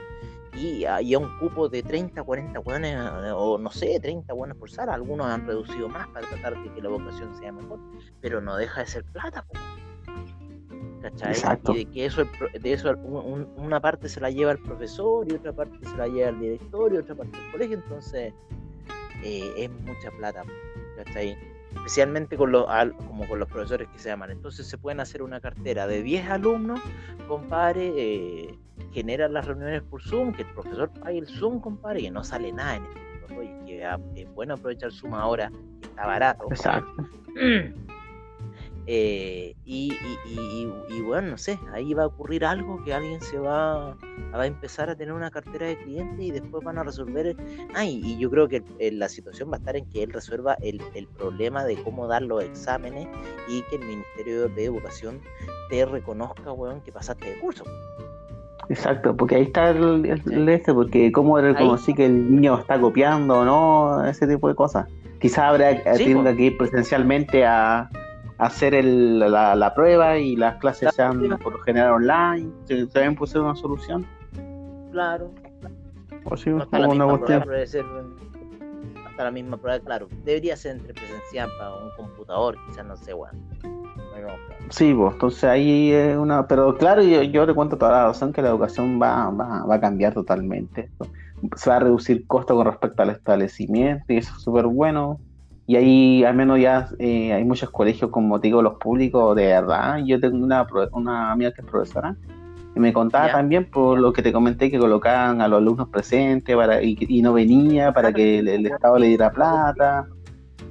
y, 0.57 0.85
a 0.85 1.19
un 1.19 1.37
cupo 1.39 1.69
de 1.69 1.83
30, 1.83 2.23
40 2.23 2.59
hueones, 2.61 2.97
o 3.33 3.57
no 3.57 3.69
sé, 3.71 3.99
30 3.99 4.33
hueones 4.33 4.57
por 4.57 4.69
sala. 4.69 4.93
Algunos 4.93 5.27
han 5.27 5.45
reducido 5.45 5.87
más 5.89 6.07
para 6.07 6.27
tratar 6.27 6.61
de 6.61 6.73
que 6.73 6.81
la 6.81 6.89
vocación 6.89 7.35
sea 7.37 7.51
mejor, 7.51 7.79
pero 8.21 8.41
no 8.41 8.55
deja 8.57 8.81
de 8.81 8.87
ser 8.87 9.03
plata. 9.05 9.45
¿Cachai? 11.01 11.31
Exacto. 11.31 11.73
Y 11.73 11.85
de 11.85 11.91
que 11.91 12.05
eso, 12.05 12.23
de 12.59 12.73
eso 12.73 12.91
una 13.57 13.79
parte 13.79 14.09
se 14.09 14.19
la 14.19 14.31
lleva 14.31 14.51
el 14.51 14.59
profesor 14.59 15.27
y 15.29 15.35
otra 15.35 15.53
parte 15.53 15.77
se 15.87 15.95
la 15.95 16.07
lleva 16.07 16.29
el 16.29 16.39
director 16.39 16.93
y 16.93 16.97
otra 16.97 17.15
parte 17.15 17.37
el 17.37 17.51
colegio, 17.51 17.77
entonces 17.77 18.33
eh, 19.23 19.53
es 19.57 19.69
mucha 19.69 20.09
plata. 20.17 20.43
¿Cachai? 20.95 21.37
Especialmente 21.75 22.37
con 22.37 22.51
los, 22.51 22.65
como 23.07 23.27
con 23.27 23.39
los 23.39 23.47
profesores 23.47 23.87
que 23.89 23.99
se 23.99 24.09
llaman. 24.09 24.31
Entonces 24.31 24.67
se 24.67 24.77
pueden 24.77 24.99
hacer 24.99 25.21
una 25.21 25.39
cartera 25.39 25.87
de 25.87 26.01
10 26.03 26.29
alumnos, 26.29 26.79
compadre, 27.27 27.93
eh, 27.95 28.59
generan 28.91 29.33
las 29.33 29.45
reuniones 29.45 29.83
por 29.83 30.01
Zoom, 30.01 30.33
que 30.33 30.43
el 30.43 30.49
profesor 30.49 30.91
pague 30.99 31.19
el 31.19 31.27
Zoom, 31.27 31.59
compadre, 31.59 32.01
que 32.01 32.11
no 32.11 32.23
sale 32.23 32.51
nada 32.51 32.75
en 32.77 32.83
este 32.85 32.99
momento, 33.33 33.43
y 33.43 33.65
que 33.65 33.85
ah, 33.85 33.99
es 34.15 34.33
bueno 34.33 34.55
aprovechar 34.55 34.91
Zoom 34.91 35.13
ahora, 35.13 35.51
que 35.81 35.87
está 35.87 36.05
barato. 36.05 36.47
Exacto. 36.49 37.09
Eh, 38.89 39.53
y, 39.65 39.91
bueno, 41.05 41.31
no 41.31 41.37
sé, 41.37 41.59
ahí 41.73 41.93
va 41.93 42.03
a 42.03 42.07
ocurrir 42.07 42.45
algo 42.45 42.81
que 42.85 42.93
alguien 42.93 43.21
se 43.21 43.37
va, 43.37 43.97
va 44.33 44.41
a 44.41 44.45
empezar 44.45 44.89
a 44.89 44.95
tener 44.95 45.13
una 45.13 45.29
cartera 45.29 45.67
de 45.67 45.77
clientes 45.77 46.25
y 46.25 46.31
después 46.31 46.63
van 46.63 46.77
a 46.77 46.83
resolver. 46.83 47.35
Ah, 47.75 47.83
y, 47.85 48.17
yo 48.17 48.29
creo 48.29 48.47
que 48.47 48.63
la 48.93 49.09
situación 49.09 49.51
va 49.51 49.55
a 49.55 49.59
estar 49.59 49.75
en 49.75 49.89
que 49.89 50.03
él 50.03 50.13
resuelva 50.13 50.55
el, 50.61 50.81
problema 51.17 51.65
de 51.65 51.75
cómo 51.83 52.07
dar 52.07 52.21
los 52.21 52.43
exámenes 52.43 53.07
y 53.49 53.61
que 53.63 53.75
el 53.75 53.81
Ministerio 53.85 54.47
de 54.47 54.65
Educación 54.65 55.19
te 55.69 55.85
reconozca, 55.85 56.53
weón, 56.53 56.81
que 56.81 56.91
pasaste 56.93 57.29
de 57.29 57.39
curso. 57.39 57.65
Exacto, 58.69 59.15
porque 59.15 59.35
ahí 59.35 59.43
está 59.43 59.71
el, 59.71 60.49
este, 60.49 60.73
porque 60.73 61.11
cómo 61.11 61.39
reconocí 61.39 61.93
que 61.93 62.05
el 62.05 62.35
niño 62.35 62.59
está 62.59 62.79
copiando 62.79 63.39
o 63.39 63.45
no, 63.45 64.05
ese 64.05 64.27
tipo 64.27 64.47
de 64.47 64.55
cosas. 64.55 64.87
Quizás 65.19 65.39
habrá 65.39 65.83
tenga 65.97 66.35
que 66.35 66.43
ir 66.43 66.57
presencialmente 66.57 67.45
a, 67.45 67.89
hacer 68.37 68.73
el, 68.73 69.19
la, 69.19 69.73
prueba 69.75 70.17
y 70.17 70.35
las 70.35 70.55
clases 70.57 70.93
sean 70.93 71.19
por 71.39 71.53
lo 71.53 71.59
general 71.59 71.93
online. 71.93 72.51
¿Se, 72.65 72.85
también 72.87 73.15
puede 73.15 73.31
ser 73.31 73.41
una 73.41 73.55
solución? 73.55 74.05
Claro. 74.91 75.31
O 76.25 76.35
si 76.35 76.49
no 76.49 76.61
hasta, 76.61 76.79
la 76.79 76.87
una 76.87 77.17
prueba, 77.17 77.45
hasta 79.05 79.23
la 79.23 79.31
misma 79.31 79.57
prueba, 79.57 79.79
claro. 79.79 80.07
Debería 80.23 80.55
ser 80.55 80.77
entre 80.77 80.93
presencial 80.93 81.49
para 81.57 81.73
un 81.75 81.89
computador, 81.95 82.57
quizás 82.67 82.85
no 82.85 82.97
sé, 82.97 83.13
bueno. 83.13 83.39
Sí, 84.69 84.93
pues, 84.93 85.13
entonces 85.13 85.43
ahí 85.45 85.91
es 85.91 86.17
una. 86.17 86.47
Pero 86.47 86.75
claro, 86.75 87.01
yo, 87.01 87.21
yo 87.23 87.45
te 87.45 87.53
cuento 87.53 87.77
toda 87.77 87.91
la 87.91 88.05
razón 88.07 88.33
que 88.33 88.41
la 88.41 88.49
educación 88.49 88.99
va, 89.01 89.29
va, 89.29 89.65
va 89.65 89.75
a 89.75 89.79
cambiar 89.79 90.13
totalmente. 90.13 90.89
Se 91.55 91.69
va 91.69 91.77
a 91.77 91.79
reducir 91.79 92.25
costo 92.27 92.55
con 92.55 92.65
respecto 92.65 93.03
al 93.03 93.11
establecimiento 93.11 94.05
y 94.09 94.17
eso 94.17 94.33
es 94.35 94.41
súper 94.41 94.65
bueno. 94.65 95.19
Y 95.67 95.75
ahí 95.75 96.23
al 96.23 96.33
menos 96.33 96.59
ya 96.59 96.89
eh, 96.97 97.33
hay 97.33 97.43
muchos 97.43 97.69
colegios, 97.69 98.09
como 98.09 98.39
te 98.39 98.47
digo, 98.47 98.61
los 98.61 98.75
públicos 98.75 99.35
de 99.35 99.47
verdad. 99.47 99.99
Yo 100.05 100.19
tengo 100.19 100.37
una, 100.37 100.65
una 100.93 101.31
amiga 101.31 101.51
que 101.51 101.61
es 101.61 101.67
profesora 101.67 102.15
y 102.73 102.79
me 102.79 102.93
contaba 102.93 103.31
también 103.31 103.69
por 103.69 103.99
lo 103.99 104.13
que 104.13 104.21
te 104.21 104.31
comenté 104.31 104.71
que 104.71 104.79
colocaban 104.79 105.41
a 105.41 105.47
los 105.47 105.57
alumnos 105.57 105.89
presentes 105.89 106.55
para, 106.55 106.81
y, 106.81 107.21
no 107.21 107.33
venía 107.33 107.91
para 107.91 108.13
que 108.13 108.39
el, 108.39 108.65
Estado 108.65 108.97
le 108.99 109.07
diera 109.07 109.31
plata 109.31 110.07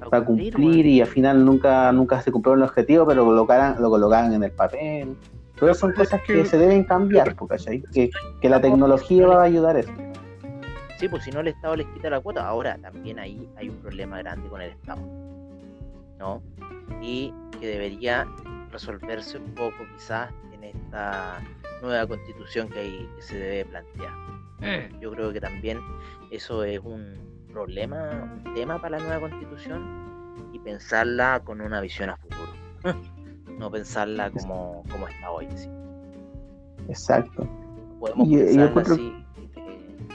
para 0.08 0.24
cumplir 0.24 0.86
y 0.86 1.00
al 1.00 1.08
final 1.08 1.44
nunca 1.44 1.90
nunca 1.92 2.20
se 2.20 2.30
cumplió 2.30 2.54
el 2.54 2.62
objetivo, 2.62 3.06
pero 3.06 3.22
lo 3.22 3.26
colocaran, 3.26 3.82
lo 3.82 3.90
colocaban 3.90 4.32
en 4.32 4.44
el 4.44 4.52
papel. 4.52 5.16
Todas 5.58 5.78
son 5.78 5.92
cosas 5.92 6.20
que 6.22 6.44
se 6.44 6.58
deben 6.58 6.84
cambiar, 6.84 7.34
porque 7.34 7.82
que, 7.92 8.10
que 8.40 8.48
la 8.48 8.60
tecnología 8.60 9.26
va 9.26 9.42
a 9.42 9.44
ayudar 9.44 9.76
a 9.76 9.80
eso. 9.80 9.92
Sí, 10.98 11.08
pues 11.08 11.24
si 11.24 11.30
no 11.30 11.40
el 11.40 11.48
Estado 11.48 11.76
les 11.76 11.86
quita 11.88 12.08
la 12.08 12.20
cuota, 12.20 12.46
ahora 12.46 12.78
también 12.78 13.18
ahí 13.18 13.48
hay 13.56 13.68
un 13.68 13.76
problema 13.76 14.18
grande 14.18 14.48
con 14.48 14.62
el 14.62 14.70
Estado, 14.70 15.02
¿no? 16.18 16.42
Y 17.02 17.34
que 17.60 17.66
debería 17.66 18.26
resolverse 18.70 19.36
un 19.36 19.54
poco 19.54 19.76
quizás 19.94 20.32
en 20.52 20.64
esta 20.64 21.42
nueva 21.82 22.06
constitución 22.06 22.68
que, 22.70 22.78
hay, 22.78 23.10
que 23.14 23.22
se 23.22 23.38
debe 23.38 23.64
plantear. 23.66 24.10
Mm. 24.60 24.98
Yo 25.00 25.10
creo 25.12 25.32
que 25.34 25.40
también 25.40 25.80
eso 26.30 26.64
es 26.64 26.80
un 26.82 27.14
problema, 27.52 28.32
un 28.44 28.54
tema 28.54 28.80
para 28.80 28.98
la 28.98 29.04
nueva 29.04 29.28
constitución 29.28 30.48
y 30.52 30.58
pensarla 30.58 31.42
con 31.44 31.60
una 31.60 31.82
visión 31.82 32.08
a 32.08 32.16
futuro, 32.16 32.52
no 33.58 33.70
pensarla 33.70 34.30
como, 34.30 34.82
como 34.90 35.08
está 35.08 35.30
hoy. 35.30 35.46
¿sí? 35.54 35.68
Exacto. 36.88 37.46
Podemos 38.00 38.28
pensarla 38.28 38.80
así 38.80 39.25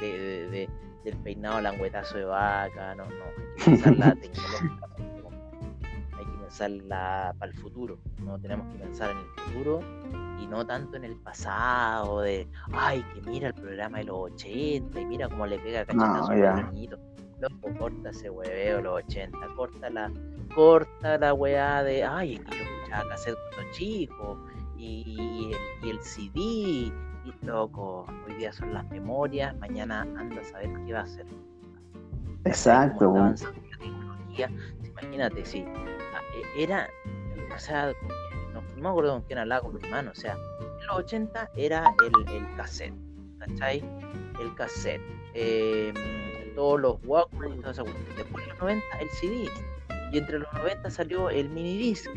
de, 0.05 0.69
del 1.03 1.17
peinado 1.17 1.61
langüetazo 1.61 2.17
de 2.17 2.25
vaca, 2.25 2.95
no, 2.95 3.05
no, 3.05 3.25
hay 3.25 3.55
que 3.55 3.63
pensarla 3.63 4.15
tecnológicamente, 4.21 5.87
hay 6.17 6.25
que 6.25 6.37
pensarla 6.41 7.35
para 7.39 7.51
el 7.51 7.57
futuro, 7.57 7.99
no 8.19 8.39
tenemos 8.39 8.71
que 8.73 8.79
pensar 8.79 9.11
en 9.11 9.17
el 9.17 9.25
futuro 9.45 9.79
y 10.39 10.47
no 10.47 10.65
tanto 10.65 10.97
en 10.97 11.05
el 11.05 11.15
pasado 11.17 12.21
de, 12.21 12.47
ay, 12.71 13.03
que 13.13 13.21
mira 13.21 13.49
el 13.49 13.53
programa 13.53 13.99
de 13.99 14.05
los 14.05 14.31
80 14.33 14.99
y 14.99 15.05
mira 15.05 15.29
cómo 15.29 15.45
le 15.45 15.59
pega 15.59 15.85
cachetazo 15.85 16.33
no, 16.33 16.49
a 16.49 16.61
los 16.61 16.73
niños. 16.73 16.99
Loco, 17.39 17.75
corta 17.79 18.11
ese 18.11 18.29
hueveo 18.29 18.81
los 18.81 19.03
80, 19.03 19.37
corta 19.55 19.89
la, 19.89 20.11
corta 20.53 21.17
la 21.17 21.33
weá 21.33 21.83
de, 21.83 22.03
ay, 22.03 22.35
es 22.35 22.41
que 22.41 22.57
yo 22.57 22.63
escuchaba 22.63 23.09
cassette 23.09 23.37
cuando 23.55 23.71
chico, 23.73 24.37
y, 24.77 25.51
el, 25.51 25.87
y 25.87 25.89
el 25.89 26.01
CD, 26.01 26.39
y 26.39 26.93
loco, 27.41 28.05
hoy 28.27 28.35
día 28.35 28.51
son 28.51 28.73
las 28.73 28.87
memorias, 28.89 29.55
mañana 29.57 30.01
anda 30.01 30.41
a 30.41 30.43
saber 30.43 30.69
qué 30.85 30.93
va 30.93 30.99
a 30.99 31.03
hacer. 31.03 31.25
Exacto. 32.45 33.13
Imagínate, 34.83 35.45
sí. 35.45 35.65
Ah, 35.67 36.21
e, 36.35 36.63
era, 36.63 36.89
o 37.53 37.59
sea, 37.59 37.93
no, 38.53 38.61
me 38.77 38.89
acuerdo 38.89 39.13
con 39.13 39.21
quién 39.23 39.39
hablaba 39.39 39.61
con 39.61 39.75
mi 39.75 39.83
hermano, 39.83 40.11
o 40.11 40.15
sea, 40.15 40.33
en 40.33 40.87
los 40.87 40.97
80 40.97 41.49
era 41.55 41.93
el, 42.05 42.35
el 42.35 42.55
cassette, 42.55 42.93
¿cachai? 43.39 43.83
El 44.39 44.55
cassette. 44.55 45.01
Em, 45.33 45.93
todos 46.55 46.81
los 46.81 46.97
Walkman 47.05 47.53
y 47.53 47.57
toda 47.59 47.71
esa 47.71 47.83
Después 47.83 48.45
de 48.45 48.51
los 48.51 48.59
90 48.59 48.85
el 48.99 49.09
CD. 49.09 49.49
Y 50.11 50.17
entre 50.17 50.39
los 50.39 50.53
90 50.53 50.89
salió 50.89 51.29
el 51.29 51.49
mini 51.49 51.77
disc 51.77 52.09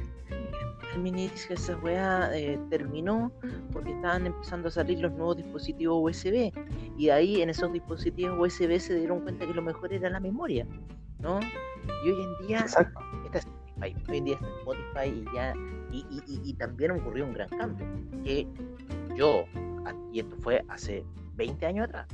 que 1.02 1.54
esa 1.54 1.76
weá 1.78 2.30
eh, 2.36 2.58
terminó 2.70 3.32
porque 3.72 3.92
estaban 3.92 4.26
empezando 4.26 4.68
a 4.68 4.70
salir 4.70 5.00
los 5.00 5.12
nuevos 5.12 5.36
dispositivos 5.36 5.98
USB. 6.00 6.52
Y 6.96 7.08
ahí 7.10 7.42
en 7.42 7.50
esos 7.50 7.72
dispositivos 7.72 8.38
USB 8.38 8.78
se 8.78 8.94
dieron 8.96 9.20
cuenta 9.20 9.46
que 9.46 9.54
lo 9.54 9.62
mejor 9.62 9.92
era 9.92 10.08
la 10.10 10.20
memoria, 10.20 10.66
¿no? 11.18 11.40
Y 12.04 12.10
hoy 12.10 12.22
en 12.22 12.46
día 12.46 12.60
está 12.60 12.82
Spotify, 13.38 13.96
hoy 14.08 14.18
en 14.18 14.24
día 14.24 14.34
está 14.34 14.48
Spotify 14.58 15.08
y 15.08 15.34
ya. 15.34 15.54
Y, 15.90 16.04
y, 16.26 16.54
también 16.54 16.90
ocurrió 16.90 17.24
un 17.24 17.34
gran 17.34 17.48
cambio. 17.50 17.86
Que 18.24 18.48
yo, 19.14 19.44
y 20.12 20.20
esto 20.20 20.36
fue 20.40 20.64
hace 20.68 21.04
20 21.36 21.66
años 21.66 21.84
atrás, 21.84 22.08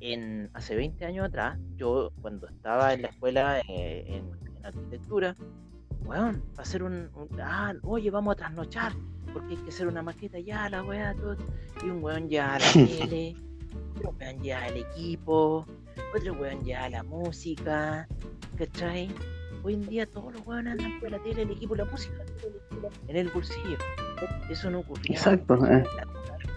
en, 0.00 0.50
hace 0.54 0.76
20 0.76 1.04
años 1.04 1.26
atrás, 1.26 1.58
yo 1.76 2.10
cuando 2.22 2.48
estaba 2.48 2.94
en 2.94 3.02
la 3.02 3.08
escuela 3.08 3.60
eh, 3.68 4.04
en, 4.06 4.38
arquitectura, 4.64 5.34
weón, 6.04 6.42
va 6.58 6.62
a 6.62 6.66
ser 6.66 6.82
un, 6.82 7.10
ah, 7.42 7.74
oye, 7.82 8.10
vamos 8.10 8.32
a 8.32 8.36
trasnochar, 8.36 8.92
porque 9.32 9.54
hay 9.54 9.62
que 9.62 9.68
hacer 9.70 9.86
una 9.86 10.02
maqueta 10.02 10.38
ya, 10.38 10.68
la 10.68 10.82
weá, 10.82 11.14
todo. 11.14 11.36
Y 11.84 11.90
un 11.90 12.02
weón 12.02 12.28
ya 12.28 12.54
a 12.54 12.58
la 12.58 12.72
tele, 12.72 13.36
otro 13.96 14.14
weón 14.18 14.42
ya 14.42 14.68
el 14.68 14.78
equipo, 14.78 15.66
otro 16.16 16.32
weón 16.34 16.64
ya 16.64 16.88
la 16.88 17.02
música, 17.02 18.08
¿cachai? 18.56 19.10
Hoy 19.62 19.74
en 19.74 19.88
día 19.88 20.06
todos 20.06 20.32
los 20.32 20.46
weones 20.46 20.72
andan 20.72 21.00
con 21.00 21.10
la 21.10 21.18
tele, 21.18 21.42
el 21.42 21.50
equipo, 21.50 21.74
la 21.74 21.84
música, 21.84 22.24
en 23.08 23.16
el 23.16 23.28
bolsillo. 23.30 23.78
Eso 24.48 24.70
no 24.70 24.80
ocurría. 24.80 25.16
Exacto, 25.16 25.66
eh. 25.66 25.84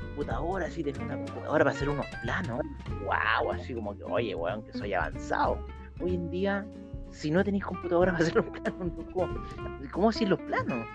computadora, 0.08 0.66
así 0.68 0.84
tener 0.84 1.02
una 1.02 1.18
computadora 1.18 1.66
para 1.66 1.76
hacer 1.76 1.90
unos 1.90 2.06
planos, 2.24 2.62
wow, 3.04 3.52
así 3.52 3.74
como 3.74 3.98
que, 3.98 4.04
oye, 4.04 4.36
weón, 4.36 4.64
que 4.64 4.74
soy 4.74 4.94
avanzado. 4.94 5.58
Hoy 6.00 6.16
en 6.16 6.30
día 6.30 6.66
si 7.12 7.32
no 7.32 7.44
tenéis 7.44 7.66
computadora 7.66 8.12
para 8.14 8.24
hacer 8.24 8.36
los 8.36 8.46
planos, 8.46 8.92
¿cómo, 9.14 9.44
cómo 9.92 10.10
hacer 10.10 10.30
los 10.30 10.40
planos? 10.40 10.86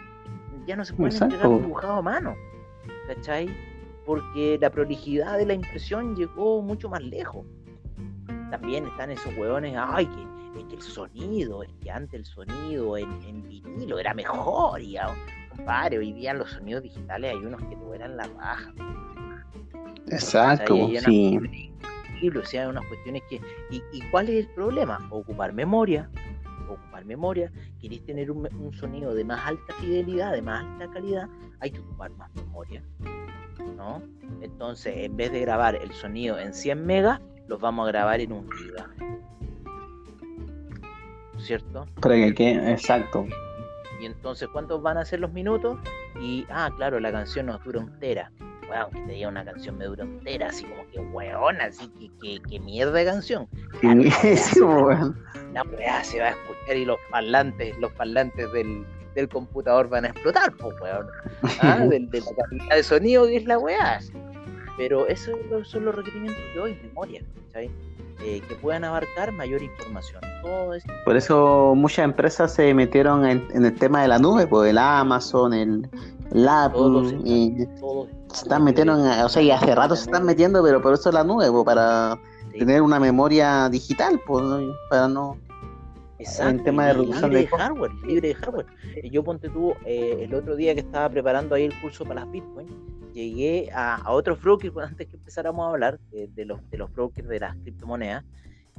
Ya 0.66 0.76
no 0.76 0.84
se 0.84 0.94
pueden 0.94 1.22
entregar 1.22 1.48
dibujados 1.48 1.98
a 1.98 2.02
mano, 2.02 2.36
¿cachai? 3.06 3.48
Porque 4.04 4.58
la 4.60 4.70
prolijidad 4.70 5.38
de 5.38 5.46
la 5.46 5.54
impresión 5.54 6.16
llegó 6.16 6.60
mucho 6.60 6.88
más 6.88 7.02
lejos. 7.02 7.46
También 8.50 8.86
están 8.86 9.10
esos 9.10 9.36
hueones, 9.36 9.74
ay, 9.76 10.06
que 10.06 10.60
es 10.60 10.64
que 10.66 10.74
el 10.76 10.82
sonido, 10.82 11.62
es 11.62 11.70
que 11.82 11.90
antes 11.90 12.20
el 12.20 12.24
sonido 12.24 12.96
en, 12.96 13.10
en 13.22 13.46
vinilo 13.46 13.98
era 13.98 14.14
mejor, 14.14 14.80
y 14.80 14.96
compadre, 15.54 15.98
hoy 15.98 16.12
día 16.12 16.34
los 16.34 16.50
sonidos 16.50 16.82
digitales 16.82 17.32
hay 17.32 17.38
unos 17.38 17.60
que 17.62 17.76
te 17.76 17.76
vuelan 17.76 18.16
la 18.16 18.24
raja. 18.24 18.72
Exacto, 20.08 20.74
sí. 21.04 21.72
O 22.22 22.44
sea, 22.44 22.68
unas 22.68 22.84
cuestiones 22.86 23.22
que. 23.28 23.40
¿Y, 23.70 23.82
¿Y 23.92 24.00
cuál 24.10 24.28
es 24.28 24.46
el 24.46 24.54
problema? 24.54 25.06
Ocupar 25.10 25.52
memoria, 25.52 26.10
ocupar 26.68 27.04
memoria, 27.04 27.52
queréis 27.80 28.04
tener 28.04 28.30
un, 28.30 28.48
un, 28.54 28.72
sonido 28.74 29.14
de 29.14 29.24
más 29.24 29.46
alta 29.46 29.74
fidelidad, 29.74 30.32
de 30.32 30.42
más 30.42 30.64
alta 30.64 30.92
calidad, 30.92 31.28
hay 31.60 31.70
que 31.70 31.80
ocupar 31.80 32.10
más 32.12 32.34
memoria. 32.34 32.82
¿no? 33.76 34.02
Entonces, 34.40 34.94
en 34.96 35.16
vez 35.16 35.32
de 35.32 35.40
grabar 35.40 35.76
el 35.76 35.92
sonido 35.92 36.38
en 36.38 36.54
100 36.54 36.86
megas, 36.86 37.20
los 37.48 37.60
vamos 37.60 37.86
a 37.86 37.88
grabar 37.88 38.20
en 38.20 38.32
un 38.32 38.50
giga. 38.52 38.90
¿Cierto? 41.38 41.86
Pero 42.00 42.34
que, 42.34 42.72
exacto. 42.72 43.26
Y 44.00 44.06
entonces, 44.06 44.48
¿cuántos 44.48 44.82
van 44.82 44.98
a 44.98 45.04
ser 45.04 45.20
los 45.20 45.32
minutos? 45.32 45.78
Y, 46.20 46.46
ah, 46.50 46.70
claro, 46.76 46.98
la 47.00 47.12
canción 47.12 47.46
nos 47.46 47.62
dura 47.62 47.80
un 47.80 47.98
tera. 47.98 48.30
Bueno, 48.66 48.88
que 48.90 49.00
te 49.00 49.12
diga 49.12 49.28
una 49.28 49.44
canción 49.44 49.78
me 49.78 49.84
dura 49.84 50.04
un 50.04 50.20
tera, 50.20 50.48
así 50.48 50.64
como 50.64 50.86
que 50.90 51.00
weón, 51.00 51.60
así 51.60 51.88
que, 51.98 52.10
que, 52.20 52.42
que 52.48 52.60
mierda 52.60 52.92
de 52.92 53.04
canción. 53.04 53.48
La 55.52 55.62
weá 55.62 56.04
se 56.04 56.20
va 56.20 56.26
a 56.26 56.30
escuchar 56.30 56.76
y 56.76 56.84
los 56.84 56.98
parlantes, 57.10 57.78
los 57.78 57.90
parlantes 57.92 58.52
del, 58.52 58.84
del 59.14 59.28
computador 59.28 59.88
van 59.88 60.04
a 60.04 60.08
explotar, 60.08 60.52
pues 60.56 60.74
weón. 60.80 61.06
¿Ah? 61.60 61.78
de, 61.88 62.00
la 62.00 62.44
calidad 62.44 62.76
de 62.76 62.82
sonido 62.82 63.26
que 63.26 63.36
es 63.38 63.46
la 63.46 63.58
weá. 63.58 64.00
Pero 64.76 65.06
esos 65.08 65.34
son 65.64 65.86
los 65.86 65.94
requerimientos 65.94 66.42
de 66.54 66.60
hoy, 66.60 66.78
memoria, 66.82 67.22
¿sabes? 67.52 67.70
Eh, 68.22 68.42
que 68.48 68.54
puedan 68.56 68.84
abarcar 68.84 69.32
mayor 69.32 69.62
información. 69.62 70.20
Todo 70.42 70.72
Por 71.04 71.16
eso 71.16 71.74
muchas 71.74 72.04
empresas 72.04 72.54
se 72.54 72.72
metieron 72.72 73.26
en, 73.26 73.64
el 73.64 73.74
tema 73.74 74.02
de 74.02 74.08
la 74.08 74.18
nube, 74.18 74.46
pues 74.46 74.70
el 74.70 74.78
Amazon, 74.78 75.52
el, 75.52 75.88
Apple, 76.48 77.18
y 77.24 77.66
se 78.36 78.44
están 78.44 78.64
metiendo, 78.64 78.94
en, 78.94 79.24
o 79.24 79.28
sea, 79.28 79.42
y 79.42 79.50
hace 79.50 79.74
rato 79.74 79.96
se 79.96 80.04
están 80.04 80.24
metiendo, 80.24 80.62
pero 80.62 80.82
por 80.82 80.94
eso 80.94 81.10
la 81.10 81.24
nube, 81.24 81.46
para 81.64 82.18
tener 82.58 82.82
una 82.82 83.00
memoria 83.00 83.68
digital, 83.68 84.20
pues, 84.26 84.44
para 84.90 85.08
no... 85.08 85.38
Exacto, 86.18 86.50
en 86.50 86.64
tema 86.64 86.86
de 86.86 86.92
reducción 86.94 87.30
de, 87.30 87.46
hardware, 87.46 87.92
libre 88.06 88.28
de 88.28 88.34
hardware. 88.34 88.66
Yo 89.10 89.22
ponte 89.22 89.50
tú, 89.50 89.74
eh, 89.84 90.20
el 90.22 90.34
otro 90.34 90.56
día 90.56 90.74
que 90.74 90.80
estaba 90.80 91.10
preparando 91.10 91.54
ahí 91.54 91.64
el 91.64 91.78
curso 91.80 92.04
para 92.04 92.20
las 92.22 92.30
Bitcoin, 92.30 92.66
llegué 93.12 93.70
a, 93.72 93.96
a 93.96 94.12
otros 94.12 94.40
brokers, 94.40 94.74
antes 94.82 95.08
que 95.08 95.16
empezáramos 95.16 95.66
a 95.66 95.70
hablar 95.70 95.98
de, 96.10 96.44
los, 96.46 96.58
de 96.70 96.78
los 96.78 96.92
brokers 96.92 97.28
de 97.28 97.40
las 97.40 97.56
criptomonedas, 97.56 98.24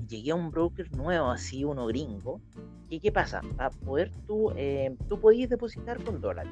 llegué 0.08 0.32
a 0.32 0.36
un 0.36 0.52
broker 0.52 0.92
nuevo, 0.96 1.30
así 1.30 1.64
uno 1.64 1.88
gringo. 1.88 2.42
¿Y 2.90 3.00
qué 3.00 3.12
pasa? 3.12 3.42
Para 3.56 3.70
poder 3.70 4.12
tú, 4.26 4.52
eh, 4.56 4.96
tú 5.10 5.20
podías 5.20 5.50
depositar 5.50 6.04
con 6.04 6.22
dólares, 6.22 6.52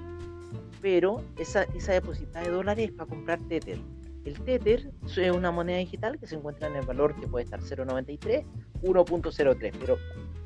pero 0.86 1.24
esa, 1.40 1.64
esa 1.74 1.94
depositada 1.94 2.46
de 2.46 2.52
dólares 2.52 2.90
es 2.90 2.92
para 2.92 3.10
comprar 3.10 3.40
Tether. 3.50 3.80
El 4.24 4.40
Tether 4.42 4.92
es 5.04 5.18
una 5.32 5.50
moneda 5.50 5.80
digital 5.80 6.20
que 6.20 6.28
se 6.28 6.36
encuentra 6.36 6.68
en 6.68 6.76
el 6.76 6.86
valor 6.86 7.16
que 7.20 7.28
puede 7.28 7.44
estar 7.44 7.60
0.93, 7.60 8.46
1.03, 8.84 9.74
pero 9.80 9.98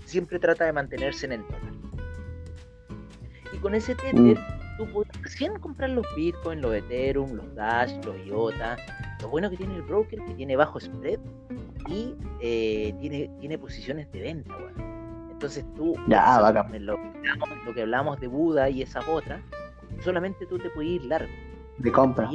siempre 0.05 0.39
trata 0.39 0.63
de 0.63 0.71
mantenerse 0.71 1.25
en 1.25 1.33
el 1.33 1.41
dólar. 1.41 1.73
Y 3.51 3.57
con 3.57 3.75
ese 3.75 3.95
Tether 3.95 4.39
tú 4.77 4.87
puedes 4.93 5.21
recién 5.21 5.59
comprar 5.59 5.89
los 5.89 6.05
Bitcoin, 6.15 6.61
los 6.61 6.73
Ethereum, 6.73 7.33
los 7.33 7.53
Dash, 7.55 7.93
los 8.05 8.15
IOTA. 8.25 8.77
Lo 9.21 9.27
bueno 9.27 9.49
que 9.49 9.57
tiene 9.57 9.75
el 9.75 9.81
broker 9.81 10.23
que 10.23 10.33
tiene 10.35 10.55
bajo 10.55 10.79
spread 10.79 11.19
y 11.89 12.15
eh, 12.39 12.95
tiene, 13.01 13.29
tiene 13.41 13.57
posiciones 13.57 14.09
de 14.13 14.21
venta, 14.21 14.55
Entonces 15.31 15.65
tú, 15.75 15.97
ya, 16.07 16.39
lo, 16.79 16.97
lo, 17.65 17.73
que 17.73 17.81
hablamos 17.81 18.21
de 18.21 18.27
Buda 18.27 18.69
y 18.69 18.81
esas 18.83 19.05
otras, 19.05 19.41
solamente 20.01 20.45
tú 20.45 20.57
te 20.57 20.69
puedes 20.71 20.91
ir 20.91 21.05
largo. 21.05 21.31
De 21.77 21.91
compra. 21.91 22.29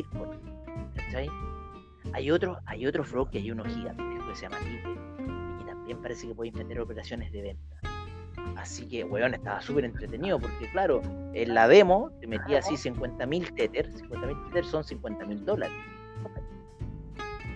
Hay 2.13 2.31
otros, 2.31 2.59
hay 2.67 2.87
otros 2.87 3.11
brokers, 3.11 3.43
hay 3.43 3.51
unos 3.51 3.67
gigantes 3.69 4.07
que 4.29 4.35
se 4.35 4.43
llaman 4.43 4.61
y 5.61 5.65
también 5.65 5.99
parece 6.03 6.29
que 6.29 6.35
podéis 6.35 6.55
meter 6.55 6.81
operaciones 6.81 7.33
de 7.33 7.43
venta. 7.43 7.77
Así 8.57 8.87
que, 8.87 9.05
weón, 9.05 9.35
estaba 9.35 9.61
súper 9.61 9.85
entretenido 9.85 10.39
porque, 10.39 10.71
claro, 10.71 11.03
en 11.33 11.55
la 11.55 11.67
demo 11.67 12.11
te 12.21 12.27
metía 12.27 12.59
así 12.59 12.75
50.000 12.75 13.55
tether, 13.55 13.91
50.000 13.93 14.49
tether 14.49 14.65
son 14.65 14.83
50.000 14.85 15.45
dólares. 15.45 15.77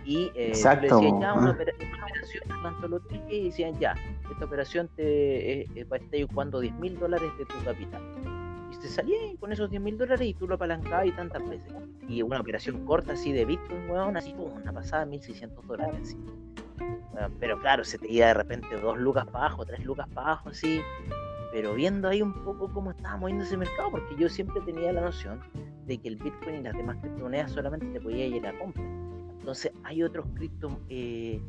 Y 0.04 0.30
eh, 0.34 0.48
Exacto. 0.48 0.96
decían 0.96 1.20
ya 1.20 1.34
una, 1.34 1.50
operación, 1.50 2.42
tanto 2.62 2.88
lo 2.88 3.00
y 3.28 3.44
decían 3.44 3.78
ya, 3.78 3.94
esta 4.30 4.44
operación 4.44 4.88
te 4.96 5.62
eh, 5.62 5.84
va 5.84 5.96
a 5.96 6.00
estar 6.00 6.22
ocupando 6.24 6.62
10.000 6.62 6.98
dólares 6.98 7.30
de 7.38 7.44
tu 7.44 7.64
capital. 7.64 8.37
Y 8.72 8.76
te 8.78 8.88
salía 8.88 9.16
con 9.40 9.52
esos 9.52 9.70
10.000 9.70 9.96
dólares 9.96 10.28
y 10.28 10.34
tú 10.34 10.46
lo 10.46 10.56
apalancabas 10.56 11.06
y 11.06 11.12
tantas 11.12 11.48
veces. 11.48 11.72
Y 12.08 12.22
una 12.22 12.40
operación 12.40 12.84
corta 12.84 13.12
así 13.14 13.32
de 13.32 13.44
Bitcoin, 13.44 13.88
weón, 13.90 14.16
así 14.16 14.32
como 14.32 14.54
una 14.54 14.72
pasada 14.72 15.06
1.600 15.06 15.62
dólares. 15.62 16.16
Pero 17.40 17.58
claro, 17.60 17.84
se 17.84 17.98
te 17.98 18.10
iba 18.10 18.26
de 18.26 18.34
repente 18.34 18.68
dos 18.80 18.98
lucas 18.98 19.26
para 19.26 19.46
abajo, 19.46 19.64
tres 19.66 19.84
lucas 19.84 20.08
para 20.14 20.28
abajo, 20.28 20.50
así. 20.50 20.80
Pero 21.52 21.74
viendo 21.74 22.08
ahí 22.08 22.22
un 22.22 22.34
poco 22.44 22.72
cómo 22.72 22.90
estaba 22.90 23.16
moviendo 23.16 23.44
ese 23.44 23.56
mercado, 23.56 23.90
porque 23.90 24.14
yo 24.16 24.28
siempre 24.28 24.60
tenía 24.60 24.92
la 24.92 25.00
noción 25.00 25.40
de 25.86 25.98
que 25.98 26.08
el 26.08 26.16
Bitcoin 26.16 26.56
y 26.56 26.62
las 26.62 26.76
demás 26.76 26.98
criptomonedas 26.98 27.52
solamente 27.52 27.86
te 27.86 28.00
podía 28.00 28.26
ir 28.26 28.46
a 28.46 28.56
compra. 28.58 28.84
Entonces 29.38 29.72
hay 29.82 30.02
otros 30.02 30.26
cripto, 30.34 30.78
eh, 30.90 31.40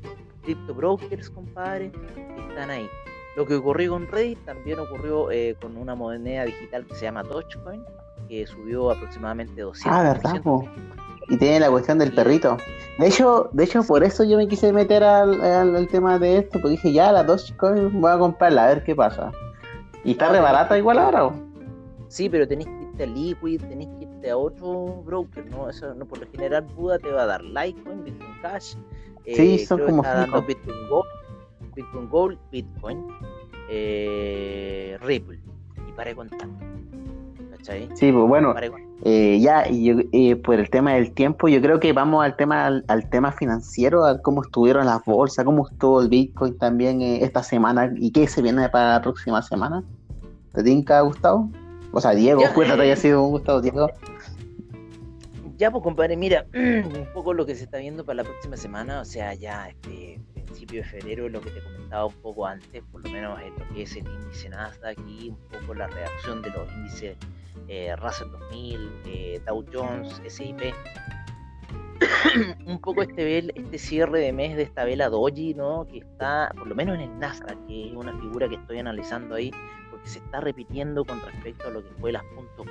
cripto 0.43 0.74
brokers, 0.74 1.30
compadre, 1.30 1.91
que 1.91 2.47
están 2.47 2.70
ahí. 2.70 2.89
Lo 3.36 3.45
que 3.45 3.55
ocurrió 3.55 3.91
con 3.91 4.07
Reddit 4.07 4.43
también 4.45 4.80
ocurrió 4.80 5.32
eh, 5.32 5.55
con 5.61 5.77
una 5.77 5.95
moneda 5.95 6.45
digital 6.45 6.86
que 6.86 6.95
se 6.95 7.05
llama 7.05 7.23
Dogecoin, 7.23 7.84
que 8.27 8.45
subió 8.47 8.91
aproximadamente 8.91 9.63
200%. 9.63 9.82
Ah, 9.86 10.03
¿verdad? 10.03 10.41
Y 11.30 11.38
tiene 11.38 11.59
la 11.59 11.69
cuestión 11.69 11.99
del 11.99 12.13
perrito. 12.13 12.57
De 12.97 13.07
hecho, 13.07 13.49
de 13.53 13.63
hecho, 13.63 13.84
por 13.84 14.03
eso 14.03 14.23
yo 14.23 14.38
me 14.38 14.47
quise 14.47 14.73
meter 14.73 15.03
al, 15.03 15.88
tema 15.91 16.17
de 16.17 16.39
esto, 16.39 16.53
porque 16.53 16.69
dije, 16.69 16.91
ya, 16.91 17.11
las 17.11 17.27
dos 17.27 17.53
voy 17.93 18.11
a 18.11 18.17
comprarla, 18.17 18.65
a 18.65 18.67
ver 18.69 18.84
qué 18.84 18.95
pasa. 18.95 19.32
Y 20.03 20.11
está 20.11 20.30
re 20.30 20.39
barata 20.39 20.77
igual 20.77 20.97
ahora. 20.97 21.32
Sí, 22.07 22.27
pero 22.30 22.47
tenés 22.47 22.65
que 22.65 22.82
irte 22.82 23.03
a 23.03 23.05
Liquid, 23.05 23.61
tenés 23.61 23.88
que 23.99 24.05
irte 24.05 24.32
a 24.32 24.38
otro 24.38 25.03
broker, 25.03 25.45
¿no? 25.51 25.69
Eso, 25.69 25.93
no 25.93 26.05
por 26.05 26.17
lo 26.19 26.27
general 26.32 26.63
Buda 26.75 26.97
te 26.97 27.11
va 27.11 27.23
a 27.23 27.25
dar 27.27 27.43
Litecoin, 27.43 28.03
Bitcoin 28.03 28.41
Cash. 28.41 28.73
Eh, 29.25 29.36
sí, 29.36 29.65
son 29.65 29.82
como 29.86 30.01
está 30.01 30.21
dando 30.21 30.41
Bitcoin 30.41 30.89
Gold, 30.89 31.07
Bitcoin 31.82 32.09
Gold, 32.09 32.38
Bitcoin, 32.51 33.07
eh, 33.69 34.97
Ripple. 35.01 35.39
Y 35.88 35.91
para 35.93 36.13
contar. 36.13 36.47
Sí, 37.93 38.11
pues 38.11 38.27
bueno, 38.27 38.55
eh, 39.03 39.39
ya, 39.41 39.67
y 39.69 40.07
eh, 40.11 40.36
por 40.38 40.55
el 40.55 40.69
tema 40.69 40.93
del 40.93 41.11
tiempo, 41.11 41.47
yo 41.47 41.61
creo 41.61 41.80
que 41.80 41.93
vamos 41.93 42.23
al 42.23 42.36
tema 42.36 42.82
al, 42.88 43.09
tema 43.09 43.32
financiero, 43.32 44.05
a 44.05 44.21
cómo 44.21 44.41
estuvieron 44.41 44.86
las 44.86 45.03
bolsas, 45.05 45.45
cómo 45.45 45.67
estuvo 45.67 46.01
el 46.01 46.09
Bitcoin 46.09 46.57
también 46.57 47.01
eh, 47.01 47.23
esta 47.23 47.43
semana 47.43 47.91
y 47.95 48.11
qué 48.11 48.27
se 48.27 48.41
viene 48.41 48.69
para 48.69 48.93
la 48.93 49.01
próxima 49.01 49.41
semana. 49.41 49.84
¿Te 50.53 50.63
tinca, 50.63 51.01
Gustavo? 51.01 51.49
O 51.91 52.01
sea, 52.01 52.11
Diego, 52.11 52.41
cuéntate, 52.55 52.82
haya 52.84 52.95
sido 52.95 53.23
un 53.23 53.32
Gustavo, 53.32 53.61
Diego. 53.61 53.89
Ya, 55.57 55.69
pues 55.69 55.84
compadre, 55.84 56.15
mira, 56.15 56.45
un 56.53 57.07
poco 57.13 57.34
lo 57.34 57.45
que 57.45 57.55
se 57.55 57.65
está 57.65 57.77
viendo 57.77 58.05
para 58.05 58.17
la 58.17 58.23
próxima 58.23 58.57
semana, 58.57 59.01
o 59.01 59.05
sea, 59.05 59.34
ya 59.34 59.69
este 59.69 60.19
principio 60.50 60.82
de 60.82 60.88
febrero, 60.88 61.30
lo 61.30 61.41
que 61.41 61.52
te 61.52 61.62
comentaba 61.62 62.06
un 62.06 62.14
poco 62.22 62.45
antes, 62.45 62.84
por 62.91 63.04
lo 63.04 63.10
menos 63.10 63.39
en 63.39 63.54
lo 63.58 63.74
que 63.74 63.84
es 63.84 63.95
el 63.95 64.08
índice 64.08 64.50
Nasdaq 64.50 64.97
y 65.08 65.30
un 65.30 65.38
poco 65.47 65.76
la 65.76 65.88
reacción 65.88 66.41
de 66.41 66.50
los 66.50 66.72
índices 66.74 67.18
eh, 67.68 67.95
Russell 67.97 68.30
2000, 68.32 68.91
eh, 69.06 69.41
Dow 69.45 69.66
Jones, 69.72 70.22
S&P. 70.26 70.74
un 72.66 72.80
poco 72.80 73.04
este, 73.04 73.38
este 73.38 73.78
cierre 73.78 74.20
de 74.20 74.34
mes 74.34 74.56
de 74.56 74.64
esta 74.64 74.86
vela 74.86 75.10
Doji, 75.10 75.54
¿no? 75.54 75.86
Que 75.86 76.00
está, 76.00 76.52
por 76.58 76.68
lo 76.68 76.74
menos 76.74 76.95
en 76.95 77.02
el 77.02 77.20
Nasdaq, 77.20 77.68
que 77.68 77.89
es 77.89 77.93
una 77.93 78.18
figura 78.20 78.50
que 78.50 78.56
estoy 78.56 78.80
analizando 78.80 79.36
ahí, 79.36 79.52
porque 79.91 80.08
se 80.08 80.20
está 80.20 80.41
repitiendo 80.41 81.06
con 81.06 81.22
respecto 81.22 81.68
a 81.68 81.72
lo 81.72 81.84
que 81.84 81.91
fue 82.00 82.12
las 82.12 82.24
.com. 82.58 82.68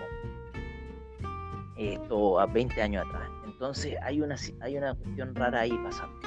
Esto 1.76 2.40
a 2.40 2.46
20 2.46 2.82
años 2.82 3.06
atrás. 3.06 3.28
Entonces 3.44 3.94
hay 4.02 4.20
una, 4.20 4.34
hay 4.60 4.76
una 4.76 4.94
cuestión 4.94 5.34
rara 5.34 5.60
ahí 5.60 5.78
pasando. 5.84 6.18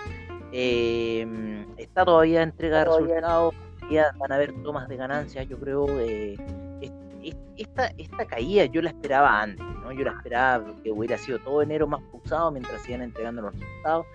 Eh, 0.52 1.66
está 1.78 2.06
todavía 2.06 2.43
entrega 2.43 2.80
de 2.80 2.86
resultados, 2.86 3.54
van 4.18 4.32
a 4.32 4.36
haber 4.36 4.54
tomas 4.64 4.88
de 4.88 4.95
ganancias, 4.97 5.47
yo 5.47 5.58
creo, 5.60 5.86
de 5.86 6.38
esta, 7.58 7.91
esta 7.97 8.26
caída 8.26 8.66
yo 8.66 8.82
la 8.82 8.89
esperaba 8.89 9.41
antes, 9.41 9.66
¿no? 9.66 9.91
Yo 9.91 10.04
la 10.04 10.12
esperaba 10.12 10.66
que 10.84 10.91
hubiera 10.91 11.18
sido 11.18 11.39
todo 11.39 11.62
enero 11.62 11.88
más 11.88 12.02
pulsado 12.12 12.52
mientras 12.52 12.88
iban 12.89 13.02
entregando 13.02 13.43
los 13.43 13.54
resultados, 13.54 14.06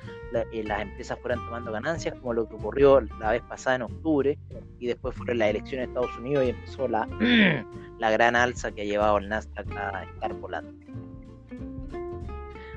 eh, 0.52 0.64
las 0.64 0.82
empresas 0.82 1.18
fueran 1.20 1.44
tomando 1.44 1.72
ganancias, 1.72 2.14
como 2.20 2.34
lo 2.34 2.48
que 2.48 2.54
ocurrió 2.54 3.00
la 3.00 3.30
vez 3.32 3.42
pasada 3.42 3.76
en 3.76 3.82
octubre, 3.82 4.38
y 4.78 4.86
después 4.86 5.14
fueron 5.16 5.38
las 5.38 5.50
elecciones 5.50 5.86
de 5.86 5.92
Estados 5.92 6.18
Unidos 6.18 6.44
y 6.44 6.48
empezó 6.50 6.88
la, 6.88 7.06
la 7.98 8.10
gran 8.10 8.36
alza 8.36 8.72
que 8.72 8.82
ha 8.82 8.84
llevado 8.84 9.18
el 9.18 9.28
Nasdaq 9.28 9.70
a 9.76 10.04
estar 10.04 10.32
volando. 10.34 10.72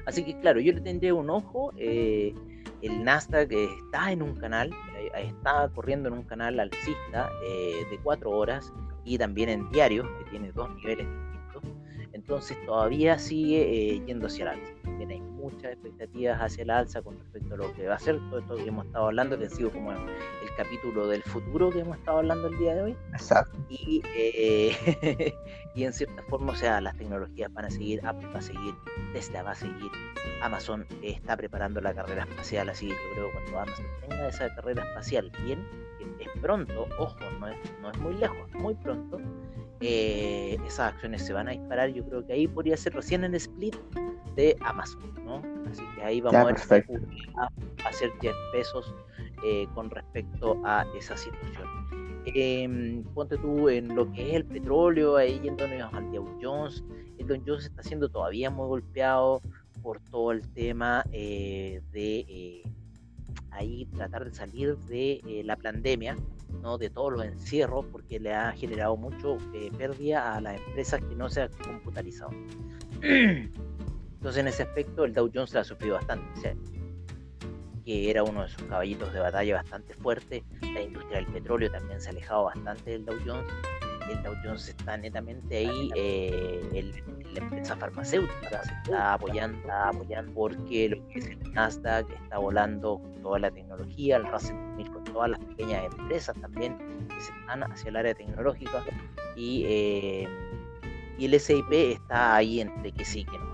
Así 0.05 0.23
que 0.23 0.39
claro, 0.39 0.59
yo 0.59 0.73
le 0.73 0.81
tendría 0.81 1.13
un 1.13 1.29
ojo. 1.29 1.71
Eh, 1.77 2.33
el 2.81 3.03
Nasdaq 3.03 3.51
está 3.51 4.11
en 4.11 4.21
un 4.21 4.35
canal, 4.35 4.71
está 5.15 5.69
corriendo 5.73 6.09
en 6.09 6.15
un 6.15 6.23
canal 6.23 6.59
alcista 6.59 7.29
de 7.41 7.99
cuatro 8.03 8.31
horas 8.31 8.71
y 9.03 9.17
también 9.17 9.49
en 9.49 9.69
diarios, 9.71 10.07
que 10.19 10.31
tiene 10.31 10.51
dos 10.51 10.69
niveles. 10.75 11.07
Entonces 12.29 12.63
todavía 12.63 13.17
sigue 13.17 14.03
yendo 14.05 14.27
hacia 14.27 14.43
el 14.43 14.59
alza. 14.59 14.73
Tiene 14.97 15.19
muchas 15.19 15.71
expectativas 15.71 16.37
hacia 16.39 16.61
el 16.61 16.69
alza 16.69 17.01
con 17.01 17.17
respecto 17.17 17.55
a 17.55 17.57
lo 17.57 17.73
que 17.73 17.87
va 17.87 17.95
a 17.95 17.99
ser 17.99 18.19
todo 18.29 18.37
esto 18.37 18.55
que 18.55 18.67
hemos 18.67 18.85
estado 18.85 19.07
hablando, 19.07 19.39
que 19.39 19.45
ha 19.45 19.49
sido 19.49 19.71
como 19.71 19.91
el 19.93 19.97
capítulo 20.55 21.07
del 21.07 21.23
futuro 21.23 21.71
que 21.71 21.79
hemos 21.79 21.97
estado 21.97 22.19
hablando 22.19 22.49
el 22.49 22.59
día 22.59 22.75
de 22.75 22.81
hoy. 22.83 22.97
Exacto. 23.13 23.57
Y, 23.67 24.03
eh, 24.15 25.33
y 25.75 25.85
en 25.85 25.91
cierta 25.91 26.21
forma, 26.29 26.51
o 26.51 26.55
sea, 26.55 26.79
las 26.81 26.95
tecnologías 26.97 27.51
van 27.51 27.65
a 27.65 27.71
seguir, 27.71 27.99
Apple 28.05 28.27
va 28.27 28.37
a 28.37 28.43
seguir, 28.43 28.75
Tesla 29.11 29.41
va 29.41 29.51
a 29.51 29.55
seguir, 29.55 29.91
Amazon 30.43 30.85
está 31.01 31.35
preparando 31.35 31.81
la 31.81 31.95
carrera 31.95 32.27
espacial, 32.29 32.69
así 32.69 32.89
que 32.89 32.93
yo 32.93 33.13
creo 33.15 33.27
que 33.29 33.33
cuando 33.33 33.59
Amazon 33.61 33.85
tenga 34.01 34.27
esa 34.27 34.53
carrera 34.53 34.83
espacial 34.83 35.31
bien, 35.43 35.65
es 36.19 36.29
pronto, 36.41 36.87
ojo, 36.99 37.17
no 37.39 37.47
es, 37.47 37.57
no 37.81 37.89
es 37.89 37.97
muy 37.97 38.13
lejos, 38.13 38.53
muy 38.53 38.75
pronto, 38.75 39.19
eh, 39.81 40.57
esas 40.65 40.93
acciones 40.93 41.25
se 41.25 41.33
van 41.33 41.47
a 41.47 41.51
disparar. 41.51 41.89
Yo 41.89 42.05
creo 42.05 42.25
que 42.25 42.33
ahí 42.33 42.47
podría 42.47 42.75
ser 42.75 42.93
recién 42.93 43.23
en 43.23 43.31
el 43.31 43.35
split 43.35 43.75
de 44.35 44.57
Amazon, 44.61 45.01
¿no? 45.25 45.41
Así 45.69 45.83
que 45.95 46.03
ahí 46.03 46.21
vamos 46.21 46.41
a 46.41 46.45
ver 46.45 46.85
a 47.35 47.49
hacer 47.87 48.11
10 48.21 48.33
pesos 48.51 48.93
eh, 49.43 49.67
con 49.73 49.89
respecto 49.89 50.59
a 50.65 50.85
esa 50.97 51.15
situación. 51.15 51.67
Em, 52.25 53.03
ponte 53.13 53.37
tú 53.37 53.69
en 53.69 53.95
lo 53.95 54.11
que 54.11 54.29
es 54.29 54.35
el 54.35 54.45
petróleo, 54.45 55.15
ahí 55.15 55.39
yéndonos 55.41 55.93
al 55.93 56.11
Dow 56.11 56.27
Jones. 56.41 56.83
El 57.17 57.27
Dow 57.27 57.41
Jones 57.45 57.65
está 57.65 57.81
siendo 57.81 58.09
todavía 58.09 58.49
muy 58.49 58.67
golpeado 58.67 59.41
por 59.81 59.99
todo 60.01 60.33
el 60.33 60.41
tema 60.53 61.05
eh, 61.13 61.81
de 61.93 62.63
ahí 63.51 63.85
tratar 63.95 64.25
de 64.25 64.35
salir 64.35 64.77
de 64.77 65.41
la 65.45 65.55
pandemia 65.55 66.17
¿no? 66.61 66.77
de 66.77 66.89
todos 66.89 67.13
los 67.13 67.25
encierros 67.25 67.85
porque 67.91 68.19
le 68.19 68.33
ha 68.33 68.51
generado 68.51 68.97
mucho 68.97 69.37
eh, 69.53 69.71
pérdida 69.77 70.35
a 70.35 70.41
las 70.41 70.59
empresas 70.59 71.01
que 71.01 71.15
no 71.15 71.29
se 71.29 71.43
han 71.43 71.51
computarizado. 71.51 72.31
Entonces 73.01 74.41
en 74.41 74.47
ese 74.47 74.63
aspecto 74.63 75.05
el 75.05 75.13
Dow 75.13 75.29
Jones 75.33 75.55
ha 75.55 75.63
sufrido 75.63 75.95
bastante, 75.95 76.57
que 77.85 78.09
era 78.09 78.23
uno 78.23 78.43
de 78.43 78.49
sus 78.49 78.63
caballitos 78.63 79.13
de 79.13 79.19
batalla 79.19 79.55
bastante 79.55 79.93
fuerte. 79.93 80.43
La 80.73 80.81
industria 80.81 81.17
del 81.17 81.27
petróleo 81.27 81.71
también 81.71 82.01
se 82.01 82.09
ha 82.09 82.11
alejado 82.11 82.45
bastante 82.45 82.91
del 82.91 83.05
Dow 83.05 83.17
Jones 83.25 83.45
el 84.09 84.23
Dow 84.23 84.33
Jones 84.43 84.67
está 84.69 84.97
netamente 84.97 85.57
ahí, 85.57 85.91
eh, 85.95 86.91
la 87.33 87.39
empresa 87.39 87.75
farmacéutica 87.75 88.63
se 88.63 88.73
está 88.83 89.13
apoyando, 89.13 89.71
apoyando 89.71 90.33
porque 90.33 90.89
lo 90.89 91.07
que 91.07 91.19
es 91.19 91.25
el 91.27 91.53
Nasdaq 91.53 92.09
está 92.09 92.37
volando 92.37 92.99
con 92.99 93.21
toda 93.21 93.39
la 93.39 93.51
tecnología, 93.51 94.17
el 94.17 94.25
Russell 94.31 94.55
2000 94.55 94.91
con 94.91 95.03
todas 95.05 95.29
las 95.31 95.39
pequeñas 95.39 95.85
empresas 95.93 96.35
también 96.41 96.77
que 97.07 97.21
se 97.21 97.31
están 97.39 97.63
hacia 97.63 97.89
el 97.89 97.95
área 97.95 98.13
tecnológica 98.13 98.83
y, 99.35 99.63
eh, 99.67 100.27
y 101.17 101.25
el 101.25 101.39
SIP 101.39 101.71
está 101.71 102.35
ahí 102.35 102.61
entre 102.61 102.91
que 102.91 103.05
sí 103.05 103.25
que 103.25 103.37
no. 103.37 103.49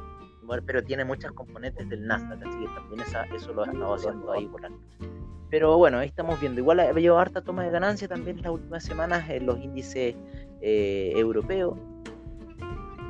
Pero 0.65 0.83
tiene 0.83 1.03
muchas 1.03 1.31
componentes 1.31 1.89
del 1.89 2.05
Nasdaq, 2.05 2.39
así 2.45 2.59
que 2.59 2.67
también 2.75 3.01
eso 3.35 3.53
lo 3.53 3.63
ha 3.63 3.65
estado 3.65 3.95
haciendo 3.95 4.31
ahí 4.31 4.45
por 4.45 4.61
Pero 5.49 5.75
bueno, 5.77 5.97
ahí 5.97 6.07
estamos 6.07 6.39
viendo. 6.39 6.61
Igual 6.61 6.79
ha 6.79 6.93
llevado 6.93 7.19
harta 7.19 7.41
toma 7.41 7.63
de 7.63 7.71
ganancia 7.71 8.07
también 8.07 8.41
las 8.43 8.51
últimas 8.51 8.83
semanas 8.83 9.27
en 9.29 9.47
los 9.47 9.59
índices 9.59 10.15
eh, 10.67 11.13
europeo 11.15 11.77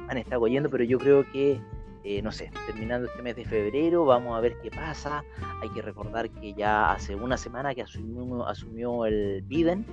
han 0.09 0.17
estado 0.17 0.41
oyendo, 0.41 0.69
pero 0.69 0.83
yo 0.83 0.99
creo 0.99 1.23
que, 1.31 1.61
eh, 2.03 2.21
no 2.21 2.33
sé, 2.33 2.51
terminando 2.67 3.07
este 3.07 3.21
mes 3.21 3.37
de 3.37 3.45
febrero, 3.45 4.03
vamos 4.03 4.37
a 4.37 4.41
ver 4.41 4.57
qué 4.61 4.69
pasa. 4.69 5.23
Hay 5.61 5.69
que 5.69 5.81
recordar 5.81 6.29
que 6.29 6.53
ya 6.53 6.91
hace 6.91 7.15
una 7.15 7.37
semana 7.37 7.73
que 7.73 7.81
asumió, 7.81 8.45
asumió 8.45 9.05
el 9.05 9.41
Biden 9.43 9.85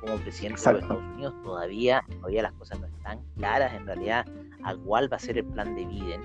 como 0.00 0.16
presidente 0.16 0.62
de 0.62 0.72
los 0.72 0.82
Estados 0.82 1.04
Unidos, 1.14 1.34
todavía, 1.42 2.02
todavía 2.08 2.42
las 2.42 2.52
cosas 2.54 2.80
no 2.80 2.86
están 2.86 3.20
claras 3.36 3.74
en 3.74 3.84
realidad 3.84 4.24
a 4.64 4.74
cuál 4.74 5.12
va 5.12 5.18
a 5.18 5.20
ser 5.20 5.36
el 5.36 5.44
plan 5.44 5.74
de 5.74 5.84
Biden. 5.84 6.22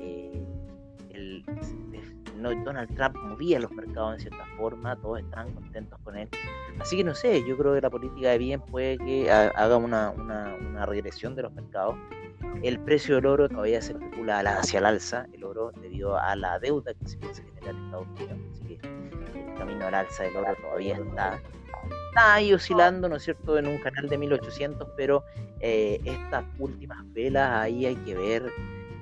Eh, 0.00 0.42
el, 1.10 1.44
Donald 2.42 2.94
Trump 2.94 3.16
movía 3.16 3.58
los 3.60 3.70
mercados 3.72 4.14
en 4.14 4.20
cierta 4.20 4.44
forma, 4.56 4.96
todos 4.96 5.20
están 5.20 5.52
contentos 5.52 5.98
con 6.02 6.16
él. 6.16 6.28
Así 6.80 6.96
que 6.96 7.04
no 7.04 7.14
sé, 7.14 7.46
yo 7.46 7.56
creo 7.56 7.74
que 7.74 7.80
la 7.80 7.90
política 7.90 8.30
de 8.30 8.38
bien 8.38 8.60
puede 8.60 8.98
que 8.98 9.30
haga 9.30 9.76
una, 9.76 10.10
una, 10.10 10.86
regresión 10.86 11.34
de 11.34 11.42
los 11.42 11.52
mercados. 11.52 11.96
El 12.62 12.78
precio 12.80 13.16
del 13.16 13.26
oro 13.26 13.48
todavía 13.48 13.80
se 13.80 13.92
especula 13.92 14.40
hacia 14.40 14.78
el 14.80 14.86
alza, 14.86 15.26
el 15.32 15.44
oro 15.44 15.72
debido 15.80 16.18
a 16.18 16.34
la 16.36 16.58
deuda 16.58 16.92
que 16.94 17.08
se 17.08 17.16
piensa 17.16 17.42
generar 17.42 17.70
en 17.70 17.84
Estados 17.84 18.08
Unidos. 18.08 18.38
Así 18.52 18.64
que 18.64 18.74
el 19.38 19.54
camino 19.58 19.86
al 19.86 19.94
alza 19.94 20.24
del 20.24 20.36
oro 20.36 20.54
todavía 20.56 20.96
está, 20.96 21.40
está 22.08 22.34
ahí 22.34 22.52
oscilando, 22.52 23.08
¿no 23.08 23.16
es 23.16 23.22
cierto?, 23.22 23.58
en 23.58 23.68
un 23.68 23.78
canal 23.78 24.08
de 24.08 24.18
1800, 24.18 24.88
pero 24.96 25.24
eh, 25.60 26.00
estas 26.04 26.44
últimas 26.58 26.98
velas 27.12 27.50
ahí 27.52 27.86
hay 27.86 27.96
que 27.96 28.14
ver 28.16 28.50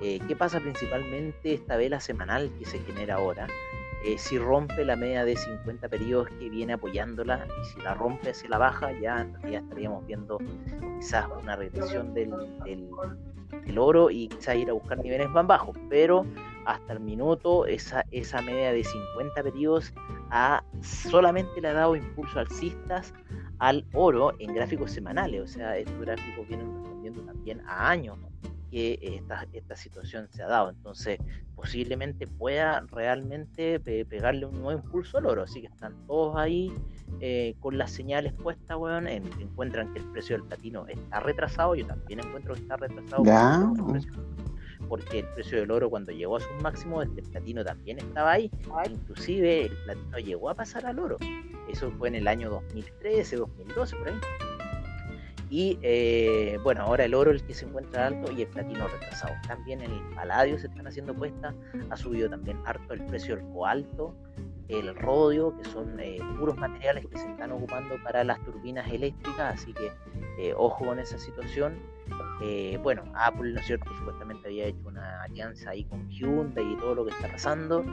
eh, 0.02 0.18
¿Qué 0.26 0.34
pasa 0.34 0.60
principalmente 0.60 1.54
esta 1.54 1.76
vela 1.76 2.00
semanal 2.00 2.50
que 2.58 2.64
se 2.64 2.78
genera 2.80 3.16
ahora? 3.16 3.46
Eh, 4.02 4.16
si 4.16 4.38
rompe 4.38 4.82
la 4.82 4.96
media 4.96 5.26
de 5.26 5.36
50 5.36 5.86
periodos 5.90 6.30
que 6.38 6.48
viene 6.48 6.72
apoyándola 6.72 7.46
y 7.60 7.64
si 7.66 7.80
la 7.80 7.92
rompe 7.92 8.30
hacia 8.30 8.48
la 8.48 8.56
baja, 8.56 8.92
ya, 8.98 9.28
ya 9.50 9.58
estaríamos 9.58 10.06
viendo 10.06 10.38
quizás 10.98 11.26
una 11.42 11.54
regresión 11.54 12.14
del, 12.14 12.32
del, 12.64 13.78
oro 13.78 14.10
y 14.10 14.28
quizás 14.28 14.56
ir 14.56 14.70
a 14.70 14.72
buscar 14.72 14.98
niveles 14.98 15.28
más 15.28 15.46
bajos. 15.46 15.76
Pero 15.90 16.24
hasta 16.64 16.94
el 16.94 17.00
minuto, 17.00 17.66
esa, 17.66 18.06
esa 18.10 18.40
media 18.40 18.72
de 18.72 18.84
50 18.84 19.42
periodos 19.42 19.92
ha, 20.30 20.64
solamente 20.80 21.60
le 21.60 21.68
ha 21.68 21.74
dado 21.74 21.94
impulso 21.94 22.38
alcistas 22.38 23.12
al 23.58 23.84
oro 23.92 24.32
en 24.38 24.54
gráficos 24.54 24.92
semanales. 24.92 25.42
O 25.42 25.46
sea, 25.46 25.76
estos 25.76 26.00
gráficos 26.00 26.48
vienen 26.48 26.74
respondiendo 26.74 27.20
también 27.22 27.60
a 27.66 27.90
años 27.90 28.16
que 28.70 28.98
esta, 29.02 29.46
esta 29.52 29.76
situación 29.76 30.28
se 30.30 30.42
ha 30.42 30.48
dado. 30.48 30.70
Entonces, 30.70 31.18
posiblemente 31.54 32.26
pueda 32.26 32.80
realmente 32.90 33.80
pegarle 33.80 34.46
un 34.46 34.62
nuevo 34.62 34.80
impulso 34.80 35.18
al 35.18 35.26
oro. 35.26 35.42
Así 35.42 35.60
que 35.60 35.66
están 35.66 35.94
todos 36.06 36.36
ahí 36.36 36.72
eh, 37.20 37.54
con 37.60 37.76
las 37.76 37.90
señales 37.90 38.32
puestas, 38.32 38.76
weón. 38.78 39.06
encuentran 39.06 39.92
que 39.92 39.98
el 39.98 40.06
precio 40.06 40.36
del 40.36 40.46
platino 40.46 40.86
está 40.86 41.20
retrasado. 41.20 41.74
Yo 41.74 41.86
también 41.86 42.20
encuentro 42.20 42.54
que 42.54 42.60
está 42.60 42.76
retrasado. 42.76 43.22
Porque 44.88 45.20
el 45.20 45.26
precio 45.34 45.60
del 45.60 45.70
oro 45.70 45.90
cuando 45.90 46.12
llegó 46.12 46.36
a 46.38 46.40
su 46.40 46.52
máximo, 46.62 47.02
el 47.02 47.10
platino 47.10 47.64
también 47.64 47.98
estaba 47.98 48.32
ahí. 48.32 48.50
Inclusive 48.90 49.66
el 49.66 49.76
platino 49.84 50.18
llegó 50.18 50.50
a 50.50 50.54
pasar 50.54 50.86
al 50.86 50.98
oro. 50.98 51.18
Eso 51.70 51.90
fue 51.98 52.08
en 52.08 52.16
el 52.16 52.26
año 52.26 52.50
2013, 52.50 53.36
2012, 53.36 53.96
por 53.96 54.08
ahí. 54.08 54.14
Y 55.50 55.78
eh, 55.82 56.58
bueno, 56.62 56.82
ahora 56.82 57.04
el 57.04 57.12
oro 57.12 57.32
el 57.32 57.42
que 57.42 57.54
se 57.54 57.66
encuentra 57.66 58.06
alto 58.06 58.30
y 58.30 58.42
el 58.42 58.48
platino 58.48 58.86
retrasado. 58.86 59.34
También 59.48 59.80
el 59.80 60.00
paladio 60.14 60.56
se 60.58 60.68
están 60.68 60.86
haciendo 60.86 61.12
puestas, 61.12 61.54
ha 61.90 61.96
subido 61.96 62.30
también 62.30 62.58
harto 62.64 62.94
el 62.94 63.04
precio 63.06 63.34
del 63.34 63.44
coalto, 63.46 64.14
el 64.68 64.94
rodio, 64.94 65.56
que 65.56 65.64
son 65.64 65.98
eh, 65.98 66.20
puros 66.38 66.56
materiales 66.56 67.04
que 67.06 67.18
se 67.18 67.28
están 67.28 67.50
ocupando 67.50 67.96
para 68.04 68.22
las 68.22 68.40
turbinas 68.44 68.88
eléctricas, 68.92 69.54
así 69.54 69.74
que 69.74 69.90
eh, 70.38 70.54
ojo 70.56 70.84
con 70.84 71.00
esa 71.00 71.18
situación. 71.18 71.74
bueno, 72.84 73.02
Apple, 73.14 73.52
¿no 73.52 73.58
es 73.58 73.66
cierto? 73.66 73.92
Supuestamente 73.96 74.46
había 74.46 74.66
hecho 74.66 74.86
una 74.86 75.22
alianza 75.22 75.70
ahí 75.70 75.84
con 75.84 76.08
Hyundai 76.08 76.74
y 76.74 76.76
todo 76.76 76.94
lo 76.94 77.04
que 77.04 77.10
está 77.10 77.26
pasando. 77.26 77.84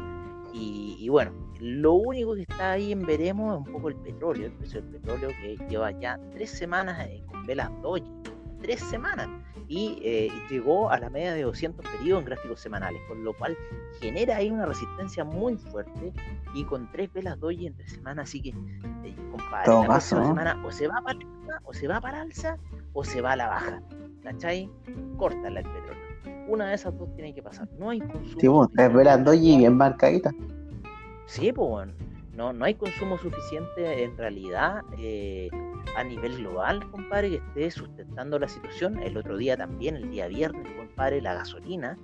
Y, 0.54 1.10
bueno, 1.10 1.32
lo 1.60 1.94
único 1.94 2.36
que 2.36 2.42
está 2.42 2.74
ahí 2.74 2.92
en 2.92 3.06
veremos 3.06 3.54
es 3.54 3.68
un 3.68 3.74
poco 3.74 3.90
el 3.90 3.96
petróleo, 3.96 4.48
el 4.48 4.54
precio 4.54 4.82
del 4.82 4.92
petróleo 4.92 5.30
que 5.30 5.58
lleva 5.68 5.92
ya 5.92 6.20
tres 6.32 6.52
semanas 6.52 7.00
eh, 7.08 7.24
con 7.48 7.56
velas 7.56 7.72
doji, 7.82 8.04
tres 8.62 8.80
semanas, 8.82 9.30
y 9.68 10.00
eh, 10.04 10.30
llegó 10.50 10.90
a 10.90 11.00
la 11.00 11.10
media 11.10 11.34
de 11.34 11.44
200 11.44 11.86
periodos 11.86 12.22
en 12.22 12.26
gráficos 12.26 12.60
semanales, 12.60 13.02
con 13.08 13.24
lo 13.24 13.34
cual 13.34 13.58
genera 14.00 14.38
ahí 14.38 14.50
una 14.50 14.66
resistencia 14.66 15.24
muy 15.24 15.58
fuerte 15.58 16.14
y 16.54 16.64
con 16.66 16.90
tres 16.92 17.12
velas 17.14 17.40
doji 17.40 17.68
en 17.68 17.76
tres 17.76 17.92
semanas, 17.94 18.30
así 18.30 18.42
que, 18.42 18.50
eh, 18.50 19.16
compadre, 19.32 19.72
la 19.72 19.86
próxima 19.86 20.26
semana 20.26 20.66
o 20.66 20.72
se 20.72 20.88
va 20.88 21.02
para 21.02 21.20
alza, 21.20 21.62
o 21.64 21.74
se 21.74 21.88
va 21.88 22.02
para 22.02 22.22
alza, 22.22 22.58
o 22.94 23.04
se 23.04 23.22
va 23.22 23.32
a 23.32 23.36
la 23.36 23.48
baja, 23.48 23.82
¿cachai? 24.24 24.70
Córtala 25.18 25.60
el 25.60 25.66
petróleo. 25.66 25.98
Una 26.50 26.70
de 26.70 26.76
esas 26.76 26.98
dos 26.98 27.14
tiene 27.16 27.34
que 27.34 27.44
pasar. 27.44 27.68
No 27.78 27.90
hay 27.90 28.00
consumo. 28.00 28.40
Sí, 28.40 28.48
bueno, 28.48 28.72
es 28.78 28.94
velando 28.94 29.34
y 29.34 29.58
bien 29.58 29.76
marcadita. 29.76 30.32
Sí, 31.26 31.52
pues 31.52 31.70
bueno. 31.70 31.94
No, 32.38 32.54
no 32.54 32.66
hay 32.66 32.76
consumo 32.76 33.18
suficiente 33.18 34.04
en 34.04 34.16
realidad 34.16 34.84
eh, 35.00 35.50
a 35.96 36.04
nivel 36.04 36.38
global, 36.38 36.88
compadre, 36.92 37.32
que 37.32 37.36
esté 37.38 37.72
sustentando 37.72 38.38
la 38.38 38.48
situación. 38.48 39.00
El 39.02 39.18
otro 39.18 39.38
día 39.38 39.58
también, 39.58 39.96
el 39.96 40.12
día 40.12 40.28
viernes, 40.28 40.72
compadre, 40.78 41.20
la 41.20 41.34
gasolina. 41.34 41.98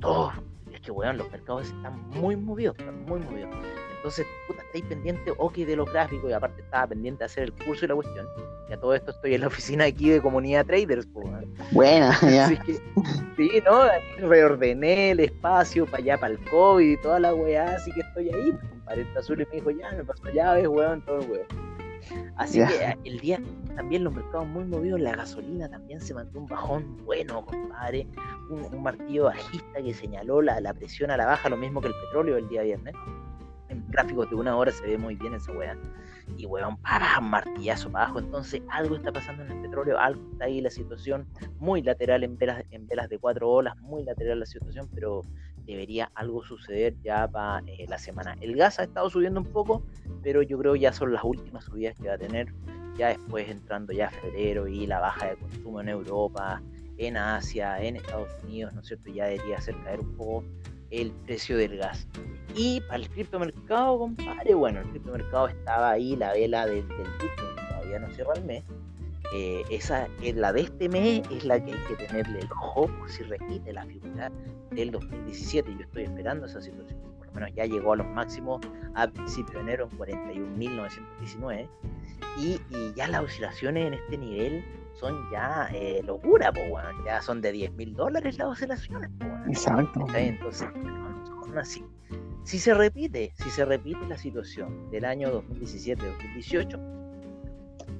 Todo, 0.00 0.32
es 0.70 0.82
que, 0.82 0.90
weón, 0.90 1.16
los 1.16 1.30
mercados 1.32 1.68
están 1.68 1.98
muy 2.10 2.36
movidos, 2.36 2.78
están 2.78 3.06
muy 3.06 3.20
movidos. 3.20 3.48
Entonces, 3.96 4.26
puta, 4.46 4.62
estáis 4.62 4.84
pendiente, 4.84 5.32
ok, 5.38 5.54
de 5.54 5.76
los 5.76 5.90
gráficos, 5.90 6.28
y 6.28 6.32
aparte 6.34 6.60
estaba 6.60 6.86
pendiente 6.86 7.20
de 7.20 7.24
hacer 7.24 7.44
el 7.44 7.52
curso 7.52 7.86
y 7.86 7.88
la 7.88 7.94
cuestión. 7.94 8.26
Y 8.68 8.74
a 8.74 8.76
todo 8.76 8.94
esto 8.94 9.12
estoy 9.12 9.34
en 9.34 9.40
la 9.40 9.46
oficina 9.46 9.86
aquí 9.86 10.10
de 10.10 10.20
comunidad 10.20 10.66
traders, 10.66 11.06
pues. 11.06 11.26
Buena, 11.72 12.18
ya. 12.22 12.48
sí, 12.48 13.50
¿no? 13.64 14.26
reordené 14.28 15.12
el 15.12 15.20
espacio 15.20 15.86
para 15.86 16.02
allá, 16.02 16.18
para 16.18 16.34
el 16.34 16.38
COVID 16.50 16.92
y 16.92 16.96
toda 16.98 17.18
la 17.18 17.34
weá, 17.34 17.76
así 17.76 17.90
que 17.92 18.00
estoy 18.00 18.28
ahí, 18.28 18.58
compadre, 18.90 19.18
azul 19.18 19.40
y 19.40 19.46
me 19.46 19.52
dijo, 19.52 19.70
ya, 19.70 19.90
me 19.92 20.04
pasó 20.04 20.30
llaves, 20.32 20.68
weón, 20.68 21.04
todo 21.04 21.20
weón. 21.20 21.46
Así 22.36 22.58
que 22.58 22.96
el 23.04 23.20
día 23.20 23.38
también 23.76 24.04
los 24.04 24.14
mercados 24.14 24.46
muy 24.48 24.64
movidos, 24.64 25.00
la 25.00 25.14
gasolina 25.14 25.68
también 25.68 26.00
se 26.00 26.14
mantuvo 26.14 26.42
un 26.42 26.48
bajón 26.48 26.96
bueno, 27.04 27.44
compadre. 27.44 28.06
Un, 28.50 28.82
martillo 28.82 29.24
bajista 29.24 29.82
que 29.82 29.94
señaló 29.94 30.42
la, 30.42 30.60
la, 30.60 30.74
presión 30.74 31.10
a 31.10 31.16
la 31.16 31.26
baja, 31.26 31.48
lo 31.48 31.56
mismo 31.56 31.80
que 31.80 31.88
el 31.88 31.94
petróleo 32.06 32.36
el 32.36 32.48
día 32.48 32.62
viernes. 32.62 32.94
En 33.68 33.86
gráficos 33.88 34.28
de 34.30 34.36
una 34.36 34.56
hora 34.56 34.72
se 34.72 34.84
ve 34.84 34.98
muy 34.98 35.14
bien 35.14 35.34
esa 35.34 35.52
weá. 35.52 35.76
Y 36.36 36.46
weón, 36.46 36.76
para 36.78 37.20
martillazo 37.20 37.92
para 37.92 38.06
abajo. 38.06 38.20
Entonces, 38.20 38.62
algo 38.70 38.96
está 38.96 39.12
pasando 39.12 39.44
en 39.44 39.52
el 39.52 39.60
petróleo, 39.62 39.98
algo 39.98 40.20
está 40.32 40.46
ahí 40.46 40.60
la 40.60 40.70
situación. 40.70 41.28
Muy 41.58 41.82
lateral 41.82 42.24
en 42.24 42.36
velas, 42.36 42.64
en 42.70 42.86
velas 42.86 43.08
de 43.08 43.18
cuatro 43.18 43.48
olas, 43.48 43.76
muy 43.78 44.02
lateral 44.02 44.40
la 44.40 44.46
situación, 44.46 44.88
pero 44.94 45.22
debería 45.66 46.10
algo 46.14 46.44
suceder 46.44 46.94
ya 47.02 47.28
para 47.28 47.64
eh, 47.66 47.86
la 47.88 47.98
semana. 47.98 48.36
El 48.40 48.56
gas 48.56 48.78
ha 48.78 48.84
estado 48.84 49.10
subiendo 49.10 49.40
un 49.40 49.46
poco, 49.46 49.82
pero 50.22 50.42
yo 50.42 50.58
creo 50.58 50.76
ya 50.76 50.92
son 50.92 51.12
las 51.12 51.24
últimas 51.24 51.64
subidas 51.64 51.96
que 51.96 52.08
va 52.08 52.14
a 52.14 52.18
tener. 52.18 52.52
Ya 52.96 53.08
después 53.08 53.48
entrando 53.48 53.92
ya 53.92 54.10
febrero 54.10 54.66
y 54.68 54.86
la 54.86 55.00
baja 55.00 55.28
de 55.28 55.36
consumo 55.36 55.80
en 55.80 55.88
Europa, 55.88 56.60
en 56.98 57.16
Asia, 57.16 57.82
en 57.82 57.96
Estados 57.96 58.30
Unidos, 58.44 58.74
¿no 58.74 58.80
es 58.80 58.88
cierto? 58.88 59.10
Ya 59.10 59.26
debería 59.26 59.56
hacer 59.56 59.74
caer 59.84 60.00
un 60.00 60.16
poco 60.16 60.44
el 60.90 61.12
precio 61.24 61.56
del 61.56 61.78
gas. 61.78 62.06
Y 62.54 62.80
para 62.82 62.96
el 62.96 63.08
criptomercado, 63.08 63.98
compadre, 63.98 64.54
bueno, 64.54 64.80
el 64.80 64.90
criptomercado 64.90 65.48
estaba 65.48 65.90
ahí, 65.92 66.16
la 66.16 66.32
vela 66.32 66.66
del, 66.66 66.86
del 66.88 67.06
Bitcoin 67.20 67.68
todavía 67.68 67.98
no 68.00 68.10
cierra 68.10 68.34
el 68.34 68.44
mes. 68.44 68.64
Eh, 69.32 69.62
esa 69.70 70.08
es 70.22 70.34
la 70.34 70.52
de 70.52 70.62
este 70.62 70.88
mes, 70.88 71.22
es 71.30 71.44
la 71.44 71.64
que 71.64 71.72
hay 71.72 71.78
que 71.88 72.06
tenerle 72.06 72.40
el 72.40 72.52
ojo 72.52 72.88
por 72.88 73.08
si 73.08 73.22
repite 73.22 73.72
la 73.72 73.84
figura 73.86 74.30
del 74.70 74.90
2017. 74.90 75.72
Yo 75.72 75.80
estoy 75.80 76.02
esperando 76.04 76.46
esa 76.46 76.60
situación. 76.60 76.98
Por 77.18 77.26
lo 77.28 77.32
menos 77.34 77.50
ya 77.54 77.64
llegó 77.64 77.92
a 77.92 77.96
los 77.96 78.06
máximos 78.08 78.60
a 78.94 79.06
principio 79.06 79.54
de 79.54 79.60
enero 79.60 79.88
en 79.90 79.98
41.919. 79.98 81.68
Y, 82.38 82.60
y 82.70 82.92
ya 82.94 83.08
las 83.08 83.24
oscilaciones 83.24 83.86
en 83.86 83.94
este 83.94 84.18
nivel 84.18 84.64
son 84.94 85.16
ya 85.30 85.68
eh, 85.72 86.02
locura, 86.04 86.52
pues, 86.52 86.68
bueno, 86.68 86.88
ya 87.04 87.22
son 87.22 87.40
de 87.40 87.52
10 87.52 87.72
mil 87.72 87.94
dólares 87.94 88.36
las 88.36 88.48
oscilaciones. 88.48 89.10
Exacto. 89.46 90.06
Entonces, 90.14 90.68
son 91.44 91.58
así. 91.58 91.84
Si 92.44 92.58
se 92.58 92.74
repite, 92.74 93.32
si 93.36 93.50
se 93.50 93.64
repite 93.64 94.06
la 94.08 94.18
situación 94.18 94.90
del 94.90 95.04
año 95.04 95.42
2017-2018, 95.48 96.99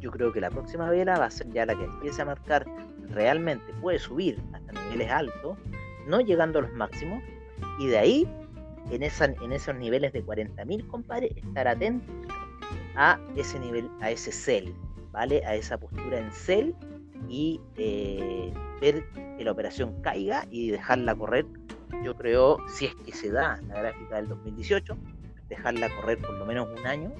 yo 0.01 0.11
creo 0.11 0.33
que 0.33 0.41
la 0.41 0.51
próxima 0.51 0.91
vela 0.91 1.19
va 1.19 1.27
a 1.27 1.31
ser 1.31 1.49
ya 1.51 1.67
la 1.67 1.75
que 1.75 1.85
empiece 1.85 2.23
a 2.23 2.25
marcar 2.25 2.67
realmente 3.09 3.73
puede 3.81 3.99
subir 3.99 4.41
hasta 4.53 4.73
niveles 4.85 5.11
altos, 5.11 5.59
no 6.07 6.21
llegando 6.21 6.59
a 6.59 6.63
los 6.63 6.73
máximos, 6.73 7.23
y 7.79 7.89
de 7.89 7.99
ahí, 7.99 8.29
en, 8.91 9.03
esa, 9.03 9.27
en 9.27 9.53
esos 9.53 9.75
niveles 9.77 10.13
de 10.13 10.25
40.000, 10.25 10.87
compadre, 10.87 11.33
estar 11.37 11.69
atento 11.69 12.13
a 12.97 13.19
ese 13.37 13.59
nivel, 13.59 13.91
a 14.01 14.11
ese 14.11 14.33
sell, 14.33 14.75
¿vale? 15.13 15.45
A 15.45 15.55
esa 15.55 15.79
postura 15.79 16.19
en 16.19 16.33
sell 16.33 16.75
y 17.29 17.61
eh, 17.77 18.53
ver 18.81 19.05
que 19.13 19.45
la 19.45 19.53
operación 19.53 20.01
caiga 20.03 20.47
y 20.51 20.71
dejarla 20.71 21.15
correr. 21.15 21.47
Yo 22.03 22.17
creo, 22.17 22.59
si 22.69 22.87
es 22.87 22.95
que 22.95 23.13
se 23.13 23.31
da 23.31 23.61
la 23.69 23.81
gráfica 23.81 24.17
del 24.17 24.29
2018, 24.29 24.97
dejarla 25.49 25.89
correr 25.97 26.19
por 26.19 26.35
lo 26.35 26.47
menos 26.47 26.69
un 26.79 26.87
año 26.87 27.13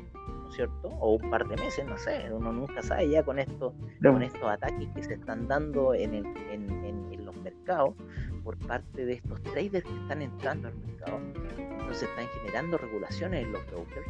cierto? 0.51 0.89
O 1.01 1.17
un 1.17 1.31
par 1.31 1.47
de 1.47 1.57
meses, 1.57 1.87
no 1.87 1.97
sé, 1.97 2.29
uno 2.33 2.53
nunca 2.53 2.83
sabe 2.83 3.09
ya 3.09 3.23
con 3.23 3.39
esto, 3.39 3.75
con 4.03 4.23
estos 4.23 4.43
ataques 4.43 4.89
que 4.95 5.03
se 5.03 5.15
están 5.15 5.49
dando 5.49 5.95
en, 5.95 6.15
el, 6.15 6.27
en, 6.51 6.85
en, 6.85 7.25
los 7.25 7.37
mercados 7.43 7.95
por 8.43 8.57
parte 8.59 9.05
de 9.05 9.15
estos 9.15 9.41
traders 9.43 9.85
que 9.85 9.97
están 10.03 10.23
entrando 10.23 10.69
al 10.69 10.75
mercado. 10.79 11.21
Entonces 11.57 12.09
están 12.09 12.27
generando 12.41 12.79
regulaciones 12.79 13.45
en 13.45 13.53
los 13.53 13.67
brokers, 13.67 14.07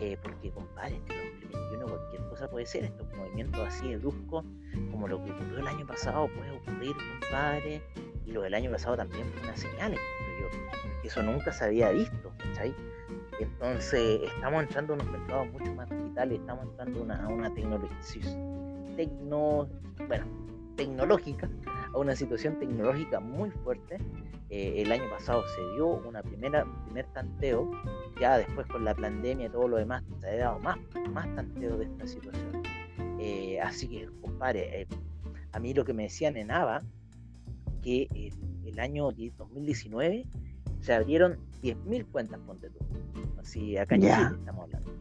eh, 0.00 0.18
porque 0.22 0.50
compadre, 0.50 0.96
en 0.96 1.06
2021 1.06 1.86
cualquier 1.86 2.22
cosa 2.28 2.50
puede 2.50 2.66
ser, 2.66 2.84
estos 2.84 3.06
movimientos 3.16 3.66
así 3.66 3.88
de 3.88 3.98
bruscos, 3.98 4.44
como 4.90 5.08
lo 5.08 5.24
que 5.24 5.30
ocurrió 5.30 5.58
el 5.58 5.68
año 5.68 5.86
pasado, 5.86 6.28
puede 6.28 6.50
ocurrir, 6.50 6.94
compadre, 7.20 7.82
y 8.26 8.32
lo 8.32 8.42
del 8.42 8.54
año 8.54 8.70
pasado 8.70 8.96
también 8.96 9.26
fue 9.32 9.42
una 9.42 9.56
señal, 9.56 9.92
yo, 9.92 10.48
eso 11.04 11.22
nunca 11.22 11.52
se 11.52 11.64
había 11.64 11.90
visto, 11.90 12.32
¿cachai? 12.38 12.74
Entonces 13.42 14.20
estamos 14.34 14.62
entrando 14.62 14.94
en 14.94 15.00
unos 15.00 15.12
mercados 15.12 15.52
mucho 15.52 15.74
más 15.74 15.90
digitales, 15.90 16.40
estamos 16.40 16.64
entrando 16.66 17.12
a 17.12 17.28
una 17.28 17.52
tecnología, 17.52 17.98
tecno, 18.96 19.68
bueno, 20.06 20.26
tecnológica, 20.76 21.48
a 21.92 21.98
una 21.98 22.14
situación 22.14 22.58
tecnológica 22.58 23.20
muy 23.20 23.50
fuerte. 23.50 23.98
Eh, 24.50 24.82
el 24.82 24.92
año 24.92 25.08
pasado 25.10 25.42
se 25.48 25.74
dio 25.74 25.86
una 25.86 26.22
primera, 26.22 26.66
primer 26.84 27.06
tanteo, 27.14 27.70
ya 28.20 28.38
después 28.38 28.66
con 28.66 28.84
la 28.84 28.94
pandemia 28.94 29.46
y 29.46 29.48
todo 29.48 29.66
lo 29.66 29.78
demás 29.78 30.04
se 30.20 30.28
ha 30.28 30.36
dado 30.36 30.58
más, 30.58 30.78
más 31.10 31.34
tanteo 31.34 31.78
de 31.78 31.86
esta 31.86 32.06
situación. 32.06 32.62
Eh, 33.18 33.58
así 33.60 33.88
que, 33.88 34.08
compadre, 34.20 34.82
eh, 34.82 34.86
a 35.52 35.58
mí 35.58 35.72
lo 35.72 35.84
que 35.84 35.94
me 35.94 36.04
decían 36.04 36.36
en 36.36 36.50
AVA, 36.50 36.82
que 37.82 38.08
el, 38.14 38.32
el 38.68 38.78
año 38.78 39.04
2019 39.04 40.26
se 40.82 40.92
abrieron 40.92 41.38
10.000 41.62 42.06
cuentas, 42.10 42.40
ponte 42.44 42.68
tú. 42.68 42.80
Así, 43.40 43.76
acá 43.78 43.94
en 43.94 44.02
Chile 44.02 44.36
estamos 44.38 44.64
hablando. 44.64 44.92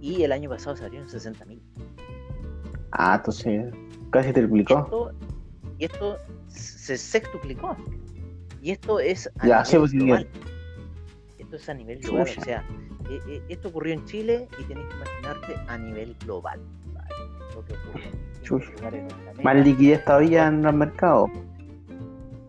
Y 0.00 0.22
el 0.22 0.32
año 0.32 0.48
pasado 0.48 0.76
se 0.76 0.84
abrieron 0.84 1.08
60.000. 1.08 1.60
Ah, 2.92 3.16
entonces 3.16 3.74
casi 4.10 4.32
triplicó. 4.32 5.12
Y 5.78 5.84
esto, 5.84 6.18
se 6.46 6.96
sextuplicó. 6.96 7.76
Y 8.62 8.70
esto 8.70 9.00
es 9.00 9.30
a 9.40 9.44
nivel 9.44 9.90
global. 9.90 10.28
Esto 11.38 11.56
es 11.56 11.68
a 11.68 11.74
nivel 11.74 11.98
global. 12.00 12.28
O 12.38 12.44
sea, 12.44 12.64
eh, 13.10 13.20
eh, 13.28 13.42
esto 13.48 13.68
ocurrió 13.68 13.94
en 13.94 14.04
Chile 14.04 14.48
y 14.58 14.64
tenés 14.64 14.86
que 14.86 14.96
imaginarte 14.96 15.54
a 15.66 15.78
nivel 15.78 16.14
global. 16.24 16.60
¿vale? 16.94 17.08
Lo 17.54 17.64
que 17.64 17.74
ocurrió 17.74 19.42
Más 19.42 19.56
liquidez 19.64 20.04
todavía 20.04 20.46
en 20.46 20.64
el 20.64 20.74
mercado 20.74 21.26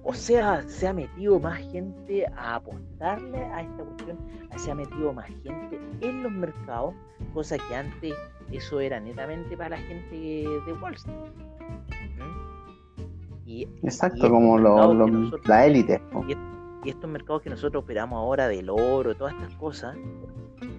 o 0.09 0.13
sea, 0.13 0.63
se 0.67 0.87
ha 0.87 0.93
metido 0.93 1.39
más 1.39 1.59
gente 1.71 2.25
a 2.35 2.55
apostarle 2.55 3.37
a 3.37 3.61
esta 3.61 3.83
cuestión, 3.83 4.17
se 4.57 4.71
ha 4.71 4.73
metido 4.73 5.13
más 5.13 5.27
gente 5.43 5.79
en 6.01 6.23
los 6.23 6.31
mercados, 6.31 6.95
cosa 7.31 7.57
que 7.59 7.75
antes 7.75 8.15
eso 8.51 8.79
era 8.79 8.99
netamente 8.99 9.55
para 9.55 9.69
la 9.69 9.77
gente 9.77 10.15
de 10.15 10.73
Wall 10.81 10.95
Street. 10.95 11.15
Y, 13.45 13.67
Exacto, 13.83 14.31
como 14.31 14.57
la 14.57 15.65
élite. 15.67 16.01
Y, 16.83 16.89
estos 16.89 17.09
mercados 17.09 17.41
que 17.41 17.49
nosotros 17.49 17.83
operamos 17.83 18.17
ahora 18.17 18.47
del 18.47 18.69
oro, 18.69 19.15
todas 19.15 19.33
estas 19.33 19.53
cosas, 19.55 19.95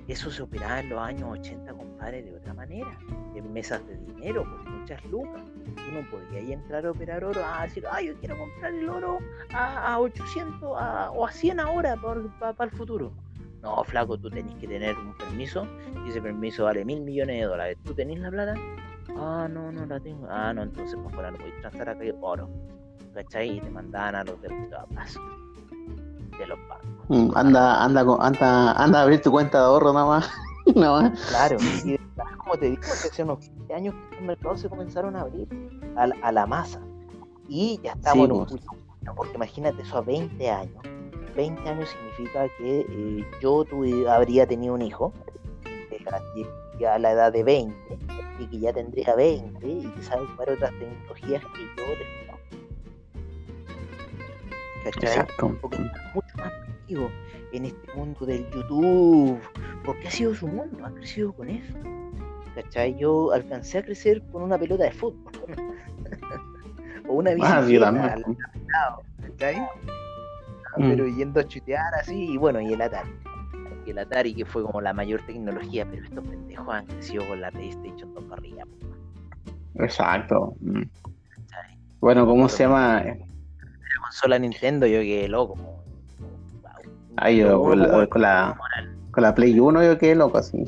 eso 0.08 0.30
se 0.30 0.42
operaba 0.42 0.80
en 0.80 0.88
los 0.88 0.98
años 0.98 1.28
80, 1.30 1.72
compadre, 1.72 2.22
de 2.22 2.34
otra 2.34 2.54
manera, 2.54 2.98
en 3.34 3.52
mesas 3.52 3.86
de 3.86 3.96
dinero, 3.96 4.44
con 4.44 4.80
muchas 4.80 5.04
lucas. 5.06 5.42
Tú 5.76 5.92
no 5.92 6.10
podías 6.10 6.50
entrar 6.50 6.84
a 6.86 6.90
operar 6.90 7.24
oro, 7.24 7.40
a 7.44 7.62
decir, 7.62 7.84
ah, 7.90 8.02
yo 8.02 8.14
quiero 8.16 8.36
comprar 8.38 8.74
el 8.74 8.88
oro 8.88 9.18
a, 9.54 9.98
800 10.00 10.62
o 10.62 11.26
a 11.26 11.32
100 11.32 11.60
ahora 11.60 11.96
para 11.96 12.70
el 12.70 12.76
futuro. 12.76 13.12
No, 13.62 13.84
flaco, 13.84 14.18
tú 14.18 14.30
tenés 14.30 14.54
que 14.54 14.66
tener 14.66 14.96
un 14.96 15.14
permiso 15.18 15.66
y 16.04 16.08
ese 16.08 16.22
permiso 16.22 16.64
vale 16.64 16.84
mil 16.84 17.02
millones 17.02 17.40
de 17.40 17.44
dólares. 17.44 17.78
¿Tú 17.84 17.94
tenés 17.94 18.18
la 18.18 18.30
plata? 18.30 18.54
Ah, 19.16 19.48
no, 19.50 19.70
no 19.70 19.84
la 19.84 20.00
tengo. 20.00 20.26
Ah, 20.30 20.52
no, 20.54 20.62
entonces 20.62 20.96
para 20.96 21.10
fuera 21.10 21.30
no 21.30 21.38
a 21.38 21.60
transar 21.60 21.88
acá 21.90 22.04
oro. 22.20 22.48
¿Cachai? 23.12 23.58
Y 23.58 23.60
te 23.60 23.68
mandaban 23.68 24.14
a 24.14 24.24
los 24.24 24.40
de 24.40 24.48
paso 24.94 25.20
de 26.40 26.46
los 26.48 26.58
bancos. 26.68 26.88
Mm, 27.08 27.30
anda, 27.34 27.84
anda, 27.84 28.00
anda, 28.20 28.72
anda 28.72 28.98
a 28.98 29.02
abrir 29.02 29.22
tu 29.22 29.30
cuenta 29.30 29.58
de 29.58 29.64
ahorro 29.64 29.92
nada 29.92 30.06
más. 30.06 30.30
nada 30.74 31.02
más. 31.02 31.20
Claro, 31.28 31.56
y 31.84 31.98
como 32.38 32.56
te 32.56 32.70
digo, 32.70 32.82
hace 32.82 33.22
unos 33.22 33.38
15 33.38 33.74
años 33.74 33.94
que 34.10 34.16
los 34.16 34.24
mercados 34.24 34.60
se 34.60 34.68
comenzaron 34.68 35.16
a 35.16 35.22
abrir 35.22 35.48
a, 35.96 36.08
a 36.26 36.32
la 36.32 36.46
masa. 36.46 36.80
Y 37.48 37.80
ya 37.82 37.92
estamos 37.92 38.26
en 38.26 38.32
un 38.32 38.46
pues. 38.46 38.60
punto. 38.62 39.14
Porque 39.16 39.34
imagínate 39.34 39.82
eso 39.82 39.98
a 39.98 40.02
20 40.02 40.50
años 40.50 40.82
20 41.34 41.68
años 41.68 41.88
significa 41.88 42.48
que 42.58 42.86
eh, 42.88 43.24
yo 43.40 43.64
habría 44.08 44.46
tenido 44.46 44.74
un 44.74 44.82
hijo 44.82 45.12
a 46.88 46.98
la 46.98 47.12
edad 47.12 47.32
de 47.32 47.44
20 47.44 47.74
y 48.38 48.46
que 48.46 48.58
ya 48.58 48.72
tendría 48.72 49.14
20 49.14 49.66
y 49.66 49.86
que 49.86 50.02
sabe 50.02 50.22
ocupar 50.22 50.50
otras 50.50 50.70
tecnologías 50.78 51.42
que 51.42 51.60
yo 51.76 51.84
¿Cachai? 54.84 55.26
Porque 55.60 55.78
mucho 56.14 56.36
más 56.36 56.52
activo 56.52 57.10
en 57.52 57.66
este 57.66 57.94
mundo 57.94 58.26
del 58.26 58.48
YouTube, 58.50 59.40
porque 59.84 60.08
ha 60.08 60.10
sido 60.10 60.34
su 60.34 60.48
mundo, 60.48 60.84
ha 60.84 60.90
crecido 60.90 61.32
con 61.32 61.50
eso. 61.50 61.74
¿Cachai? 62.54 62.96
Yo 62.96 63.32
alcancé 63.32 63.78
a 63.78 63.82
crecer 63.82 64.22
con 64.32 64.42
una 64.42 64.58
pelota 64.58 64.84
de 64.84 64.92
fútbol. 64.92 65.32
o 67.08 67.14
una 67.14 67.32
ah, 67.42 67.60
bicicleta. 67.60 68.16
Ah, 68.74 68.98
¿Cachai? 69.22 69.68
pero 70.76 71.04
mm. 71.04 71.16
yendo 71.16 71.40
a 71.40 71.44
chutear 71.44 71.94
así, 72.00 72.32
y 72.32 72.36
bueno, 72.36 72.60
y 72.60 72.72
el 72.72 72.80
Atari. 72.80 73.10
Y 73.86 73.90
el 73.90 73.98
Atari 73.98 74.34
que 74.34 74.44
fue 74.44 74.62
como 74.62 74.80
la 74.80 74.92
mayor 74.92 75.20
tecnología, 75.26 75.86
pero 75.90 76.04
estos 76.04 76.24
pendejos 76.26 76.74
han 76.74 76.86
crecido 76.86 77.26
con 77.26 77.40
la 77.40 77.50
PlayStation 77.50 78.14
2 78.14 78.24
para 78.24 78.40
arriba. 78.40 78.64
Exacto. 79.74 80.54
Mm. 80.60 80.82
Bueno, 82.00 82.24
¿cómo 82.24 82.48
se 82.48 82.64
llama? 82.64 83.04
La 84.10 84.14
consola 84.14 84.38
Nintendo, 84.40 84.86
yo 84.88 85.02
quedé 85.02 85.28
loco. 85.28 85.56
Ay, 87.16 87.36
yo 87.36 87.62
con 87.62 87.78
la, 88.22 88.58
Con 89.12 89.22
la 89.22 89.32
Play 89.36 89.60
1 89.60 89.84
yo 89.84 89.98
quedé 89.98 90.16
loco 90.16 90.38
así. 90.38 90.64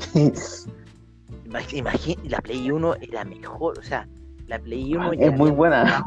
La 2.23 2.39
Play 2.39 2.71
1 2.71 2.95
era 3.01 3.25
mejor, 3.25 3.77
o 3.77 3.83
sea, 3.83 4.07
la 4.47 4.57
Play 4.59 4.95
1 4.95 5.11
es 5.19 5.33
muy 5.33 5.51
buena. 5.51 6.05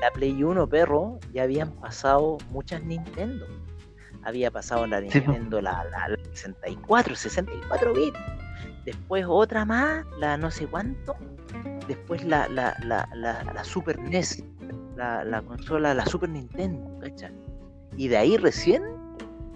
la 0.00 0.10
Play 0.12 0.40
1, 0.40 0.68
perro, 0.68 1.18
ya 1.32 1.42
habían 1.42 1.72
pasado 1.72 2.38
muchas 2.52 2.84
Nintendo. 2.84 3.44
Había 4.22 4.52
pasado 4.52 4.86
la 4.86 5.00
Nintendo, 5.00 5.60
la, 5.60 5.84
la, 5.90 6.16
64, 6.32 7.16
64 7.16 7.92
bits. 7.92 8.18
Después 8.84 9.26
otra 9.28 9.64
más, 9.64 10.06
la 10.20 10.36
no 10.36 10.52
sé 10.52 10.68
cuánto. 10.68 11.16
Después 11.88 12.22
la, 12.22 12.46
la, 12.46 12.76
la, 12.84 13.08
la 13.52 13.64
Super 13.64 13.98
NES, 13.98 14.44
la, 14.96 15.42
consola, 15.42 15.94
la 15.94 16.06
Super 16.06 16.28
Nintendo, 16.28 16.98
¿cachai? 17.00 17.32
Y 17.96 18.08
de 18.08 18.16
ahí 18.16 18.36
recién, 18.36 18.82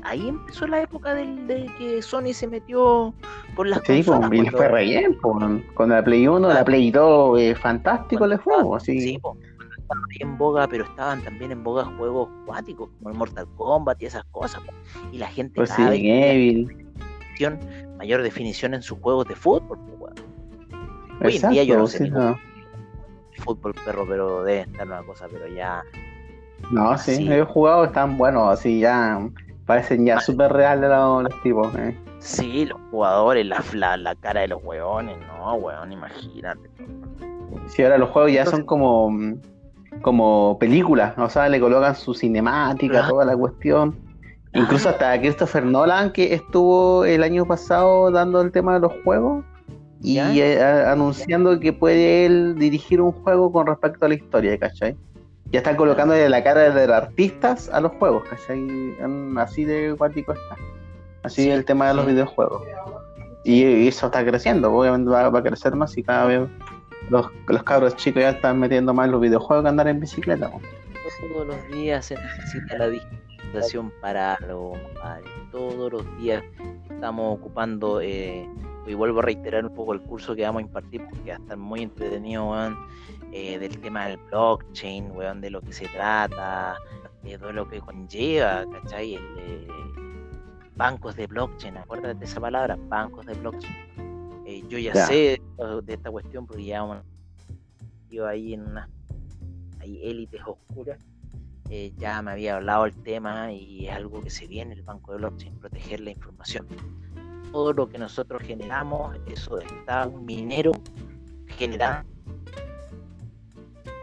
ahí 0.02 0.28
empezó 0.28 0.66
la 0.66 0.82
época 0.82 1.14
del, 1.14 1.46
de 1.46 1.66
que 1.78 2.02
Sony 2.02 2.32
se 2.32 2.46
metió 2.46 3.14
con 3.54 3.70
las 3.70 3.80
sí, 3.80 4.04
consolas. 4.04 4.30
Sí, 4.30 4.50
fue 4.50 4.68
re 4.68 4.84
bien, 4.84 5.14
con 5.14 5.88
la 5.88 6.02
Play 6.04 6.28
1, 6.28 6.48
la 6.48 6.64
Play 6.64 6.90
2, 6.90 7.40
eh, 7.40 7.54
fantástico 7.54 8.24
el 8.24 8.36
juego, 8.38 8.78
sí. 8.80 9.00
sí 9.00 9.20
estaban 9.86 10.04
en 10.18 10.38
boga, 10.38 10.66
pero 10.68 10.84
estaban 10.84 11.22
también 11.22 11.52
en 11.52 11.62
boga 11.62 11.84
juegos 11.84 12.28
cuáticos 12.44 12.90
como 12.98 13.10
el 13.10 13.16
Mortal 13.16 13.46
Kombat 13.56 14.02
y 14.02 14.06
esas 14.06 14.24
cosas. 14.32 14.62
Y 15.12 15.18
la 15.18 15.28
gente 15.28 15.54
pues 15.54 15.70
cada 15.70 15.90
vez 15.90 16.66
mayor 17.98 18.22
definición 18.22 18.74
en 18.74 18.82
sus 18.82 18.98
juegos 18.98 19.26
de 19.28 19.36
fútbol. 19.36 19.78
Hoy 21.22 21.36
en 21.36 21.50
día 21.50 21.64
yo 21.64 21.78
no 21.78 21.86
sé 21.86 22.10
fútbol 23.36 23.74
perro, 23.84 24.06
pero 24.08 24.42
debe 24.44 24.60
estar 24.62 24.86
una 24.86 25.02
cosa, 25.02 25.26
pero 25.30 25.46
ya. 25.48 25.82
No, 26.70 26.96
sí, 26.98 27.30
he 27.30 27.42
jugado, 27.42 27.84
están 27.84 28.16
buenos, 28.16 28.48
así 28.50 28.80
ya 28.80 29.20
parecen 29.66 30.06
ya 30.06 30.20
súper 30.20 30.52
reales 30.52 30.88
los, 30.90 31.24
los, 31.24 31.42
tipos. 31.42 31.74
Eh. 31.76 31.96
Sí, 32.18 32.66
los 32.66 32.80
jugadores, 32.90 33.46
la, 33.46 33.96
la, 33.96 34.14
cara 34.16 34.42
de 34.42 34.48
los 34.48 34.62
hueones, 34.62 35.16
no, 35.26 35.54
hueón, 35.54 35.92
imagínate. 35.92 36.68
Sí, 37.68 37.82
ahora 37.82 37.98
los 37.98 38.10
juegos 38.10 38.32
ya 38.32 38.46
son 38.46 38.64
como 38.64 39.10
como 40.02 40.58
películas, 40.58 41.14
o 41.16 41.28
sea, 41.28 41.48
le 41.48 41.58
colocan 41.58 41.94
su 41.94 42.14
cinemática, 42.14 43.08
toda 43.08 43.24
la 43.24 43.36
cuestión. 43.36 43.96
Incluso 44.52 44.88
hasta 44.88 45.18
Christopher 45.18 45.64
Nolan, 45.64 46.12
que 46.12 46.32
estuvo 46.34 47.04
el 47.04 47.22
año 47.22 47.44
pasado 47.44 48.10
dando 48.10 48.40
el 48.40 48.52
tema 48.52 48.74
de 48.74 48.80
los 48.80 48.92
juegos 49.04 49.44
y 50.02 50.18
eh, 50.18 50.62
anunciando 50.62 51.58
que 51.58 51.72
puede 51.72 52.26
él 52.26 52.54
dirigir 52.58 53.00
un 53.00 53.12
juego 53.12 53.50
con 53.50 53.66
respecto 53.66 54.06
a 54.06 54.08
la 54.08 54.14
historia, 54.14 54.58
¿cachai? 54.58 54.96
Ya 55.52 55.60
están 55.60 55.76
colocándole 55.76 56.28
la 56.28 56.42
cara 56.42 56.70
de 56.70 56.86
los 56.86 56.96
artistas 56.96 57.68
a 57.70 57.80
los 57.80 57.92
juegos, 57.92 58.24
¿cachai? 58.28 58.96
Así 59.36 59.64
de 59.64 59.94
cuántico 59.96 60.32
está. 60.32 60.56
Así 61.22 61.50
el 61.50 61.64
tema 61.64 61.88
de 61.88 61.94
los 61.94 62.06
videojuegos. 62.06 62.62
Y, 63.44 63.86
eso 63.86 64.06
está 64.06 64.24
creciendo, 64.24 64.72
obviamente 64.72 65.08
va, 65.10 65.28
va, 65.30 65.38
a 65.38 65.42
crecer 65.42 65.74
más 65.76 65.96
y 65.96 66.02
cada 66.02 66.26
vez 66.26 66.48
los, 67.10 67.26
los 67.46 67.62
cabros 67.62 67.94
chicos 67.94 68.22
ya 68.22 68.30
están 68.30 68.58
metiendo 68.58 68.92
más 68.92 69.08
los 69.08 69.20
videojuegos 69.20 69.62
que 69.62 69.68
andar 69.68 69.88
en 69.88 70.00
bicicleta. 70.00 70.50
Todos 71.32 71.46
los 71.46 71.68
días 71.68 72.06
se 72.06 72.16
necesita 72.16 72.78
la 72.78 72.88
digitalización 72.88 73.92
para 74.00 74.34
algo, 74.34 74.74
Todos 75.50 75.92
los 75.92 76.18
días 76.18 76.42
estamos 76.90 77.38
ocupando, 77.38 78.00
eh, 78.00 78.48
y 78.86 78.94
vuelvo 78.94 79.20
a 79.20 79.22
reiterar 79.22 79.64
un 79.64 79.74
poco 79.74 79.92
el 79.92 80.00
curso 80.00 80.34
que 80.34 80.42
vamos 80.42 80.60
a 80.60 80.66
impartir 80.66 81.04
porque 81.08 81.30
va 81.30 81.36
a 81.36 81.40
estar 81.40 81.56
muy 81.56 81.82
entretenido, 81.82 82.54
eh, 83.32 83.58
del 83.58 83.78
tema 83.80 84.06
del 84.06 84.18
blockchain, 84.30 85.10
weón, 85.12 85.40
de 85.40 85.50
lo 85.50 85.60
que 85.60 85.72
se 85.72 85.88
trata, 85.88 86.76
de 87.22 87.38
todo 87.38 87.52
lo 87.52 87.68
que 87.68 87.80
conlleva, 87.80 88.64
¿cachai? 88.70 89.14
El, 89.14 89.66
bancos 90.76 91.16
de 91.16 91.26
blockchain, 91.26 91.76
acuérdate 91.78 92.18
de 92.18 92.24
esa 92.26 92.38
palabra, 92.38 92.76
bancos 92.88 93.24
de 93.24 93.32
blockchain 93.34 93.74
eh, 94.46 94.62
yo 94.68 94.78
ya, 94.78 94.94
sé 94.94 95.42
de 95.82 95.94
esta 95.94 96.08
cuestión 96.08 96.46
porque 96.46 96.64
ya 96.64 97.02
yo 98.08 98.28
ahí 98.28 98.54
en 98.54 98.62
unas 98.62 98.88
hay 99.80 100.08
élites 100.08 100.40
oscuras. 100.46 100.98
Eh, 101.68 101.92
ya 101.96 102.22
me 102.22 102.30
había 102.30 102.56
hablado 102.56 102.86
el 102.86 102.94
tema 103.02 103.52
y 103.52 103.88
es 103.88 103.92
algo 103.92 104.22
que 104.22 104.30
se 104.30 104.46
viene 104.46 104.74
el 104.74 104.82
banco 104.82 105.10
de 105.10 105.18
blockchain, 105.18 105.58
proteger 105.58 105.98
la 106.00 106.10
información. 106.10 106.66
Todo 107.56 107.72
lo 107.72 107.88
que 107.88 107.96
nosotros 107.96 108.42
generamos, 108.42 109.16
eso 109.24 109.58
está 109.60 110.06
un 110.06 110.26
minero 110.26 110.72
generando. 111.46 112.06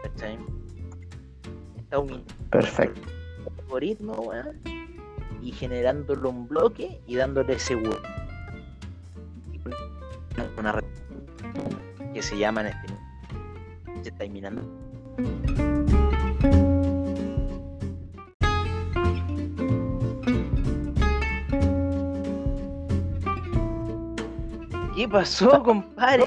Está 0.02 2.00
un 2.00 2.06
minero. 2.06 2.24
Perfecto. 2.50 3.00
algoritmo, 3.60 4.32
y 5.40 5.52
generándolo 5.52 6.30
un 6.30 6.48
bloque 6.48 7.00
y 7.06 7.14
dándole 7.14 7.56
seguro 7.60 8.00
una 10.58 10.72
red 10.72 10.84
que 12.12 12.22
se 12.22 12.36
llama 12.36 12.62
en 12.62 12.66
este 12.66 12.92
se 14.02 14.08
está 14.08 14.24
¿Qué 25.04 25.08
pasó, 25.08 25.62
compadre? 25.62 26.24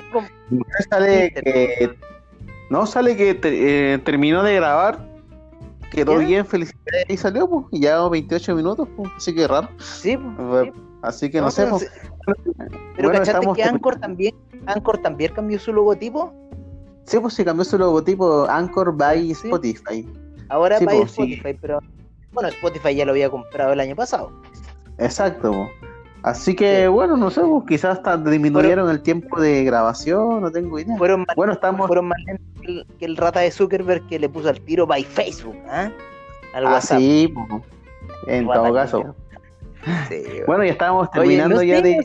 Sale 0.88 1.34
que, 1.34 1.98
no, 2.70 2.86
sale 2.86 3.18
que 3.18 3.40
eh, 3.44 3.98
terminó 4.06 4.44
de 4.44 4.54
grabar, 4.54 5.00
quedó 5.90 6.20
bien, 6.20 6.46
felicidades 6.46 7.06
y 7.10 7.18
salió, 7.18 7.50
pues, 7.50 7.66
y 7.72 7.82
ya 7.82 8.08
28 8.08 8.56
minutos, 8.56 8.88
pues, 8.96 9.10
así 9.18 9.34
que 9.34 9.48
raro. 9.48 9.68
Sí, 9.80 10.16
pues. 10.16 10.70
Así 11.02 11.32
que 11.32 11.42
no, 11.42 11.50
sé, 11.50 11.66
pues, 11.66 11.90
pero 12.96 13.10
bueno, 13.10 13.20
¿cachaste 13.20 13.48
que 13.56 13.64
Anchor 13.64 14.00
también, 14.00 14.36
Anchor 14.68 15.00
también 15.00 15.34
cambió 15.34 15.58
su 15.58 15.74
logotipo? 15.74 16.32
Sí, 17.06 17.18
pues 17.20 17.34
sí 17.34 17.44
cambió 17.44 17.66
su 17.66 17.80
logotipo 17.80 18.46
Anchor 18.48 18.96
by 18.96 19.32
Spotify. 19.32 20.08
Ahora 20.50 20.78
by 20.80 21.00
pues, 21.00 21.12
Spotify, 21.12 21.58
pero 21.60 21.80
bueno, 22.32 22.50
Spotify 22.50 22.94
ya 22.94 23.06
lo 23.06 23.12
había 23.12 23.30
comprado 23.32 23.74
el 23.74 23.80
año 23.80 23.96
pasado. 23.96 24.32
Exacto. 25.00 25.68
Así 26.28 26.56
que 26.56 26.90
bueno, 26.90 27.16
no 27.16 27.30
sé, 27.30 27.40
pues, 27.40 27.64
quizás 27.68 27.98
hasta 27.98 28.18
disminuyeron 28.18 28.90
el 28.90 29.02
tiempo 29.02 29.40
de 29.40 29.64
grabación, 29.64 30.42
no 30.42 30.52
tengo 30.52 30.78
idea. 30.78 30.98
Fueron 30.98 31.22
más, 31.22 31.36
bueno, 31.38 31.54
estamos... 31.54 31.88
fueron 31.88 32.10
más 32.10 32.18
lentos 32.26 32.86
que 33.00 33.06
el, 33.06 33.16
rata 33.16 33.40
de 33.40 33.50
Zuckerberg 33.50 34.06
que 34.08 34.20
le 34.20 34.28
puso 34.28 34.50
al 34.50 34.60
tiro 34.60 34.86
by 34.86 35.06
Facebook, 35.06 35.56
¿eh? 35.72 35.90
Al 36.54 36.68
ah, 36.68 36.82
sí, 36.82 37.34
pues, 37.34 37.64
en 38.28 38.46
todo 38.46 38.74
caso. 38.74 39.16
bueno, 40.48 40.66
ya 40.66 40.72
estábamos 40.72 41.10
terminando 41.12 41.64
ya 41.64 41.82
de. 41.82 41.98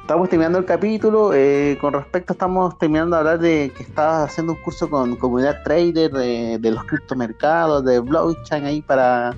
estamos 0.00 0.28
terminando 0.28 0.58
el 0.58 0.64
capítulo. 0.64 1.32
Eh, 1.34 1.78
con 1.80 1.92
respecto, 1.92 2.32
estamos 2.32 2.76
terminando 2.78 3.14
de 3.14 3.20
hablar 3.20 3.38
de 3.38 3.72
que 3.76 3.84
estabas 3.84 4.30
haciendo 4.30 4.54
un 4.54 4.62
curso 4.62 4.90
con 4.90 5.14
comunidad 5.14 5.62
trader 5.62 6.10
de, 6.10 6.58
los 6.70 6.82
criptomercados, 6.84 7.84
de 7.84 8.00
blockchain 8.00 8.64
ahí 8.64 8.82
para, 8.82 9.36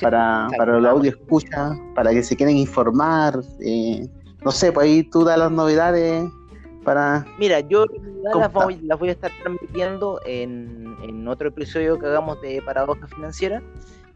para, 0.00 0.48
para 0.56 0.76
audio 0.90 1.10
escucha, 1.10 1.78
para 1.94 2.10
que 2.10 2.22
se 2.22 2.36
quieran 2.36 2.56
informar. 2.56 3.40
Eh, 3.60 4.08
no 4.44 4.50
sé, 4.50 4.72
pues 4.72 4.86
ahí 4.86 5.02
tú 5.02 5.24
das 5.24 5.38
las 5.38 5.50
novedades 5.50 6.30
para. 6.84 7.26
Mira, 7.38 7.60
yo 7.60 7.86
las 8.34 8.52
voy, 8.52 8.78
las 8.82 8.98
voy 8.98 9.08
a 9.08 9.12
estar 9.12 9.30
transmitiendo 9.42 10.20
en, 10.24 10.96
en 11.02 11.26
otro 11.28 11.48
episodio 11.48 11.98
que 11.98 12.06
hagamos 12.06 12.40
de 12.42 12.62
Paradoja 12.62 13.06
Financiera. 13.08 13.62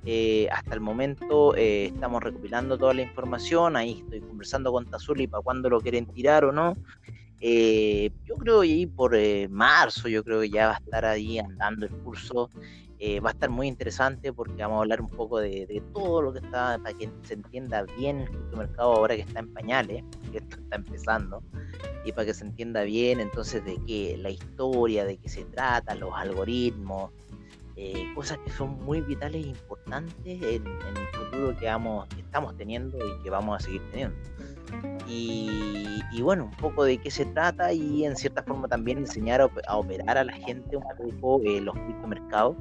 Eh, 0.06 0.48
hasta 0.50 0.74
el 0.74 0.80
momento 0.80 1.54
eh, 1.56 1.86
estamos 1.86 2.22
recopilando 2.22 2.78
toda 2.78 2.94
la 2.94 3.02
información, 3.02 3.76
ahí 3.76 4.02
estoy 4.02 4.20
conversando 4.20 4.72
con 4.72 4.86
Tazuli 4.86 5.26
para 5.26 5.42
cuándo 5.42 5.68
lo 5.68 5.80
quieren 5.80 6.06
tirar 6.06 6.46
o 6.46 6.52
no. 6.52 6.74
Eh, 7.42 8.10
yo 8.24 8.36
creo 8.36 8.62
que 8.62 8.88
por 8.94 9.14
marzo, 9.50 10.08
yo 10.08 10.24
creo 10.24 10.40
que 10.40 10.50
ya 10.50 10.68
va 10.68 10.74
a 10.74 10.78
estar 10.78 11.04
ahí 11.04 11.38
andando 11.38 11.86
el 11.86 11.92
curso. 11.92 12.50
Va 13.22 13.30
a 13.30 13.32
estar 13.32 13.48
muy 13.48 13.66
interesante 13.66 14.32
porque 14.32 14.62
vamos 14.62 14.78
a 14.78 14.80
hablar 14.82 15.00
un 15.00 15.08
poco 15.08 15.40
de, 15.40 15.82
todo 15.94 16.20
lo 16.20 16.32
que 16.32 16.40
está, 16.40 16.78
para 16.82 16.96
que 16.96 17.08
se 17.22 17.34
entienda 17.34 17.84
bien 17.96 18.26
el 18.50 18.56
mercado 18.56 18.92
ahora 18.92 19.16
que 19.16 19.22
está 19.22 19.40
en 19.40 19.52
pañales, 19.54 20.04
que 20.30 20.38
esto 20.38 20.56
está 20.60 20.76
empezando, 20.76 21.42
y 22.04 22.12
para 22.12 22.26
que 22.26 22.34
se 22.34 22.44
entienda 22.44 22.82
bien 22.82 23.20
entonces 23.20 23.64
de 23.64 23.78
qué, 23.86 24.16
la 24.18 24.30
historia, 24.30 25.04
de 25.04 25.16
qué 25.16 25.28
se 25.28 25.44
trata, 25.44 25.94
los 25.94 26.12
algoritmos, 26.14 27.10
eh, 27.82 28.12
cosas 28.14 28.36
que 28.44 28.50
son 28.50 28.82
muy 28.84 29.00
vitales 29.00 29.42
e 29.42 29.48
importantes 29.48 30.42
en, 30.42 30.66
el 30.66 31.06
futuro 31.14 31.56
que, 31.56 31.64
vamos, 31.64 32.06
estamos 32.18 32.54
teniendo 32.58 32.98
y 32.98 33.22
que 33.22 33.30
vamos 33.30 33.56
a 33.56 33.64
seguir 33.64 33.80
teniendo. 33.90 34.16
Y, 35.06 36.22
bueno, 36.22 36.44
un 36.44 36.56
poco 36.56 36.84
de 36.84 36.98
qué 36.98 37.10
se 37.10 37.24
trata 37.24 37.72
y 37.72 38.04
en 38.04 38.16
cierta 38.16 38.42
forma 38.42 38.68
también 38.68 38.98
enseñar 38.98 39.40
a, 39.40 39.76
operar 39.76 40.18
a 40.18 40.24
la 40.24 40.32
gente 40.32 40.76
un 40.76 40.84
poco 41.20 41.40
eh, 41.44 41.60
los 41.60 41.74
criptomercados. 41.74 42.56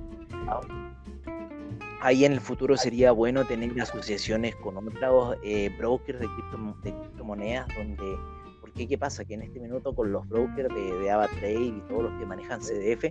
Ahí 2.01 2.23
en 2.23 2.33
el 2.33 2.39
futuro 2.39 2.77
sería 2.77 3.11
bueno 3.11 3.45
tener 3.45 3.79
asociaciones 3.81 4.55
con 4.55 4.77
otros 4.77 5.35
eh, 5.43 5.69
brokers 5.77 6.19
de, 6.19 6.27
de 6.83 6.97
criptomonedas 6.97 7.67
donde 7.77 8.17
porque 8.61 8.87
qué 8.87 8.97
pasa 8.97 9.25
que 9.25 9.33
en 9.33 9.41
este 9.41 9.59
minuto 9.59 9.93
con 9.93 10.11
los 10.11 10.27
brokers 10.29 10.73
de, 10.73 10.93
de 10.99 11.11
AvaTrade 11.11 11.59
y 11.59 11.83
todos 11.89 12.03
los 12.03 12.19
que 12.19 12.25
manejan 12.25 12.61
CDF 12.61 13.03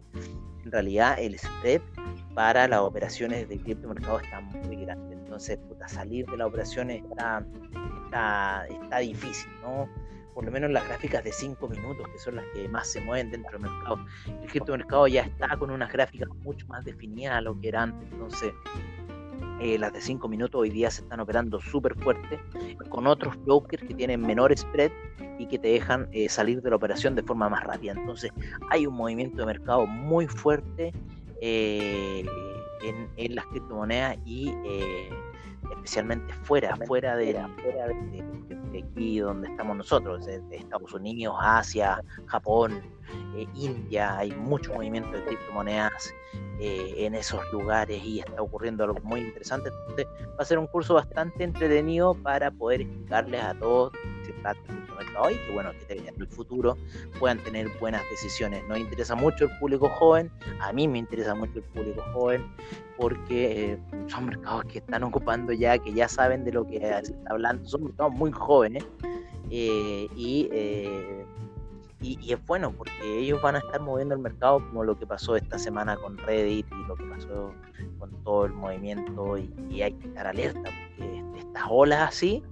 en 0.65 0.73
realidad 0.73 1.19
el 1.19 1.39
spread 1.39 1.81
para 2.35 2.69
las 2.69 2.81
operaciones 2.81 3.49
de 3.49 3.59
criptomercado 3.59 4.21
está 4.21 4.41
muy 4.41 4.77
grande. 4.77 5.08
Entonces 5.39 5.59
puta, 5.69 5.87
salir 5.87 6.27
de 6.27 6.37
la 6.37 6.47
operación 6.47 6.91
está, 6.91 7.47
está, 8.05 8.67
está 8.67 8.99
difícil, 8.99 9.49
¿no? 9.63 9.89
por 10.35 10.45
lo 10.45 10.51
menos 10.51 10.71
las 10.71 10.85
gráficas 10.87 11.23
de 11.23 11.33
5 11.33 11.69
minutos, 11.69 12.09
que 12.13 12.19
son 12.19 12.37
las 12.37 12.45
que 12.55 12.69
más 12.69 12.89
se 12.89 13.01
mueven 13.01 13.31
dentro 13.31 13.59
del 13.59 13.71
mercado. 13.71 14.05
El 14.27 14.71
mercado 14.71 15.07
ya 15.07 15.23
está 15.23 15.57
con 15.57 15.71
unas 15.71 15.93
gráficas 15.93 16.29
mucho 16.43 16.67
más 16.69 16.85
definidas 16.85 17.37
a 17.37 17.41
lo 17.41 17.61
que 17.61 17.69
era 17.69 17.83
antes, 17.83 18.09
entonces 18.13 18.53
eh, 19.61 19.79
las 19.79 19.93
de 19.93 20.01
5 20.01 20.29
minutos 20.29 20.61
hoy 20.61 20.71
día 20.71 20.91
se 20.91 21.03
están 21.03 21.21
operando 21.21 21.61
súper 21.61 21.95
fuerte, 21.97 22.41
con 22.89 23.07
otros 23.07 23.37
brokers 23.45 23.83
que 23.83 23.95
tienen 23.95 24.21
menor 24.21 24.57
spread 24.57 24.91
y 25.39 25.47
que 25.47 25.59
te 25.59 25.69
dejan 25.69 26.09
eh, 26.13 26.29
salir 26.29 26.63
de 26.63 26.71
la 26.71 26.77
operación 26.77 27.15
de 27.15 27.23
forma 27.23 27.49
más 27.49 27.63
rápida. 27.63 27.93
Entonces 27.93 28.33
hay 28.71 28.87
un 28.87 28.95
movimiento 28.95 29.39
de 29.39 29.47
mercado 29.47 29.87
muy 29.87 30.27
fuerte 30.27 30.93
eh, 31.41 32.25
en, 32.83 33.09
en, 33.17 33.35
las 33.35 33.45
criptomonedas 33.47 34.19
y 34.25 34.53
especialmente 35.71 36.33
fuera, 36.45 36.77
fuera 36.87 37.17
de, 37.17 37.39
aquí 38.77 39.19
donde 39.19 39.49
estamos 39.49 39.77
nosotros, 39.77 40.27
Estados 40.51 40.93
Unidos, 40.93 41.37
Asia, 41.41 42.03
Japón, 42.27 42.83
eh, 43.37 43.47
India, 43.55 44.19
hay 44.19 44.31
mucho 44.33 44.75
movimiento 44.75 45.11
de 45.13 45.25
criptomonedas 45.25 46.13
eh, 46.61 46.95
en 46.99 47.15
esos 47.15 47.41
lugares 47.53 48.03
y 48.05 48.21
está 48.21 48.43
ocurriendo 48.43 48.85
algo 48.85 49.01
muy 49.03 49.21
interesante. 49.21 49.71
Entonces 49.71 50.07
va 50.31 50.43
a 50.43 50.45
ser 50.45 50.59
un 50.59 50.67
curso 50.67 50.95
bastante 50.95 51.45
entretenido 51.45 52.15
para 52.15 52.51
poder 52.51 52.83
explicarles 52.83 53.43
a 53.43 53.55
todos 53.55 53.93
si 54.67 54.97
trata 54.97 55.21
hoy, 55.21 55.35
que 55.47 55.53
bueno, 55.53 55.71
que 55.87 55.95
en 55.95 56.07
el 56.07 56.27
futuro 56.29 56.77
puedan 57.19 57.39
tener 57.39 57.69
buenas 57.81 58.03
decisiones. 58.11 58.63
Nos 58.69 58.79
interesa 58.79 59.15
mucho 59.15 59.45
el 59.45 59.59
público 59.59 59.89
joven, 59.89 60.31
a 60.61 60.73
mí 60.73 60.89
me 60.89 60.99
interesa 60.99 61.35
mucho 61.35 61.55
el 61.57 61.65
público 61.65 62.03
joven, 62.13 62.45
porque 62.97 63.73
eh, 63.73 63.79
son 64.09 64.27
mercados 64.27 64.65
que 64.65 64.79
están 64.79 65.03
ocupando 65.05 65.53
ya, 65.53 65.79
que 65.79 65.93
ya 65.93 66.09
saben 66.09 66.45
de 66.45 66.53
lo 66.53 66.67
que 66.67 66.81
se 66.81 67.13
está 67.13 67.31
hablando, 67.31 67.67
son 67.69 67.85
mercados 67.85 68.13
muy 68.13 68.33
jóvenes 68.33 68.85
eh, 69.51 70.09
eh, 70.17 71.25
y, 72.01 72.19
y, 72.21 72.33
es 72.33 72.47
bueno 72.47 72.71
porque 72.73 73.19
ellos 73.19 73.41
van 73.41 73.57
a 73.57 73.59
estar 73.59 73.81
moviendo 73.81 74.15
el 74.15 74.21
mercado 74.21 74.59
como 74.59 74.85
lo 74.85 74.99
que 74.99 75.07
pasó 75.07 75.37
esta 75.37 75.59
semana 75.59 75.97
con 75.97 76.19
Reddit 76.19 76.67
y 76.71 76.87
lo 76.87 76.95
que 76.95 77.05
pasó 77.05 77.53
con 77.99 78.11
todo 78.25 78.45
el 78.47 78.53
movimiento 78.53 79.39
y, 79.39 79.83
hay 79.83 79.93
que 79.93 80.09
estar 80.09 80.27
alerta 80.27 80.63
porque 80.63 81.25
estas 81.39 81.65
olas 81.71 82.09
así 82.09 82.43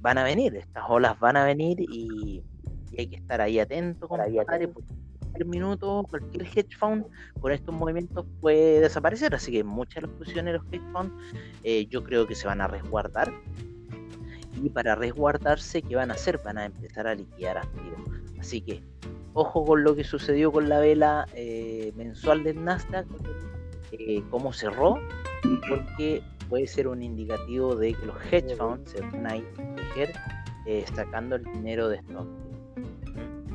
van 0.00 0.18
a 0.18 0.24
venir, 0.24 0.56
estas 0.56 0.84
olas 0.88 1.18
van 1.18 1.36
a 1.36 1.44
venir 1.44 1.80
y, 1.80 2.42
hay 2.96 3.06
que 3.06 3.16
estar 3.16 3.40
ahí 3.40 3.58
atento, 3.58 4.06
compadre, 4.06 4.68
porque 4.68 4.92
cualquier 5.32 5.46
minuto, 5.46 6.06
cualquier 6.08 6.42
hedge 6.44 6.76
fund 6.78 7.06
con 7.40 7.52
estos 7.52 7.74
movimientos 7.74 8.26
puede 8.40 8.80
desaparecer. 8.80 9.34
Así 9.34 9.50
que 9.50 9.64
muchas 9.64 10.02
de 10.02 10.08
las 10.08 10.16
posiciones 10.16 10.52
de 10.52 10.58
los 10.58 10.66
hedge 10.72 10.92
funds 10.92 11.12
eh, 11.64 11.86
yo 11.86 12.04
creo 12.04 12.26
que 12.26 12.34
se 12.34 12.46
van 12.46 12.60
a 12.60 12.68
resguardar. 12.68 13.32
Y 14.62 14.68
para 14.68 14.94
resguardarse, 14.94 15.82
¿qué 15.82 15.96
van 15.96 16.10
a 16.10 16.14
hacer? 16.14 16.38
Van 16.44 16.58
a 16.58 16.66
empezar 16.66 17.06
a 17.06 17.14
liquidar 17.14 17.58
activos. 17.58 18.00
Así 18.38 18.60
que 18.60 18.82
ojo 19.32 19.64
con 19.64 19.82
lo 19.82 19.96
que 19.96 20.04
sucedió 20.04 20.52
con 20.52 20.68
la 20.68 20.78
vela 20.78 21.26
eh, 21.34 21.92
mensual 21.96 22.44
del 22.44 22.62
Nasdaq, 22.62 23.06
eh, 23.92 24.22
cómo 24.30 24.52
cerró, 24.52 24.98
porque 25.68 26.22
puede 26.52 26.66
ser 26.66 26.86
un 26.86 27.02
indicativo 27.02 27.74
de 27.74 27.94
que 27.94 28.04
los 28.04 28.16
hedge 28.30 28.54
funds 28.56 28.90
se 28.90 29.00
van 29.00 29.26
a 29.26 29.36
ir 29.38 29.46
sacando 30.94 31.36
el 31.36 31.44
dinero 31.44 31.88
de 31.88 31.96
stock 31.96 32.28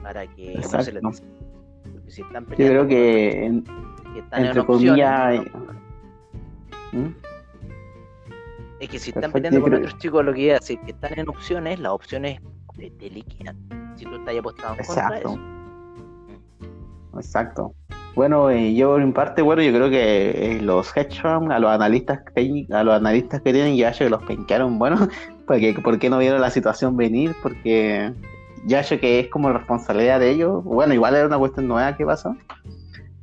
para 0.01 0.25
que 0.25 0.55
no 0.55 0.81
se 0.81 0.91
les 0.93 1.03
si 2.07 2.23
están 2.23 2.45
peleando. 2.45 2.57
Yo 2.57 2.87
creo 2.87 2.87
que, 2.87 3.63
que 4.13 4.19
están 4.19 4.45
entre 4.45 4.65
comillas. 4.65 5.45
¿Mm? 6.91 7.09
Es 8.79 8.89
que 8.89 8.97
si 8.97 9.11
están 9.11 9.31
peleando 9.31 9.61
con 9.61 9.75
otros 9.75 9.95
chicos, 9.99 10.25
lo 10.25 10.33
que 10.33 10.41
iba 10.41 10.55
a 10.55 10.59
decir, 10.59 10.79
que 10.79 10.89
están 10.89 11.19
en 11.19 11.29
opciones, 11.29 11.79
las 11.79 11.91
opciones 11.91 12.41
te, 12.79 12.89
te 12.89 13.11
liquidan. 13.11 13.93
Si 13.95 14.05
tú 14.05 14.15
estás 14.15 14.35
apostado 14.35 14.73
en 14.73 14.79
Exacto. 14.79 15.29
contra 15.29 15.43
eso. 17.13 17.19
Exacto. 17.19 17.75
Bueno, 18.18 18.49
eh, 18.49 18.74
yo 18.74 18.97
en 18.97 19.13
parte, 19.13 19.43
bueno, 19.43 19.61
yo 19.61 19.72
creo 19.72 19.91
que 19.91 20.32
eh, 20.32 20.59
los 20.59 20.88
hedge 20.97 21.22
funds, 21.22 21.53
a 21.53 21.59
los 21.59 21.70
analistas 21.70 22.22
a 22.72 22.84
los 22.84 22.95
analistas 22.95 23.43
que 23.43 23.53
tienen 23.53 23.76
ya 23.76 23.91
que 23.91 24.09
los 24.09 24.24
penquearon, 24.24 24.80
bueno, 24.80 25.07
porque 25.45 25.76
¿por 25.84 25.99
qué 25.99 26.09
no 26.09 26.18
vieron 26.18 26.41
la 26.41 26.49
situación 26.49 26.97
venir? 26.97 27.36
Porque 27.43 28.11
ya 28.65 28.82
que 28.82 29.20
es 29.20 29.28
como 29.28 29.53
responsabilidad 29.53 30.20
de 30.20 30.32
ellos. 30.32 30.63
Bueno, 30.63 30.95
igual 30.95 31.13
era 31.13 31.28
una 31.28 31.38
cuestión 31.38 31.68
nueva 31.68 31.95
que 31.95 32.07
pasó. 32.07 32.36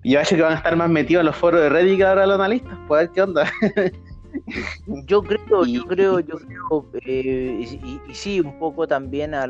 Yo 0.05 0.21
acho 0.21 0.37
que 0.37 0.43
van 0.43 0.53
a 0.53 0.59
estar 0.59 0.77
más 0.77 0.89
metidos 0.89 1.23
en 1.23 1.27
los 1.27 1.37
foros 1.37 1.61
de 1.61 1.71
Reddit 1.71 1.97
que 1.97 2.05
ahora 2.05 2.25
los 2.25 2.37
analistas, 2.37 2.79
pues 2.87 3.01
ver 3.01 3.11
qué 3.11 3.23
onda. 3.23 3.51
yo 5.09 5.25
creo, 5.25 5.67
yo 5.67 5.87
creo, 5.87 6.21
yo 6.21 6.37
creo, 6.37 6.87
eh, 7.05 7.67
y, 8.09 8.15
sí, 8.15 8.39
un 8.39 8.61
poco 8.61 8.87
también 8.87 9.35
a, 9.35 9.43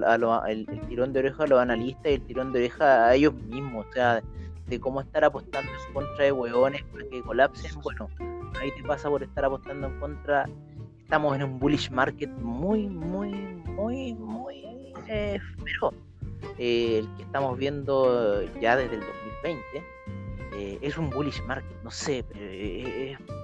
el, 0.49 0.67
tirón 0.89 1.13
de 1.13 1.19
oreja 1.19 1.45
a 1.45 1.49
los 1.49 1.61
analistas 1.61 2.07
y 2.07 2.15
el 2.15 2.23
tirón 2.23 2.51
de 2.51 2.61
oreja 2.61 3.09
a 3.09 3.15
ellos 3.15 3.35
mismos, 3.35 3.85
o 3.91 3.93
sea, 3.93 4.23
de 4.67 4.81
cómo 4.81 5.01
estar 5.01 5.25
apostando 5.25 5.71
en 5.71 5.93
contra 5.93 6.25
de 6.25 6.33
hueones 6.33 6.83
para 6.85 7.05
que 7.09 7.23
colapsen, 7.23 7.81
bueno, 7.83 8.09
ahí 8.61 8.71
te 8.73 8.83
pasa 8.83 9.09
por 9.09 9.23
estar 9.23 9.45
apostando 9.45 9.89
en 9.89 10.01
contra, 10.01 10.49
estamos 11.01 11.37
en 11.37 11.43
un 11.43 11.59
bullish 11.59 11.91
market 11.91 12.31
muy, 12.31 12.89
muy, 12.89 13.31
muy, 13.67 14.15
muy 14.15 14.65
eh, 15.09 15.41
eh, 16.59 16.99
el 16.99 17.17
que 17.17 17.23
estamos 17.23 17.59
viendo 17.59 18.43
ya 18.61 18.77
desde 18.77 18.97
el 18.97 19.01
2020 19.01 19.63
eh, 20.57 20.79
es 20.81 20.97
un 20.97 21.11
bullish 21.11 21.43
market, 21.43 21.77
no 21.83 21.91
sé, 21.91 22.25
pero 22.29 22.41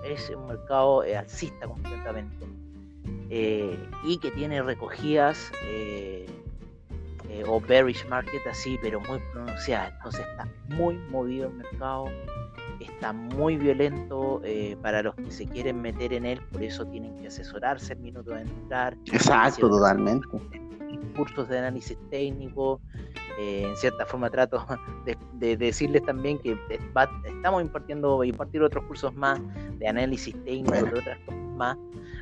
es, 0.04 0.30
un 0.30 0.46
mercado 0.46 1.02
alcista 1.02 1.66
completamente. 1.66 2.46
Y 4.04 4.18
que 4.18 4.30
tiene 4.32 4.62
recogidas 4.62 5.52
o 7.46 7.60
bearish 7.60 8.06
market 8.08 8.46
así, 8.46 8.78
pero 8.82 9.00
muy 9.00 9.20
pronunciadas. 9.32 9.92
Entonces 9.96 10.26
está 10.30 10.48
muy 10.68 10.96
movido 11.10 11.48
el 11.48 11.54
mercado, 11.54 12.06
está 12.80 13.12
muy 13.12 13.56
violento 13.56 14.42
para 14.82 15.02
los 15.02 15.14
que 15.14 15.30
se 15.30 15.46
quieren 15.46 15.80
meter 15.80 16.12
en 16.12 16.26
él, 16.26 16.40
por 16.52 16.62
eso 16.62 16.86
tienen 16.86 17.16
que 17.16 17.28
asesorarse 17.28 17.92
el 17.92 18.00
minuto 18.00 18.32
de 18.32 18.42
entrar. 18.42 18.96
Exacto, 19.12 19.68
totalmente 19.68 20.26
cursos 21.10 21.48
de 21.48 21.58
análisis 21.58 21.98
técnico. 22.10 22.80
Eh, 23.38 23.62
en 23.66 23.76
cierta 23.76 24.04
forma 24.04 24.28
trato 24.28 24.66
de, 25.38 25.56
decirles 25.56 26.02
también 26.04 26.38
que 26.38 26.58
estamos 27.24 27.62
impartiendo 27.62 28.22
impartir 28.24 28.62
otros 28.62 28.84
cursos 28.84 29.14
más 29.14 29.40
de 29.78 29.88
análisis 29.88 30.34
técnico, 30.44 30.72
de 30.72 30.98
otras 30.98 31.18
cosas 31.20 31.40
más. 31.56 31.78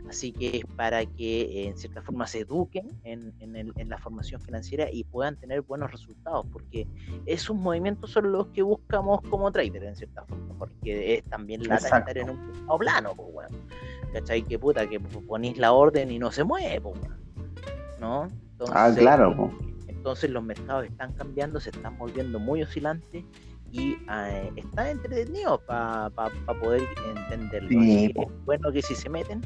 Así 0.09 0.33
que 0.33 0.59
es 0.59 0.65
para 0.77 1.05
que 1.05 1.67
en 1.67 1.77
cierta 1.77 2.01
forma 2.01 2.27
se 2.27 2.41
eduquen 2.41 2.99
en, 3.05 3.35
la 3.89 3.99
formación 3.99 4.41
financiera 4.41 4.89
y 4.91 5.05
puedan 5.05 5.37
tener 5.37 5.63
buenos 5.63 5.91
resultados, 5.91 6.47
porque 6.53 6.87
esos 7.27 7.55
movimientos 7.57 8.11
son 8.11 8.33
los 8.33 8.47
que 8.49 8.63
buscamos 8.63 9.21
como 9.29 9.51
trader 9.53 9.85
en 9.85 9.97
cierta 9.97 10.25
forma, 10.25 10.55
porque 10.59 11.17
es 11.17 11.25
también 11.25 11.63
la 11.67 11.77
estar 11.77 12.17
en 12.17 12.31
un 12.31 12.79
plano, 12.79 13.15
pues, 13.15 13.33
bueno. 13.33 13.59
¿cachai? 14.13 14.43
Que 14.43 14.59
puta, 14.59 14.89
que 14.89 15.01
ponéis 15.01 15.59
la 15.59 15.73
orden 15.73 16.11
y 16.11 16.19
no 16.19 16.31
se 16.33 16.45
mueve, 16.45 16.81
pues, 16.81 16.97
¿no? 18.01 18.29
ah, 18.73 18.93
claro. 18.97 19.53
Entonces 19.87 20.31
los 20.31 20.43
mercados 20.43 20.87
están 20.87 21.13
cambiando, 21.13 21.61
se 21.61 21.71
están 21.71 21.99
volviendo 21.99 22.39
muy 22.39 22.63
oscilantes 22.63 23.25
y 23.71 23.99
eh, 24.11 24.53
está 24.57 24.91
entretenido 24.91 25.61
para 25.67 26.11
poder 26.61 26.83
entenderlo. 27.15 27.83
es 27.83 28.45
bueno 28.47 28.73
que 28.73 28.81
si 28.81 28.95
se 28.95 29.11
meten, 29.11 29.43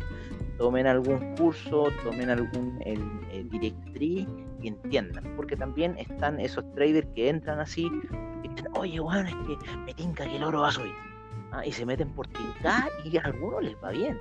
tomen 0.62 0.86
algún 0.86 1.34
curso, 1.34 1.88
tomen 2.04 2.30
algún 2.30 2.80
el, 2.86 3.50
directriz 3.50 4.28
y 4.60 4.68
entiendan, 4.68 5.24
porque 5.34 5.56
también 5.56 5.98
están 5.98 6.38
esos 6.38 6.64
traders 6.76 7.08
que 7.16 7.30
entran 7.30 7.58
así 7.58 7.90
y 8.44 8.48
dicen, 8.48 8.68
oye, 8.74 9.00
bueno, 9.00 9.28
es 9.28 9.34
que 9.34 9.76
me 9.78 9.92
tinca 9.92 10.24
que 10.24 10.36
el 10.36 10.44
oro 10.44 10.60
va 10.60 10.68
a 10.68 10.72
subir. 10.72 10.92
Ah, 11.50 11.66
y 11.66 11.72
se 11.72 11.84
meten 11.84 12.10
por 12.10 12.28
tincar 12.28 12.84
y 13.04 13.16
a 13.16 13.22
algunos 13.22 13.64
les 13.64 13.74
va 13.82 13.90
bien. 13.90 14.16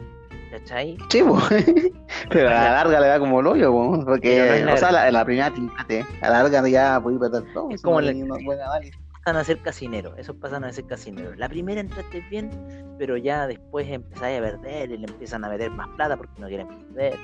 ¿Cachai? 0.50 0.98
Sí, 1.10 1.22
pero 2.30 2.50
a 2.50 2.54
la 2.54 2.72
larga 2.72 3.00
le 3.00 3.08
da 3.08 3.20
como 3.20 3.40
el 3.40 3.46
hoyo, 3.46 3.72
porque, 4.04 4.66
o 4.68 4.78
sea, 4.78 4.92
la, 4.92 5.12
la 5.12 5.24
primera 5.24 5.54
tincate, 5.54 6.04
a 6.22 6.30
la 6.30 6.42
larga 6.42 6.68
ya 6.68 7.00
puede 7.00 7.20
perder 7.20 7.54
todo. 7.54 7.70
Es 7.70 7.84
como 7.84 8.00
el, 8.00 8.28
pasan 9.24 9.40
a 9.40 9.44
ser 9.44 9.62
casineros, 9.62 10.18
esos 10.18 10.36
pasan 10.36 10.64
a 10.64 10.72
ser 10.72 10.86
casineros. 10.86 11.38
La 11.38 11.48
primera 11.50 11.82
entraste 11.82 12.22
bien, 12.30 12.50
pero 12.98 13.18
ya 13.18 13.48
después 13.48 13.88
empezáis 13.90 14.40
a 14.40 14.42
perder 14.42 14.92
y 14.92 14.98
le 14.98 15.08
empiezan 15.08 15.44
a 15.44 15.50
meter 15.50 15.70
más 15.72 15.88
plata 15.90 16.18
porque 16.18 16.42
no 16.42 16.48
quieren 16.48 16.68
perder. 16.68 17.18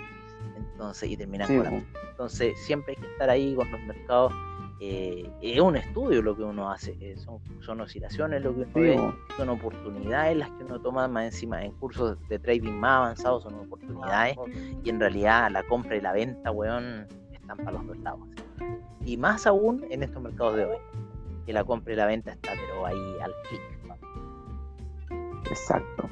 Entonces, 0.55 1.09
y 1.09 1.17
terminan 1.17 1.47
con 1.47 1.85
Entonces, 2.11 2.57
siempre 2.59 2.93
hay 2.95 3.01
que 3.01 3.11
estar 3.11 3.29
ahí 3.29 3.55
con 3.55 3.71
los 3.71 3.81
mercados 3.81 4.31
eh, 4.79 5.27
es 5.41 5.59
un 5.59 5.75
estudio 5.75 6.21
lo 6.21 6.35
que 6.35 6.43
uno 6.43 6.69
hace, 6.69 6.95
eh, 7.01 7.15
son, 7.17 7.81
oscilaciones 7.81 8.43
lo 8.43 8.53
que 8.53 8.61
uno 8.61 8.71
ve, 8.75 9.13
son 9.35 9.49
oportunidades 9.49 10.37
las 10.37 10.51
que 10.51 10.65
uno 10.65 10.79
toma 10.79 11.07
más 11.07 11.25
encima 11.25 11.63
en 11.63 11.71
cursos 11.73 12.15
de 12.29 12.37
trading 12.37 12.73
más 12.73 12.97
avanzados, 12.97 13.43
son 13.43 13.55
oportunidades 13.55 14.37
y 14.83 14.89
en 14.89 14.99
realidad 14.99 15.49
la 15.51 15.63
compra 15.63 15.95
y 15.95 16.01
la 16.01 16.13
venta, 16.13 16.51
weón, 16.51 17.07
están 17.33 17.57
para 17.57 17.71
los 17.71 17.87
dos 17.87 17.97
lados. 17.99 18.19
Y 19.03 19.17
más 19.17 19.47
aún 19.47 19.83
en 19.89 20.03
estos 20.03 20.21
mercados 20.21 20.57
de 20.57 20.65
hoy, 20.65 20.77
que 21.47 21.53
la 21.53 21.63
compra 21.63 21.93
y 21.93 21.95
la 21.95 22.05
venta 22.05 22.33
está 22.33 22.51
pero 22.51 22.85
ahí 22.85 23.15
al 23.23 23.31
clic. 23.47 23.61
Exacto. 25.49 26.09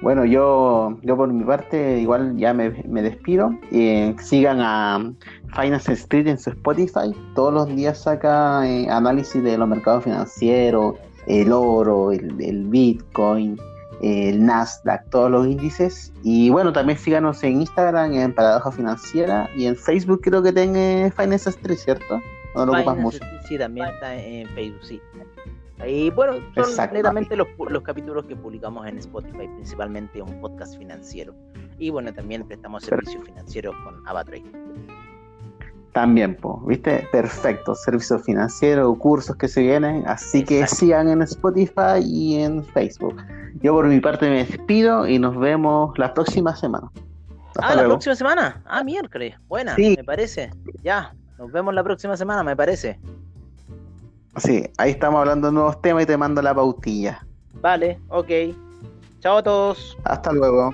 Bueno, 0.00 0.24
yo, 0.24 0.96
yo 1.02 1.16
por 1.16 1.32
mi 1.32 1.42
parte 1.42 1.98
igual 1.98 2.36
ya 2.36 2.54
me, 2.54 2.70
despido. 2.70 3.50
Eh, 3.72 4.14
sigan 4.22 4.60
a 4.60 5.12
Finance 5.56 5.92
Street 5.92 6.28
en 6.28 6.38
su 6.38 6.50
Spotify. 6.50 7.12
Todos 7.34 7.52
los 7.52 7.66
días 7.74 8.02
saca 8.02 8.64
eh, 8.68 8.88
análisis 8.88 9.42
de 9.42 9.58
los 9.58 9.66
mercados 9.66 10.04
financieros, 10.04 10.94
el 11.26 11.50
oro, 11.50 12.12
el, 12.12 12.66
Bitcoin, 12.68 13.58
el 14.02 14.44
Nasdaq, 14.46 15.10
todos 15.10 15.30
los 15.32 15.46
índices. 15.48 16.12
Y 16.22 16.50
bueno, 16.50 16.72
también 16.72 16.98
síganos 16.98 17.42
en 17.42 17.62
Instagram, 17.62 18.12
en 18.12 18.32
Paradoja 18.32 18.70
Financiera 18.70 19.50
y 19.56 19.66
en 19.66 19.74
Facebook 19.74 20.20
creo 20.22 20.42
que 20.42 20.52
tenga 20.52 21.10
Finance 21.10 21.50
Street, 21.50 21.78
¿cierto? 21.78 22.20
No 22.56 22.66
lo 22.66 22.72
ocupas 22.72 22.96
mucho. 22.96 23.18
Sí, 23.46 23.58
también 23.58 23.86
está 23.88 24.16
en 24.16 24.48
Facebook, 24.48 24.84
sí. 24.84 25.00
Y 25.86 26.10
bueno, 26.10 26.34
son 26.54 26.92
netamente 26.92 27.36
los, 27.36 27.48
los, 27.68 27.82
capítulos 27.82 28.24
que 28.24 28.34
publicamos 28.34 28.86
en 28.86 28.98
Spotify, 28.98 29.46
principalmente 29.46 30.22
un 30.22 30.40
podcast 30.40 30.76
financiero. 30.78 31.34
Y 31.78 31.90
bueno, 31.90 32.12
también 32.14 32.46
prestamos 32.46 32.84
servicios 32.84 33.22
financieros 33.24 33.74
con 33.84 34.06
Avatrade. 34.08 34.44
También, 35.92 36.34
pues, 36.34 36.56
¿viste? 36.66 37.08
Perfecto. 37.12 37.74
Servicios 37.74 38.22
financieros, 38.22 38.96
cursos 38.98 39.36
que 39.36 39.48
se 39.48 39.62
vienen. 39.62 40.04
Así 40.06 40.44
que 40.44 40.66
sigan 40.66 41.08
en 41.08 41.22
Spotify 41.22 42.00
y 42.02 42.42
en 42.42 42.64
Facebook. 42.64 43.16
Yo 43.62 43.72
por 43.72 43.86
mi 43.86 44.00
parte 44.00 44.28
me 44.28 44.44
despido 44.44 45.06
y 45.06 45.18
nos 45.18 45.38
vemos 45.38 45.98
la 45.98 46.12
próxima 46.12 46.54
semana. 46.56 46.90
ah, 47.60 47.74
la 47.74 47.84
próxima 47.84 48.14
semana. 48.14 48.62
Ah, 48.66 48.82
miércoles. 48.84 49.36
Buena, 49.48 49.74
me 49.76 50.04
parece. 50.04 50.50
Ya, 50.82 51.14
nos 51.38 51.52
vemos 51.52 51.74
la 51.74 51.84
próxima 51.84 52.16
semana, 52.16 52.42
me 52.42 52.56
parece. 52.56 52.98
Sí, 54.36 54.64
ahí 54.76 54.90
estamos 54.90 55.20
hablando 55.20 55.48
de 55.48 55.54
nuevos 55.54 55.80
temas 55.80 56.02
y 56.04 56.06
te 56.06 56.16
mando 56.16 56.42
la 56.42 56.54
pautilla. 56.54 57.26
Vale, 57.60 57.98
ok. 58.08 58.28
Chao 59.20 59.38
a 59.38 59.42
todos. 59.42 59.96
Hasta 60.04 60.32
luego. 60.32 60.72